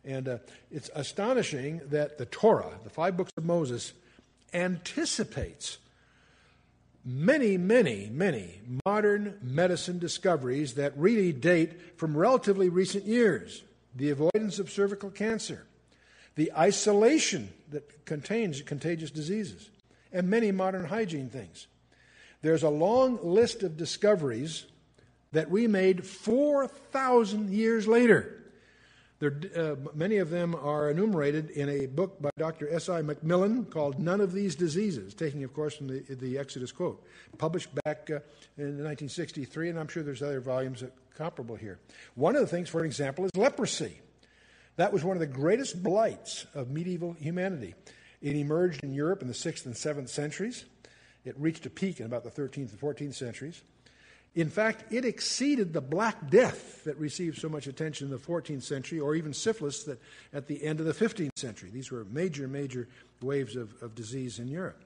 And 0.06 0.28
uh, 0.28 0.38
it's 0.72 0.89
astonishing 0.95 1.82
that 1.89 2.18
the 2.18 2.26
Torah, 2.26 2.80
the 2.84 2.89
five 2.89 3.18
books 3.18 3.32
of 3.38 3.45
Moses, 3.45 3.93
anticipates 4.54 5.78
many, 7.06 7.58
many, 7.58 8.10
many 8.12 8.62
modern 8.86 9.38
medicine 9.41 10.00
discoveries 10.00 10.76
that 10.76 10.97
really 10.97 11.34
date 11.34 11.97
from 11.97 12.16
relatively 12.16 12.70
recent 12.70 13.06
years. 13.06 13.64
The 13.95 14.12
avoidance 14.12 14.60
of 14.60 14.70
cervical 14.70 15.10
cancer, 15.10 15.66
the 16.36 16.52
isolation 16.58 17.50
that 17.72 18.06
contains 18.06 18.62
contagious 18.62 19.12
diseases, 19.12 19.70
and 20.12 20.30
many 20.30 20.52
modern 20.52 20.86
hygiene 20.86 21.30
things. 21.30 21.68
There's 22.41 22.64
a 22.64 22.70
long 22.70 23.20
list 23.22 23.64
of 23.64 23.78
discoveries 23.78 24.66
that 25.32 25.50
we 25.50 25.68
made 25.68 26.06
4,000 26.06 27.52
years 27.52 27.88
later. 27.88 28.39
Uh, 29.22 29.76
many 29.93 30.17
of 30.17 30.30
them 30.30 30.55
are 30.55 30.89
enumerated 30.89 31.49
in 31.49 31.67
a 31.67 31.88
book 31.88 32.22
by 32.22 32.30
Dr. 32.38 32.74
S.I. 32.74 33.01
McMillen 33.01 33.70
called 33.70 33.99
None 33.99 34.22
of 34.22 34.32
These 34.32 34.55
Diseases, 34.55 35.13
taking, 35.13 35.43
of 35.43 35.53
course, 35.53 35.76
from 35.76 35.88
the, 35.88 35.99
the 36.15 36.38
Exodus 36.38 36.72
quote, 36.72 37.03
published 37.38 37.70
back 37.84 38.09
uh, 38.09 38.24
in 38.57 38.84
1963, 38.84 39.72
and 39.72 39.80
I'm 39.80 39.89
sure 39.89 40.03
there's 40.03 40.22
other 40.22 40.39
volumes 40.39 40.86
comparable 41.17 41.57
here. 41.57 41.80
One 42.15 42.36
of 42.36 42.41
the 42.41 42.47
things, 42.47 42.70
for 42.70 42.86
example, 42.86 43.26
is 43.26 43.32
leprosy. 43.36 43.99
That 44.78 44.93
was 44.93 45.03
one 45.03 45.17
of 45.17 45.20
the 45.20 45.28
greatest 45.28 45.84
blights 45.84 46.45
of 46.55 46.70
medieval 46.70 47.11
humanity. 47.11 47.76
It 48.22 48.38
emerged 48.38 48.86
in 48.86 48.93
Europe 48.93 49.22
in 49.22 49.28
the 49.28 49.34
6th 49.34 49.65
and 49.65 49.76
7th 49.76 50.07
centuries. 50.07 50.63
It 51.26 51.36
reached 51.38 51.65
a 51.65 51.70
peak 51.70 51.99
in 51.99 52.05
about 52.05 52.24
the 52.24 52.32
13th 52.32 52.72
and 52.72 52.80
14th 52.80 53.15
centuries. 53.15 53.61
In 54.36 54.49
fact, 54.49 54.93
it 54.93 55.05
exceeded 55.05 55.73
the 55.73 55.82
Black 55.82 56.30
Death 56.30 56.84
that 56.84 56.97
received 56.97 57.39
so 57.39 57.49
much 57.49 57.67
attention 57.67 58.07
in 58.07 58.11
the 58.11 58.19
14th 58.19 58.63
century, 58.63 58.99
or 58.99 59.15
even 59.15 59.34
syphilis 59.34 59.84
that 59.84 59.99
at 60.34 60.47
the 60.47 60.63
end 60.63 60.80
of 60.80 60.86
the 60.86 60.93
15th 60.93 61.38
century. 61.38 61.69
These 61.71 61.91
were 61.91 62.05
major, 62.05 62.47
major 62.47 62.88
waves 63.21 63.55
of, 63.55 63.73
of 63.82 63.95
disease 63.95 64.39
in 64.39 64.47
Europe. 64.47 64.82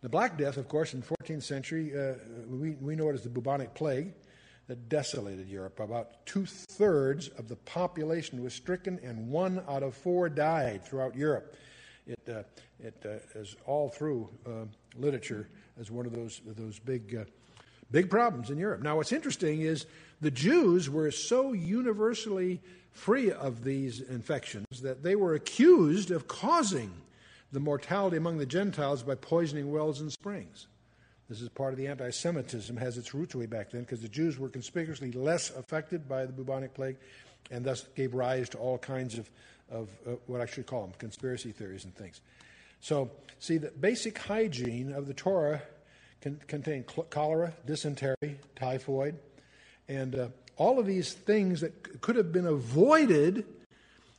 The 0.00 0.08
Black 0.08 0.36
Death, 0.38 0.56
of 0.56 0.68
course, 0.68 0.94
in 0.94 1.00
the 1.00 1.06
14th 1.06 1.42
century, 1.42 1.92
uh, 1.96 2.14
we, 2.48 2.72
we 2.72 2.96
know 2.96 3.08
it 3.10 3.14
as 3.14 3.22
the 3.22 3.28
bubonic 3.28 3.74
plague 3.74 4.12
that 4.66 4.88
desolated 4.88 5.48
Europe. 5.48 5.78
About 5.80 6.24
two 6.26 6.46
thirds 6.46 7.28
of 7.28 7.48
the 7.48 7.56
population 7.56 8.42
was 8.42 8.54
stricken, 8.54 8.98
and 9.02 9.30
one 9.30 9.62
out 9.68 9.82
of 9.82 9.94
four 9.94 10.28
died 10.28 10.84
throughout 10.84 11.14
Europe. 11.14 11.54
It, 12.06 12.20
uh, 12.28 12.42
it 12.80 12.94
uh, 13.04 13.38
is 13.38 13.56
all 13.66 13.88
through 13.88 14.28
uh, 14.46 14.66
literature 14.96 15.48
as 15.80 15.90
one 15.90 16.06
of 16.06 16.12
those, 16.12 16.40
those 16.46 16.78
big 16.78 17.14
uh, 17.14 17.24
Big 17.90 18.10
problems 18.10 18.50
in 18.50 18.58
Europe. 18.58 18.82
Now, 18.82 18.96
what's 18.96 19.12
interesting 19.12 19.60
is 19.60 19.86
the 20.20 20.30
Jews 20.30 20.88
were 20.88 21.10
so 21.10 21.52
universally 21.52 22.60
free 22.92 23.30
of 23.30 23.64
these 23.64 24.00
infections 24.00 24.66
that 24.82 25.02
they 25.02 25.16
were 25.16 25.34
accused 25.34 26.10
of 26.10 26.28
causing 26.28 26.92
the 27.52 27.60
mortality 27.60 28.16
among 28.16 28.38
the 28.38 28.46
Gentiles 28.46 29.02
by 29.02 29.14
poisoning 29.14 29.70
wells 29.70 30.00
and 30.00 30.12
springs. 30.12 30.66
This 31.28 31.40
is 31.40 31.48
part 31.48 31.72
of 31.72 31.78
the 31.78 31.86
anti 31.86 32.10
Semitism, 32.10 32.76
has 32.76 32.98
its 32.98 33.14
roots 33.14 33.34
way 33.34 33.46
back 33.46 33.70
then, 33.70 33.82
because 33.82 34.02
the 34.02 34.08
Jews 34.08 34.38
were 34.38 34.48
conspicuously 34.48 35.12
less 35.12 35.50
affected 35.50 36.08
by 36.08 36.26
the 36.26 36.32
bubonic 36.32 36.74
plague 36.74 36.96
and 37.50 37.64
thus 37.64 37.86
gave 37.94 38.14
rise 38.14 38.48
to 38.50 38.58
all 38.58 38.78
kinds 38.78 39.18
of, 39.18 39.30
of 39.70 39.88
uh, 40.06 40.10
what 40.26 40.40
I 40.40 40.46
should 40.46 40.66
call 40.66 40.82
them 40.82 40.92
conspiracy 40.98 41.52
theories 41.52 41.84
and 41.84 41.94
things. 41.94 42.20
So, 42.80 43.10
see, 43.38 43.58
the 43.58 43.70
basic 43.70 44.18
hygiene 44.18 44.92
of 44.92 45.06
the 45.06 45.14
Torah 45.14 45.62
con- 46.24 46.40
contain 46.48 46.84
cl- 46.88 47.06
cholera, 47.10 47.52
dysentery, 47.66 48.38
typhoid, 48.56 49.16
and 49.88 50.16
uh, 50.16 50.28
all 50.56 50.78
of 50.78 50.86
these 50.86 51.12
things 51.12 51.60
that 51.60 51.72
c- 51.86 51.98
could 52.00 52.16
have 52.16 52.32
been 52.32 52.46
avoided. 52.46 53.46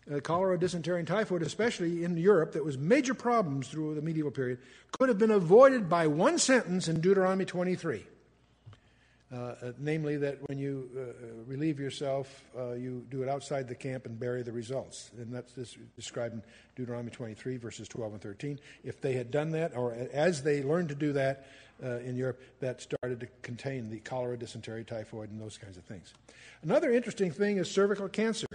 Uh, 0.10 0.20
cholera, 0.20 0.58
dysentery, 0.60 1.00
and 1.00 1.08
typhoid, 1.08 1.42
especially 1.42 2.04
in 2.04 2.16
Europe, 2.16 2.52
that 2.52 2.64
was 2.64 2.78
major 2.78 3.16
problems 3.16 3.68
through 3.68 3.96
the 3.96 4.04
medieval 4.04 4.30
period, 4.30 4.60
could 4.92 5.10
have 5.10 5.18
been 5.18 5.32
avoided 5.32 5.90
by 5.90 6.06
one 6.06 6.38
sentence 6.38 6.88
in 6.88 7.02
Deuteronomy 7.02 7.44
23. 7.44 8.06
Uh, 9.34 9.36
uh, 9.36 9.72
namely, 9.80 10.16
that 10.18 10.38
when 10.48 10.60
you 10.60 10.88
uh, 10.96 11.02
uh 11.02 11.44
relieve 11.48 11.80
yourself, 11.80 12.46
uh, 12.56 12.74
you 12.74 13.04
do 13.10 13.24
it 13.24 13.28
outside 13.28 13.68
the 13.68 13.74
camp 13.74 14.06
and 14.06 14.20
bury 14.20 14.44
the 14.44 14.52
results. 14.52 15.10
And 15.18 15.34
that's 15.34 15.54
this 15.54 15.76
described 15.96 16.36
in 16.36 16.44
Deuteronomy 16.76 17.10
23, 17.10 17.58
verses 17.58 17.88
12 17.88 18.14
and 18.14 18.22
13. 18.22 18.60
If 18.84 19.02
they 19.02 19.14
had 19.14 19.32
done 19.32 19.50
that, 19.52 19.76
or 19.76 19.98
as 20.14 20.44
they 20.44 20.62
learned 20.62 20.90
to 20.90 20.96
do 20.96 21.14
that, 21.14 21.48
uh, 21.84 21.98
in 21.98 22.16
Europe 22.16 22.42
that 22.60 22.82
started 22.82 23.20
to 23.20 23.28
contain 23.42 23.90
the 23.90 24.00
cholera, 24.00 24.38
dysentery, 24.38 24.84
typhoid, 24.84 25.30
and 25.32 25.40
those 25.40 25.58
kinds 25.58 25.78
of 25.78 25.84
things. 25.84 26.14
Another 26.64 26.92
interesting 26.92 27.32
thing 27.32 27.58
is 27.58 27.70
cervical 27.70 28.08
cancer. 28.08 28.48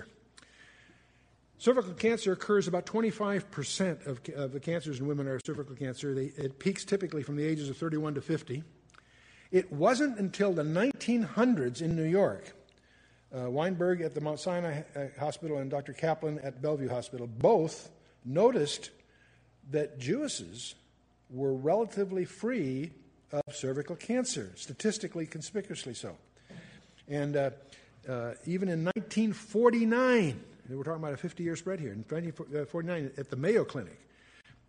Cervical 1.59 1.93
cancer 1.93 2.33
occurs 2.33 2.66
about 2.68 2.87
25% 2.87 4.07
of, 4.07 4.21
of 4.35 4.53
the 4.53 4.61
cancers 4.61 4.99
in 4.99 5.07
women 5.07 5.29
are 5.29 5.39
cervical 5.45 5.77
cancer. 5.77 6.14
They, 6.14 6.33
it 6.37 6.59
peaks 6.59 6.87
typically 6.87 7.23
from 7.23 7.37
the 7.37 7.45
ages 7.45 7.68
of 7.68 7.77
31 7.77 8.14
to 8.14 8.23
50. 8.23 8.62
It 9.51 9.71
wasn't 9.71 10.18
until 10.18 10.53
the 10.53 10.62
1900s 10.62 11.83
in 11.83 11.95
New 11.95 12.05
York, 12.05 12.57
uh, 13.37 13.51
Weinberg 13.51 14.01
at 14.01 14.14
the 14.14 14.21
Mount 14.21 14.41
Sinai 14.41 14.83
uh, 14.97 15.07
Hospital 15.18 15.59
and 15.59 15.71
Dr. 15.71 15.93
Kaplan 15.93 16.39
at 16.39 16.62
Bellevue 16.62 16.89
Hospital 16.89 17.27
both 17.27 17.91
noticed 18.25 18.91
that 19.71 19.99
Jewesses 19.99 20.75
were 21.29 21.53
relatively 21.53 22.25
free 22.25 22.93
of 23.33 23.55
cervical 23.55 23.97
cancer, 23.97 24.53
statistically 24.57 25.26
conspicuously 25.26 25.95
so. 25.95 26.16
And 27.09 27.37
uh, 27.37 27.51
uh, 28.09 28.35
even 28.47 28.68
in 28.68 28.85
1949, 28.85 30.41
we're 30.68 30.85
talking 30.85 31.03
about 31.03 31.12
a 31.14 31.16
50 31.16 31.43
year 31.43 31.57
spread 31.57 31.81
here, 31.81 31.93
in 31.93 32.05
1949 32.09 33.11
at 33.18 33.31
the 33.31 33.37
Mayo 33.37 33.64
Clinic, 33.64 33.99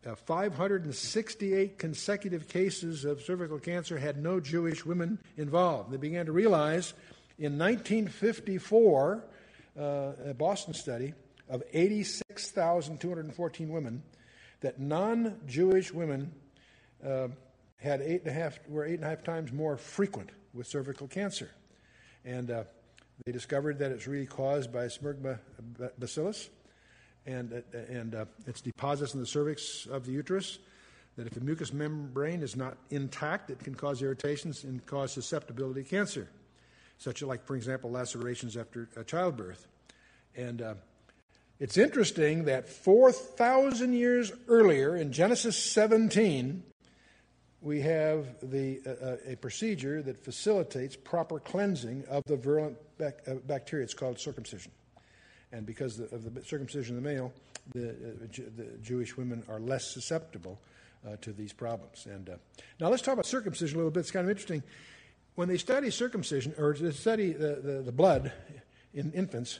uh, 0.05 0.15
568 0.15 1.77
consecutive 1.77 2.47
cases 2.47 3.05
of 3.05 3.21
cervical 3.21 3.59
cancer 3.59 3.99
had 3.99 4.17
no 4.17 4.39
Jewish 4.39 4.83
women 4.85 5.19
involved. 5.37 5.91
They 5.91 5.97
began 5.97 6.25
to 6.25 6.31
realize 6.31 6.95
in 7.37 7.57
1954, 7.57 9.23
uh, 9.79 10.11
a 10.25 10.33
Boston 10.33 10.73
study 10.73 11.13
of 11.49 11.63
86,214 11.73 13.69
women, 13.69 14.01
that 14.61 14.79
non 14.79 15.39
Jewish 15.47 15.91
women 15.91 16.31
uh, 17.05 17.27
had 17.81 18.01
eight 18.01 18.21
and 18.21 18.27
a 18.29 18.33
half, 18.33 18.59
were 18.67 18.85
eight 18.85 18.95
and 18.95 19.03
a 19.03 19.09
half 19.09 19.23
times 19.23 19.51
more 19.51 19.75
frequent 19.75 20.29
with 20.53 20.67
cervical 20.67 21.07
cancer. 21.07 21.49
And 22.23 22.51
uh, 22.51 22.63
they 23.25 23.31
discovered 23.31 23.79
that 23.79 23.91
it's 23.91 24.07
really 24.07 24.27
caused 24.27 24.71
by 24.71 24.85
Smegma 24.85 25.39
bacillus 25.97 26.49
and, 27.25 27.53
uh, 27.53 27.77
and 27.89 28.15
uh, 28.15 28.25
its 28.45 28.61
deposits 28.61 29.13
in 29.13 29.19
the 29.19 29.25
cervix 29.25 29.87
of 29.87 30.05
the 30.05 30.11
uterus. 30.11 30.59
That 31.17 31.27
if 31.27 31.33
the 31.33 31.41
mucous 31.41 31.73
membrane 31.73 32.41
is 32.41 32.55
not 32.55 32.77
intact, 32.89 33.49
it 33.49 33.59
can 33.59 33.75
cause 33.75 34.01
irritations 34.01 34.63
and 34.63 34.85
cause 34.85 35.11
susceptibility 35.11 35.83
to 35.83 35.89
cancer, 35.89 36.29
such 36.97 37.21
as, 37.21 37.27
like, 37.27 37.45
for 37.45 37.55
example, 37.55 37.91
lacerations 37.91 38.55
after 38.55 38.87
childbirth. 39.05 39.67
And 40.37 40.61
uh, 40.61 40.75
it's 41.59 41.77
interesting 41.77 42.45
that 42.45 42.69
4,000 42.69 43.93
years 43.93 44.31
earlier, 44.47 44.95
in 44.95 45.11
Genesis 45.11 45.57
17, 45.57 46.63
we 47.61 47.79
have 47.81 48.27
the, 48.41 48.81
uh, 48.85 49.05
uh, 49.05 49.33
a 49.33 49.35
procedure 49.35 50.01
that 50.01 50.23
facilitates 50.23 50.95
proper 50.95 51.39
cleansing 51.39 52.03
of 52.09 52.23
the 52.25 52.35
virulent 52.35 52.77
bac- 52.97 53.21
uh, 53.27 53.35
bacteria. 53.45 53.83
It's 53.83 53.93
called 53.93 54.19
circumcision. 54.19 54.71
And 55.51 55.65
because 55.65 55.99
of 55.99 56.33
the 56.33 56.43
circumcision 56.43 56.97
of 56.97 57.03
the 57.03 57.09
male, 57.09 57.31
the, 57.73 57.89
uh, 57.89 58.37
the 58.57 58.77
Jewish 58.81 59.15
women 59.15 59.43
are 59.47 59.59
less 59.59 59.93
susceptible 59.93 60.59
uh, 61.05 61.17
to 61.21 61.33
these 61.33 61.53
problems. 61.53 62.07
And 62.07 62.29
uh, 62.29 62.35
now 62.79 62.89
let's 62.89 63.03
talk 63.03 63.13
about 63.13 63.27
circumcision 63.27 63.75
a 63.75 63.79
little 63.79 63.91
bit. 63.91 64.01
It's 64.01 64.11
kind 64.11 64.25
of 64.25 64.29
interesting. 64.29 64.63
When 65.35 65.47
they 65.47 65.57
study 65.57 65.91
circumcision, 65.91 66.55
or 66.57 66.73
they 66.73 66.91
study 66.91 67.33
the, 67.33 67.59
the, 67.63 67.81
the 67.83 67.91
blood 67.91 68.31
in 68.93 69.11
infants, 69.11 69.59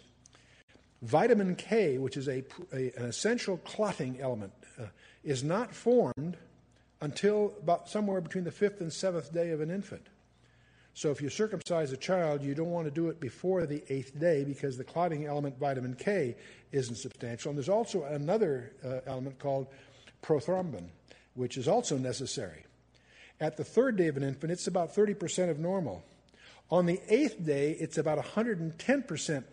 vitamin 1.02 1.56
K, 1.56 1.98
which 1.98 2.18
is 2.18 2.28
a, 2.28 2.44
a 2.74 2.92
an 2.98 3.06
essential 3.06 3.58
clotting 3.58 4.20
element, 4.20 4.54
is 5.24 5.44
not 5.44 5.74
formed 5.74 6.38
until 7.02 7.54
about 7.62 7.90
somewhere 7.90 8.22
between 8.22 8.44
the 8.44 8.52
fifth 8.52 8.82
and 8.82 8.94
seventh 8.94 9.34
day 9.34 9.50
of 9.50 9.62
an 9.62 9.72
infant. 9.72 10.08
So 10.94 11.10
if 11.10 11.22
you 11.22 11.30
circumcise 11.30 11.92
a 11.92 11.98
child, 11.98 12.44
you 12.44 12.54
don't 12.54 12.70
want 12.70 12.86
to 12.86 12.92
do 12.92 13.08
it 13.10 13.20
before 13.20 13.66
the 13.66 13.82
eighth 13.90 14.20
day 14.20 14.44
because 14.44 14.78
the 14.78 14.84
clotting 14.84 15.26
element 15.26 15.58
vitamin 15.58 15.96
K 15.96 16.36
isn't 16.72 16.96
substantial. 16.96 17.50
And 17.50 17.58
there's 17.58 17.70
also 17.70 18.04
another 18.04 18.74
uh, 18.86 19.00
element 19.08 19.40
called 19.40 19.68
prothrombin, 20.22 20.90
which 21.34 21.58
is 21.58 21.68
also 21.68 21.98
necessary. 21.98 22.66
At 23.40 23.58
the 23.58 23.64
third 23.64 23.96
day 23.96 24.08
of 24.08 24.18
an 24.18 24.24
infant, 24.24 24.52
it's 24.52 24.68
about 24.68 24.94
30% 24.94 25.50
of 25.50 25.60
normal. 25.60 26.04
On 26.70 26.86
the 26.86 27.02
eighth 27.10 27.44
day, 27.44 27.72
it's 27.80 27.98
about 27.98 28.24
110% 28.24 29.44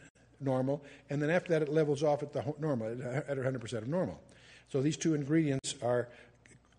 normal, 0.40 0.84
and 1.10 1.20
then 1.20 1.30
after 1.30 1.50
that, 1.50 1.62
it 1.62 1.68
levels 1.68 2.02
off 2.02 2.22
at 2.22 2.32
the 2.32 2.44
normal, 2.60 2.88
at 2.88 3.36
100% 3.36 3.72
of 3.72 3.88
normal. 3.88 4.20
So 4.70 4.82
these 4.82 4.96
two 4.96 5.14
ingredients 5.14 5.74
are 5.82 6.08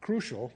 crucial. 0.09 0.51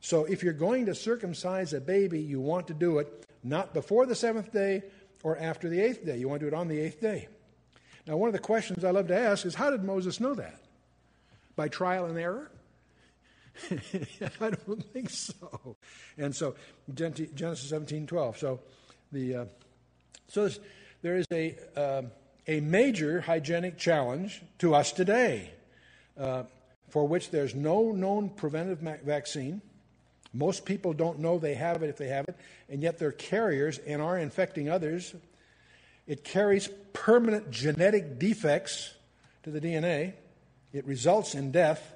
So 0.00 0.24
if 0.24 0.42
you're 0.42 0.54
going 0.54 0.86
to 0.86 0.94
circumcise 0.94 1.74
a 1.74 1.80
baby, 1.80 2.20
you 2.20 2.40
want 2.40 2.68
to 2.68 2.72
do 2.72 3.00
it 3.00 3.26
not 3.42 3.74
before 3.74 4.06
the 4.06 4.14
seventh 4.14 4.50
day 4.50 4.82
or 5.22 5.36
after 5.36 5.68
the 5.68 5.78
eighth 5.78 6.06
day. 6.06 6.16
You 6.16 6.26
want 6.26 6.40
to 6.40 6.48
do 6.48 6.56
it 6.56 6.58
on 6.58 6.68
the 6.68 6.80
eighth 6.80 7.02
day. 7.02 7.28
Now, 8.06 8.16
one 8.16 8.30
of 8.30 8.32
the 8.32 8.38
questions 8.38 8.82
I 8.82 8.92
love 8.92 9.08
to 9.08 9.18
ask 9.18 9.44
is 9.44 9.54
how 9.54 9.70
did 9.70 9.84
Moses 9.84 10.20
know 10.20 10.34
that? 10.36 10.58
By 11.54 11.68
trial 11.68 12.06
and 12.06 12.18
error? 12.18 12.50
I 14.40 14.50
don't 14.50 14.82
think 14.94 15.10
so. 15.10 15.76
And 16.16 16.34
so, 16.34 16.54
Genesis 16.94 17.68
17 17.68 18.06
12. 18.06 18.38
So, 18.38 18.60
the, 19.12 19.34
uh, 19.34 19.44
so 20.28 20.48
there 21.02 21.16
is 21.16 21.26
a, 21.30 21.56
uh, 21.76 22.02
a 22.48 22.60
major 22.60 23.20
hygienic 23.20 23.76
challenge 23.76 24.40
to 24.60 24.74
us 24.74 24.92
today 24.92 25.50
uh, 26.18 26.44
for 26.88 27.06
which 27.06 27.30
there's 27.30 27.54
no 27.54 27.92
known 27.92 28.28
preventive 28.28 28.78
vaccine. 29.04 29.60
Most 30.32 30.64
people 30.64 30.92
don't 30.92 31.20
know 31.20 31.38
they 31.38 31.54
have 31.54 31.82
it 31.82 31.88
if 31.88 31.96
they 31.96 32.08
have 32.08 32.26
it, 32.28 32.36
and 32.68 32.82
yet 32.82 32.98
they're 32.98 33.12
carriers 33.12 33.78
and 33.78 34.02
are 34.02 34.18
infecting 34.18 34.68
others. 34.68 35.14
It 36.06 36.24
carries 36.24 36.68
permanent 36.92 37.50
genetic 37.50 38.18
defects 38.18 38.94
to 39.44 39.50
the 39.50 39.60
DNA. 39.60 40.14
It 40.72 40.86
results 40.86 41.34
in 41.34 41.52
death. 41.52 41.94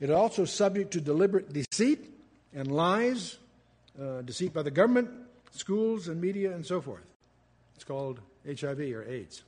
It 0.00 0.10
is 0.10 0.14
also 0.14 0.44
subject 0.44 0.92
to 0.92 1.00
deliberate 1.00 1.52
deceit 1.52 2.10
and 2.52 2.70
lies, 2.70 3.38
uh, 4.00 4.20
deceit 4.22 4.52
by 4.52 4.62
the 4.62 4.70
government, 4.70 5.10
schools, 5.52 6.08
and 6.08 6.20
media, 6.20 6.52
and 6.52 6.64
so 6.64 6.80
forth. 6.80 7.04
It's 7.74 7.84
called 7.84 8.20
HIV 8.46 8.80
or 8.80 9.04
AIDS. 9.04 9.42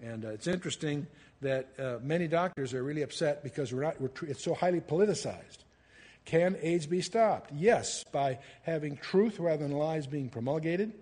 And 0.00 0.24
uh, 0.24 0.28
it's 0.28 0.46
interesting 0.46 1.06
that 1.42 1.68
uh, 1.78 1.98
many 2.02 2.26
doctors 2.28 2.72
are 2.72 2.82
really 2.82 3.02
upset 3.02 3.42
because 3.42 3.72
we're 3.72 3.82
not, 3.82 4.00
we're 4.00 4.10
it's 4.22 4.42
so 4.42 4.54
highly 4.54 4.80
politicized. 4.80 5.58
Can 6.24 6.56
AIDS 6.62 6.86
be 6.86 7.02
stopped? 7.02 7.50
Yes, 7.52 8.04
by 8.12 8.38
having 8.62 8.96
truth 8.96 9.38
rather 9.38 9.66
than 9.66 9.76
lies 9.76 10.06
being 10.06 10.28
promulgated, 10.28 10.92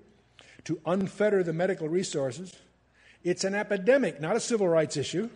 to 0.65 0.77
unfetter 0.87 1.45
the 1.45 1.53
medical 1.53 1.89
resources. 1.89 2.55
It's 3.23 3.45
an 3.45 3.55
epidemic, 3.55 4.21
not 4.21 4.37
a 4.37 4.41
civil 4.41 4.69
rights 4.69 4.97
issue. 4.97 5.29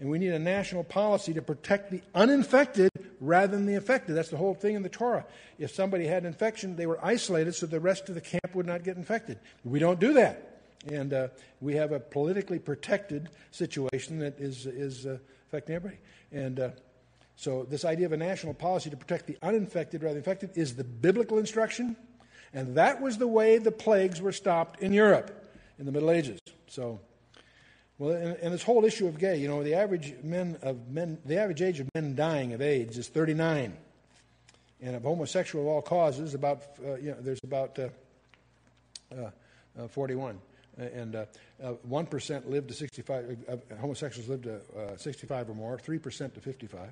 And 0.00 0.10
we 0.10 0.18
need 0.18 0.32
a 0.32 0.38
national 0.38 0.84
policy 0.84 1.34
to 1.34 1.42
protect 1.42 1.90
the 1.90 2.02
uninfected 2.14 2.90
rather 3.20 3.56
than 3.56 3.66
the 3.66 3.74
infected. 3.74 4.14
That's 4.14 4.28
the 4.28 4.36
whole 4.36 4.54
thing 4.54 4.76
in 4.76 4.82
the 4.82 4.88
Torah. 4.88 5.26
If 5.58 5.74
somebody 5.74 6.06
had 6.06 6.22
an 6.22 6.28
infection, 6.28 6.76
they 6.76 6.86
were 6.86 7.04
isolated 7.04 7.54
so 7.54 7.66
the 7.66 7.80
rest 7.80 8.08
of 8.08 8.14
the 8.14 8.20
camp 8.20 8.54
would 8.54 8.66
not 8.66 8.84
get 8.84 8.96
infected. 8.96 9.38
We 9.64 9.80
don't 9.80 9.98
do 9.98 10.12
that. 10.14 10.57
And 10.86 11.12
uh, 11.12 11.28
we 11.60 11.74
have 11.74 11.92
a 11.92 12.00
politically 12.00 12.58
protected 12.58 13.28
situation 13.50 14.20
that 14.20 14.38
is, 14.38 14.66
is 14.66 15.06
uh, 15.06 15.18
affecting 15.48 15.74
everybody. 15.74 16.00
And 16.30 16.60
uh, 16.60 16.70
so, 17.36 17.64
this 17.64 17.84
idea 17.84 18.06
of 18.06 18.12
a 18.12 18.16
national 18.16 18.54
policy 18.54 18.90
to 18.90 18.96
protect 18.96 19.26
the 19.26 19.38
uninfected 19.42 20.02
rather 20.02 20.14
than 20.14 20.18
infected 20.18 20.50
is 20.56 20.74
the 20.74 20.82
biblical 20.82 21.38
instruction, 21.38 21.96
and 22.52 22.74
that 22.76 23.00
was 23.00 23.18
the 23.18 23.28
way 23.28 23.58
the 23.58 23.70
plagues 23.70 24.20
were 24.20 24.32
stopped 24.32 24.80
in 24.80 24.92
Europe 24.92 25.48
in 25.78 25.86
the 25.86 25.92
Middle 25.92 26.10
Ages. 26.10 26.40
So, 26.66 26.98
well, 27.96 28.10
and, 28.10 28.36
and 28.38 28.52
this 28.52 28.64
whole 28.64 28.84
issue 28.84 29.06
of 29.06 29.18
gay, 29.18 29.36
you 29.36 29.46
know, 29.46 29.62
the 29.62 29.74
average 29.74 30.14
men 30.24 30.58
of 30.62 30.88
men, 30.88 31.18
the 31.24 31.38
average 31.38 31.62
age 31.62 31.78
of 31.78 31.88
men 31.94 32.16
dying 32.16 32.54
of 32.54 32.60
AIDS 32.60 32.98
is 32.98 33.06
39, 33.06 33.76
and 34.80 34.96
of 34.96 35.02
homosexual 35.02 35.64
of 35.64 35.68
all 35.68 35.82
causes, 35.82 36.34
about 36.34 36.62
uh, 36.84 36.96
you 36.96 37.12
know, 37.12 37.18
there's 37.20 37.40
about 37.44 37.78
uh, 37.78 37.88
uh, 39.16 39.30
uh 39.78 39.86
41 39.86 40.40
and 40.78 41.16
uh, 41.16 41.24
uh, 41.62 41.74
1% 41.88 42.48
live 42.48 42.66
to 42.66 42.74
65, 42.74 43.36
uh, 43.48 43.56
homosexuals 43.80 44.28
live 44.28 44.42
to 44.42 44.60
65 44.96 45.50
or 45.50 45.54
more, 45.54 45.76
3% 45.76 46.34
to 46.34 46.40
55. 46.40 46.90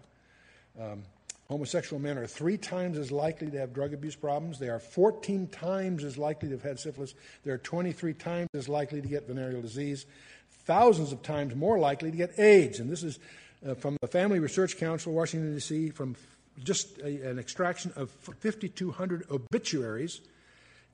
Um, 0.80 1.02
homosexual 1.48 2.00
men 2.00 2.18
are 2.18 2.26
three 2.26 2.58
times 2.58 2.98
as 2.98 3.12
likely 3.12 3.50
to 3.50 3.58
have 3.58 3.72
drug 3.72 3.94
abuse 3.94 4.16
problems. 4.16 4.58
They 4.58 4.68
are 4.68 4.80
14 4.80 5.46
times 5.48 6.04
as 6.04 6.18
likely 6.18 6.48
to 6.48 6.56
have 6.56 6.62
had 6.62 6.78
syphilis. 6.78 7.14
They're 7.44 7.58
23 7.58 8.14
times 8.14 8.48
as 8.54 8.68
likely 8.68 9.00
to 9.00 9.08
get 9.08 9.26
venereal 9.26 9.62
disease, 9.62 10.06
thousands 10.64 11.12
of 11.12 11.22
times 11.22 11.54
more 11.54 11.78
likely 11.78 12.10
to 12.10 12.16
get 12.16 12.38
AIDS. 12.38 12.80
And 12.80 12.90
this 12.90 13.02
is 13.02 13.18
uh, 13.66 13.74
from 13.74 13.96
the 14.00 14.08
Family 14.08 14.38
Research 14.38 14.76
Council, 14.76 15.12
Washington, 15.12 15.54
D.C., 15.54 15.90
from 15.90 16.16
just 16.62 16.98
a, 16.98 17.30
an 17.30 17.38
extraction 17.38 17.92
of 17.96 18.10
5,200 18.10 19.26
obituaries 19.30 20.20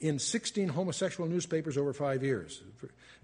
in 0.02 0.18
16 0.18 0.68
homosexual 0.68 1.30
newspapers 1.30 1.78
over 1.78 1.92
five 1.92 2.24
years. 2.24 2.60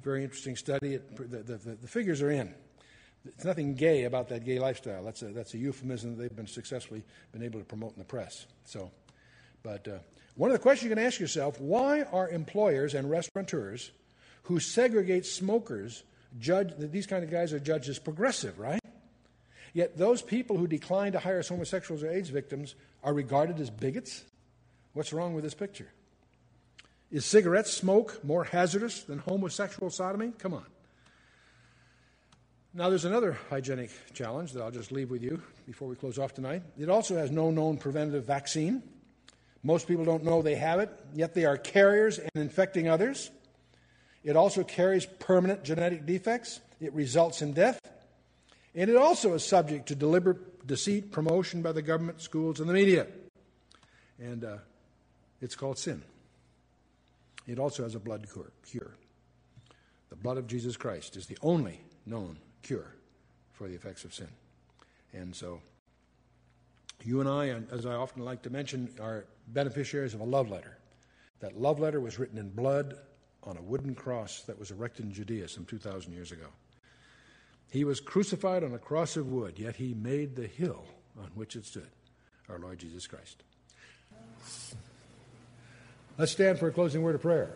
Very 0.02 0.22
interesting 0.22 0.56
study. 0.56 0.94
It, 0.94 1.16
the, 1.16 1.42
the, 1.42 1.74
the 1.74 1.88
figures 1.88 2.22
are 2.22 2.30
in. 2.30 2.54
It's 3.26 3.44
nothing 3.44 3.74
gay 3.74 4.04
about 4.04 4.28
that 4.28 4.44
gay 4.44 4.60
lifestyle. 4.60 5.02
That's 5.04 5.20
a, 5.22 5.26
that's 5.26 5.52
a 5.54 5.58
euphemism 5.58 6.16
that 6.16 6.22
they've 6.22 6.36
been 6.36 6.46
successfully 6.46 7.02
been 7.32 7.42
able 7.42 7.58
to 7.58 7.64
promote 7.64 7.92
in 7.92 7.98
the 7.98 8.04
press. 8.04 8.46
So, 8.64 8.92
but 9.64 9.88
uh, 9.88 9.98
one 10.36 10.50
of 10.50 10.52
the 10.52 10.62
questions 10.62 10.88
you 10.88 10.94
can 10.94 11.04
ask 11.04 11.18
yourself: 11.18 11.60
Why 11.60 12.02
are 12.04 12.28
employers 12.30 12.94
and 12.94 13.10
restaurateurs 13.10 13.90
who 14.44 14.60
segregate 14.60 15.26
smokers 15.26 16.04
judge? 16.38 16.72
that 16.78 16.92
These 16.92 17.08
kind 17.08 17.24
of 17.24 17.30
guys 17.30 17.52
are 17.52 17.58
judged 17.58 17.88
as 17.88 17.98
progressive, 17.98 18.58
right? 18.58 18.80
Yet 19.74 19.98
those 19.98 20.22
people 20.22 20.56
who 20.56 20.68
decline 20.68 21.12
to 21.12 21.18
hire 21.18 21.42
homosexuals 21.42 22.04
or 22.04 22.08
AIDS 22.08 22.30
victims 22.30 22.76
are 23.02 23.12
regarded 23.12 23.58
as 23.60 23.68
bigots. 23.68 24.22
What's 24.92 25.12
wrong 25.12 25.34
with 25.34 25.44
this 25.44 25.54
picture? 25.54 25.88
Is 27.10 27.24
cigarette 27.24 27.66
smoke 27.66 28.22
more 28.22 28.44
hazardous 28.44 29.02
than 29.02 29.18
homosexual 29.18 29.90
sodomy? 29.90 30.32
Come 30.38 30.52
on. 30.54 30.66
Now, 32.74 32.90
there's 32.90 33.06
another 33.06 33.38
hygienic 33.48 33.90
challenge 34.12 34.52
that 34.52 34.62
I'll 34.62 34.70
just 34.70 34.92
leave 34.92 35.10
with 35.10 35.22
you 35.22 35.42
before 35.66 35.88
we 35.88 35.96
close 35.96 36.18
off 36.18 36.34
tonight. 36.34 36.62
It 36.78 36.90
also 36.90 37.16
has 37.16 37.30
no 37.30 37.50
known 37.50 37.78
preventative 37.78 38.24
vaccine. 38.26 38.82
Most 39.62 39.88
people 39.88 40.04
don't 40.04 40.22
know 40.22 40.42
they 40.42 40.54
have 40.54 40.78
it, 40.78 40.90
yet 41.14 41.34
they 41.34 41.46
are 41.46 41.56
carriers 41.56 42.18
and 42.18 42.30
infecting 42.34 42.88
others. 42.88 43.30
It 44.22 44.36
also 44.36 44.62
carries 44.62 45.06
permanent 45.06 45.64
genetic 45.64 46.04
defects. 46.04 46.60
It 46.80 46.92
results 46.92 47.40
in 47.40 47.54
death. 47.54 47.80
And 48.74 48.90
it 48.90 48.96
also 48.96 49.32
is 49.32 49.44
subject 49.44 49.88
to 49.88 49.94
deliberate 49.94 50.66
deceit, 50.66 51.10
promotion 51.10 51.62
by 51.62 51.72
the 51.72 51.82
government, 51.82 52.20
schools, 52.20 52.60
and 52.60 52.68
the 52.68 52.74
media. 52.74 53.06
And 54.20 54.44
uh, 54.44 54.58
it's 55.40 55.56
called 55.56 55.78
sin. 55.78 56.02
It 57.48 57.58
also 57.58 57.82
has 57.82 57.94
a 57.94 57.98
blood 57.98 58.26
cure. 58.64 58.94
The 60.10 60.16
blood 60.16 60.36
of 60.36 60.46
Jesus 60.46 60.76
Christ 60.76 61.16
is 61.16 61.26
the 61.26 61.38
only 61.42 61.80
known 62.06 62.38
cure 62.62 62.94
for 63.52 63.68
the 63.68 63.74
effects 63.74 64.04
of 64.04 64.14
sin. 64.14 64.28
And 65.14 65.34
so, 65.34 65.60
you 67.04 67.20
and 67.20 67.28
I, 67.28 67.48
as 67.72 67.86
I 67.86 67.94
often 67.94 68.24
like 68.24 68.42
to 68.42 68.50
mention, 68.50 68.90
are 69.00 69.24
beneficiaries 69.48 70.14
of 70.14 70.20
a 70.20 70.24
love 70.24 70.50
letter. 70.50 70.76
That 71.40 71.58
love 71.58 71.80
letter 71.80 72.00
was 72.00 72.18
written 72.18 72.38
in 72.38 72.50
blood 72.50 72.98
on 73.44 73.56
a 73.56 73.62
wooden 73.62 73.94
cross 73.94 74.42
that 74.42 74.58
was 74.58 74.70
erected 74.70 75.06
in 75.06 75.12
Judea 75.12 75.48
some 75.48 75.64
2,000 75.64 76.12
years 76.12 76.32
ago. 76.32 76.46
He 77.70 77.84
was 77.84 78.00
crucified 78.00 78.64
on 78.64 78.74
a 78.74 78.78
cross 78.78 79.16
of 79.16 79.28
wood, 79.28 79.58
yet 79.58 79.76
he 79.76 79.94
made 79.94 80.36
the 80.36 80.46
hill 80.46 80.84
on 81.18 81.30
which 81.34 81.56
it 81.56 81.64
stood, 81.64 81.88
our 82.48 82.58
Lord 82.58 82.78
Jesus 82.78 83.06
Christ. 83.06 83.42
Let's 86.18 86.32
stand 86.32 86.58
for 86.58 86.66
a 86.66 86.72
closing 86.72 87.02
word 87.02 87.14
of 87.14 87.22
prayer. 87.22 87.48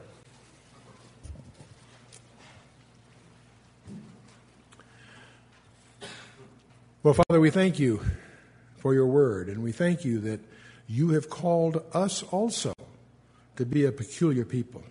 Well, 7.03 7.15
Father, 7.15 7.41
we 7.41 7.51
thank 7.51 7.81
you 7.81 8.01
for 8.77 8.95
your 8.95 9.07
word, 9.07 9.49
and 9.49 9.65
we 9.65 9.73
thank 9.73 10.05
you 10.05 10.21
that 10.21 10.39
you 10.87 11.09
have 11.11 11.29
called 11.29 11.83
us 11.93 12.23
also 12.23 12.73
to 13.57 13.67
be 13.67 13.85
a 13.85 13.91
peculiar 13.91 14.45
people. 14.45 14.85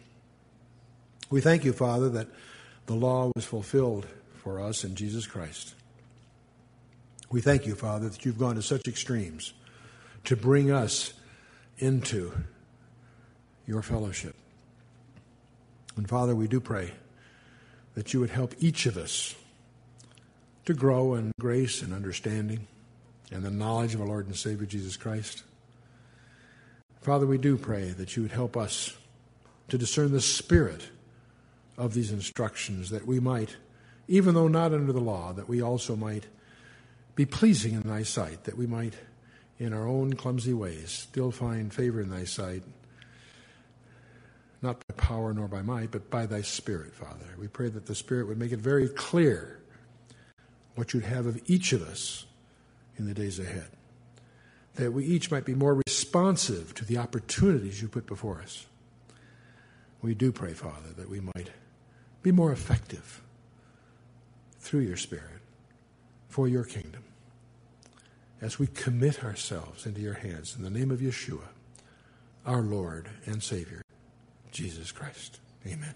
We 1.30 1.40
thank 1.40 1.64
you, 1.64 1.72
Father, 1.72 2.10
that 2.10 2.28
the 2.88 2.96
law 2.96 3.32
was 3.34 3.46
fulfilled 3.46 4.06
for 4.44 4.60
us 4.60 4.84
in 4.84 4.96
Jesus 4.96 5.26
Christ. 5.26 5.76
We 7.30 7.40
thank 7.40 7.66
you, 7.66 7.76
Father, 7.76 8.10
that 8.10 8.26
you've 8.26 8.38
gone 8.38 8.56
to 8.56 8.62
such 8.62 8.86
extremes 8.90 9.54
to 10.26 10.36
bring 10.36 10.72
us 10.72 11.14
into 11.78 12.34
your 13.66 13.82
fellowship. 13.82 14.36
And 15.96 16.08
Father, 16.08 16.36
we 16.36 16.48
do 16.48 16.60
pray 16.60 16.92
that 17.96 18.14
you 18.14 18.20
would 18.20 18.30
help 18.30 18.56
each 18.60 18.86
of 18.86 18.98
us 18.98 19.36
to 20.66 20.74
grow 20.74 21.16
in 21.16 21.32
grace 21.40 21.82
and 21.82 21.94
understanding 21.94 22.68
and 23.32 23.44
the 23.44 23.52
knowledge 23.52 23.96
of 23.96 24.02
our 24.02 24.08
Lord 24.08 24.28
and 24.28 24.36
Savior 24.36 24.66
Jesus 24.66 24.98
Christ. 24.98 25.44
Father, 27.02 27.26
we 27.26 27.38
do 27.38 27.58
pray 27.58 27.90
that 27.90 28.16
you 28.16 28.24
would 28.24 28.32
help 28.32 28.56
us 28.56 28.96
to 29.70 29.78
discern 29.78 30.12
the 30.12 30.22
spirit 30.22 30.90
of 31.78 31.94
these 31.94 32.12
instructions, 32.12 32.90
that 32.90 33.08
we 33.08 33.20
might, 33.20 33.56
even 34.08 34.36
though 34.36 34.48
not 34.48 34.74
under 34.74 34.94
the 34.94 35.00
law, 35.00 35.34
that 35.34 35.50
we 35.50 35.62
also 35.62 35.96
might 35.96 36.28
be 37.16 37.26
pleasing 37.26 37.74
in 37.74 37.82
thy 37.82 38.04
sight, 38.04 38.44
that 38.44 38.58
we 38.58 38.68
might, 38.68 38.94
in 39.58 39.74
our 39.74 39.88
own 39.88 40.14
clumsy 40.14 40.54
ways, 40.54 40.92
still 40.92 41.32
find 41.32 41.74
favor 41.74 42.02
in 42.02 42.10
thy 42.10 42.26
sight, 42.26 42.64
not 44.62 44.84
by 44.88 44.94
power 44.96 45.34
nor 45.34 45.48
by 45.48 45.62
might, 45.62 45.92
but 45.92 46.10
by 46.10 46.26
thy 46.26 46.42
Spirit, 46.42 46.94
Father. 46.94 47.36
We 47.40 47.48
pray 47.48 47.70
that 47.70 47.86
the 47.86 47.96
Spirit 47.96 48.28
would 48.28 48.38
make 48.38 48.52
it 48.52 48.60
very 48.60 48.88
clear 48.88 49.60
what 50.76 50.94
you'd 50.94 51.04
have 51.04 51.26
of 51.26 51.42
each 51.46 51.74
of 51.74 51.82
us 51.82 52.26
in 52.98 53.06
the 53.06 53.14
days 53.14 53.40
ahead. 53.40 53.70
That 54.76 54.94
we 54.94 55.06
each 55.06 55.32
might 55.32 55.46
be 55.46 55.56
more 55.56 55.82
responsive 55.88 56.74
to 56.76 56.86
the 56.86 56.98
opportunities 56.98 57.82
you 57.82 57.88
put 57.88 58.06
before 58.06 58.42
us. 58.42 58.66
We 60.02 60.16
do 60.16 60.32
pray, 60.32 60.54
Father, 60.54 60.94
that 60.98 61.10
we 61.10 61.20
might 61.20 61.52
be 62.24 62.32
more 62.32 62.52
effective 62.52 63.22
through 64.60 64.82
your 64.82 64.98
Spirit 64.98 65.42
for 66.30 66.48
your 66.48 66.64
kingdom 66.64 67.04
as 68.42 68.58
we 68.58 68.68
commit 68.68 69.24
ourselves 69.24 69.86
into 69.86 70.02
your 70.02 70.16
hands 70.16 70.56
in 70.56 70.64
the 70.64 70.70
name 70.70 70.90
of 70.90 71.00
Yeshua, 71.00 71.50
our 72.46 72.62
Lord 72.62 73.10
and 73.26 73.44
Savior, 73.44 73.84
Jesus 74.52 74.92
Christ. 74.92 75.40
Amen. 75.66 75.96